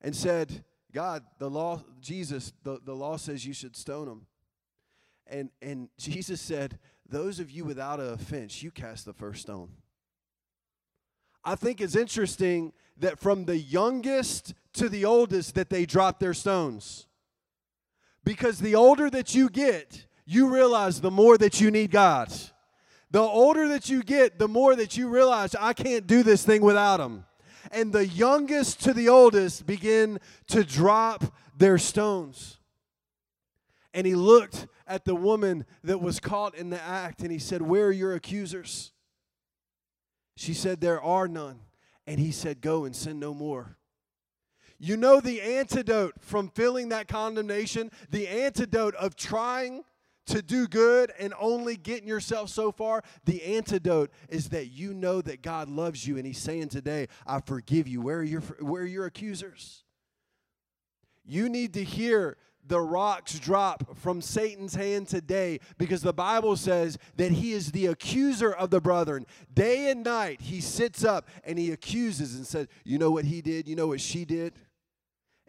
and 0.00 0.16
said, 0.16 0.64
God, 0.94 1.22
the 1.38 1.50
law, 1.50 1.82
Jesus, 2.00 2.54
the, 2.62 2.80
the 2.82 2.94
law 2.94 3.18
says 3.18 3.44
you 3.44 3.52
should 3.52 3.76
stone 3.76 4.06
them. 4.06 4.26
And, 5.26 5.50
and 5.60 5.90
Jesus 5.98 6.40
said, 6.40 6.78
Those 7.06 7.38
of 7.38 7.50
you 7.50 7.66
without 7.66 8.00
an 8.00 8.14
offense, 8.14 8.62
you 8.62 8.70
cast 8.70 9.04
the 9.04 9.12
first 9.12 9.42
stone. 9.42 9.68
I 11.44 11.54
think 11.54 11.80
it's 11.80 11.96
interesting 11.96 12.72
that 12.98 13.18
from 13.18 13.44
the 13.44 13.56
youngest 13.56 14.54
to 14.74 14.88
the 14.88 15.04
oldest 15.04 15.54
that 15.54 15.70
they 15.70 15.84
drop 15.84 16.18
their 16.18 16.34
stones. 16.34 17.06
Because 18.24 18.58
the 18.58 18.74
older 18.74 19.10
that 19.10 19.34
you 19.34 19.48
get, 19.48 20.06
you 20.24 20.52
realize 20.52 21.00
the 21.00 21.10
more 21.10 21.36
that 21.38 21.60
you 21.60 21.70
need 21.70 21.90
God. 21.90 22.32
The 23.10 23.20
older 23.20 23.68
that 23.68 23.90
you 23.90 24.02
get, 24.02 24.38
the 24.38 24.48
more 24.48 24.76
that 24.76 24.96
you 24.96 25.08
realize 25.08 25.54
I 25.54 25.72
can't 25.72 26.06
do 26.06 26.22
this 26.22 26.44
thing 26.44 26.62
without 26.62 27.00
him. 27.00 27.24
And 27.70 27.92
the 27.92 28.06
youngest 28.06 28.82
to 28.84 28.94
the 28.94 29.08
oldest 29.08 29.66
begin 29.66 30.18
to 30.48 30.64
drop 30.64 31.24
their 31.56 31.78
stones. 31.78 32.58
And 33.92 34.06
he 34.06 34.14
looked 34.14 34.66
at 34.86 35.04
the 35.04 35.14
woman 35.14 35.66
that 35.84 36.00
was 36.00 36.20
caught 36.20 36.54
in 36.54 36.70
the 36.70 36.82
act 36.82 37.20
and 37.20 37.30
he 37.30 37.38
said, 37.38 37.62
Where 37.62 37.86
are 37.86 37.92
your 37.92 38.14
accusers? 38.14 38.92
She 40.36 40.54
said, 40.54 40.80
There 40.80 41.00
are 41.00 41.28
none. 41.28 41.60
And 42.06 42.18
he 42.18 42.32
said, 42.32 42.60
Go 42.60 42.84
and 42.84 42.94
sin 42.94 43.18
no 43.18 43.34
more. 43.34 43.76
You 44.78 44.96
know 44.96 45.20
the 45.20 45.40
antidote 45.40 46.14
from 46.20 46.48
feeling 46.48 46.88
that 46.88 47.06
condemnation, 47.06 47.90
the 48.10 48.26
antidote 48.26 48.96
of 48.96 49.14
trying 49.14 49.84
to 50.26 50.42
do 50.42 50.66
good 50.66 51.12
and 51.18 51.32
only 51.38 51.76
getting 51.76 52.08
yourself 52.08 52.48
so 52.48 52.72
far, 52.72 53.02
the 53.24 53.42
antidote 53.42 54.10
is 54.28 54.48
that 54.50 54.68
you 54.68 54.94
know 54.94 55.20
that 55.20 55.42
God 55.42 55.68
loves 55.68 56.06
you 56.06 56.16
and 56.16 56.26
He's 56.26 56.38
saying 56.38 56.68
today, 56.68 57.08
I 57.26 57.40
forgive 57.40 57.86
you. 57.86 58.00
Where 58.00 58.18
are 58.18 58.24
your, 58.24 58.40
where 58.40 58.82
are 58.82 58.86
your 58.86 59.06
accusers? 59.06 59.84
You 61.24 61.48
need 61.48 61.74
to 61.74 61.84
hear 61.84 62.36
the 62.66 62.80
rocks 62.80 63.38
drop 63.38 63.96
from 63.98 64.20
Satan's 64.20 64.74
hand 64.74 65.08
today 65.08 65.58
because 65.78 66.02
the 66.02 66.12
Bible 66.12 66.56
says 66.56 66.96
that 67.16 67.32
he 67.32 67.52
is 67.52 67.72
the 67.72 67.86
accuser 67.86 68.52
of 68.52 68.70
the 68.70 68.80
brethren. 68.80 69.26
Day 69.52 69.90
and 69.90 70.04
night, 70.04 70.40
he 70.40 70.60
sits 70.60 71.04
up 71.04 71.28
and 71.44 71.58
he 71.58 71.72
accuses 71.72 72.36
and 72.36 72.46
says, 72.46 72.68
You 72.84 72.98
know 72.98 73.10
what 73.10 73.24
he 73.24 73.42
did? 73.42 73.68
You 73.68 73.76
know 73.76 73.88
what 73.88 74.00
she 74.00 74.24
did? 74.24 74.54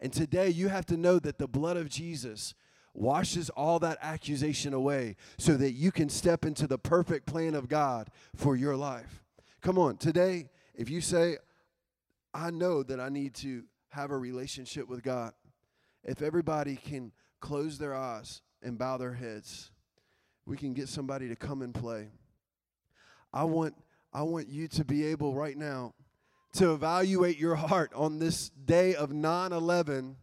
And 0.00 0.12
today, 0.12 0.48
you 0.48 0.68
have 0.68 0.86
to 0.86 0.96
know 0.96 1.18
that 1.20 1.38
the 1.38 1.46
blood 1.46 1.76
of 1.76 1.88
Jesus 1.88 2.54
washes 2.92 3.48
all 3.50 3.78
that 3.80 3.98
accusation 4.02 4.72
away 4.72 5.16
so 5.38 5.56
that 5.56 5.72
you 5.72 5.90
can 5.90 6.08
step 6.08 6.44
into 6.44 6.66
the 6.66 6.78
perfect 6.78 7.26
plan 7.26 7.54
of 7.54 7.68
God 7.68 8.08
for 8.34 8.56
your 8.56 8.76
life. 8.76 9.24
Come 9.60 9.78
on, 9.78 9.96
today, 9.96 10.48
if 10.74 10.90
you 10.90 11.00
say, 11.00 11.38
I 12.32 12.50
know 12.50 12.82
that 12.82 13.00
I 13.00 13.08
need 13.08 13.34
to 13.36 13.64
have 13.90 14.10
a 14.10 14.18
relationship 14.18 14.88
with 14.88 15.02
God 15.02 15.32
if 16.04 16.22
everybody 16.22 16.76
can 16.76 17.12
close 17.40 17.78
their 17.78 17.94
eyes 17.94 18.42
and 18.62 18.78
bow 18.78 18.96
their 18.96 19.14
heads, 19.14 19.70
we 20.46 20.56
can 20.56 20.74
get 20.74 20.88
somebody 20.88 21.28
to 21.28 21.36
come 21.36 21.62
and 21.62 21.74
play. 21.74 22.08
I 23.32 23.44
want 23.44 23.74
I 24.12 24.22
want 24.22 24.48
you 24.48 24.68
to 24.68 24.84
be 24.84 25.04
able 25.06 25.34
right 25.34 25.56
now 25.56 25.94
to 26.52 26.72
evaluate 26.72 27.36
your 27.36 27.56
heart 27.56 27.92
on 27.94 28.18
this 28.18 28.50
day 28.50 28.94
of 28.94 29.10
9/11 29.10 30.16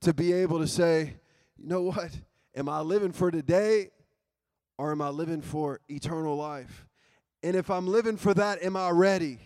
to 0.00 0.14
be 0.14 0.32
able 0.32 0.58
to 0.60 0.66
say, 0.66 1.16
you 1.58 1.66
know 1.66 1.82
what? 1.82 2.18
Am 2.54 2.68
I 2.68 2.80
living 2.80 3.12
for 3.12 3.30
today 3.30 3.90
or 4.78 4.90
am 4.90 5.02
I 5.02 5.10
living 5.10 5.42
for 5.42 5.80
eternal 5.88 6.36
life? 6.36 6.86
And 7.42 7.54
if 7.54 7.70
I'm 7.70 7.86
living 7.86 8.16
for 8.16 8.32
that, 8.34 8.62
am 8.62 8.76
I 8.76 8.90
ready? 8.90 9.38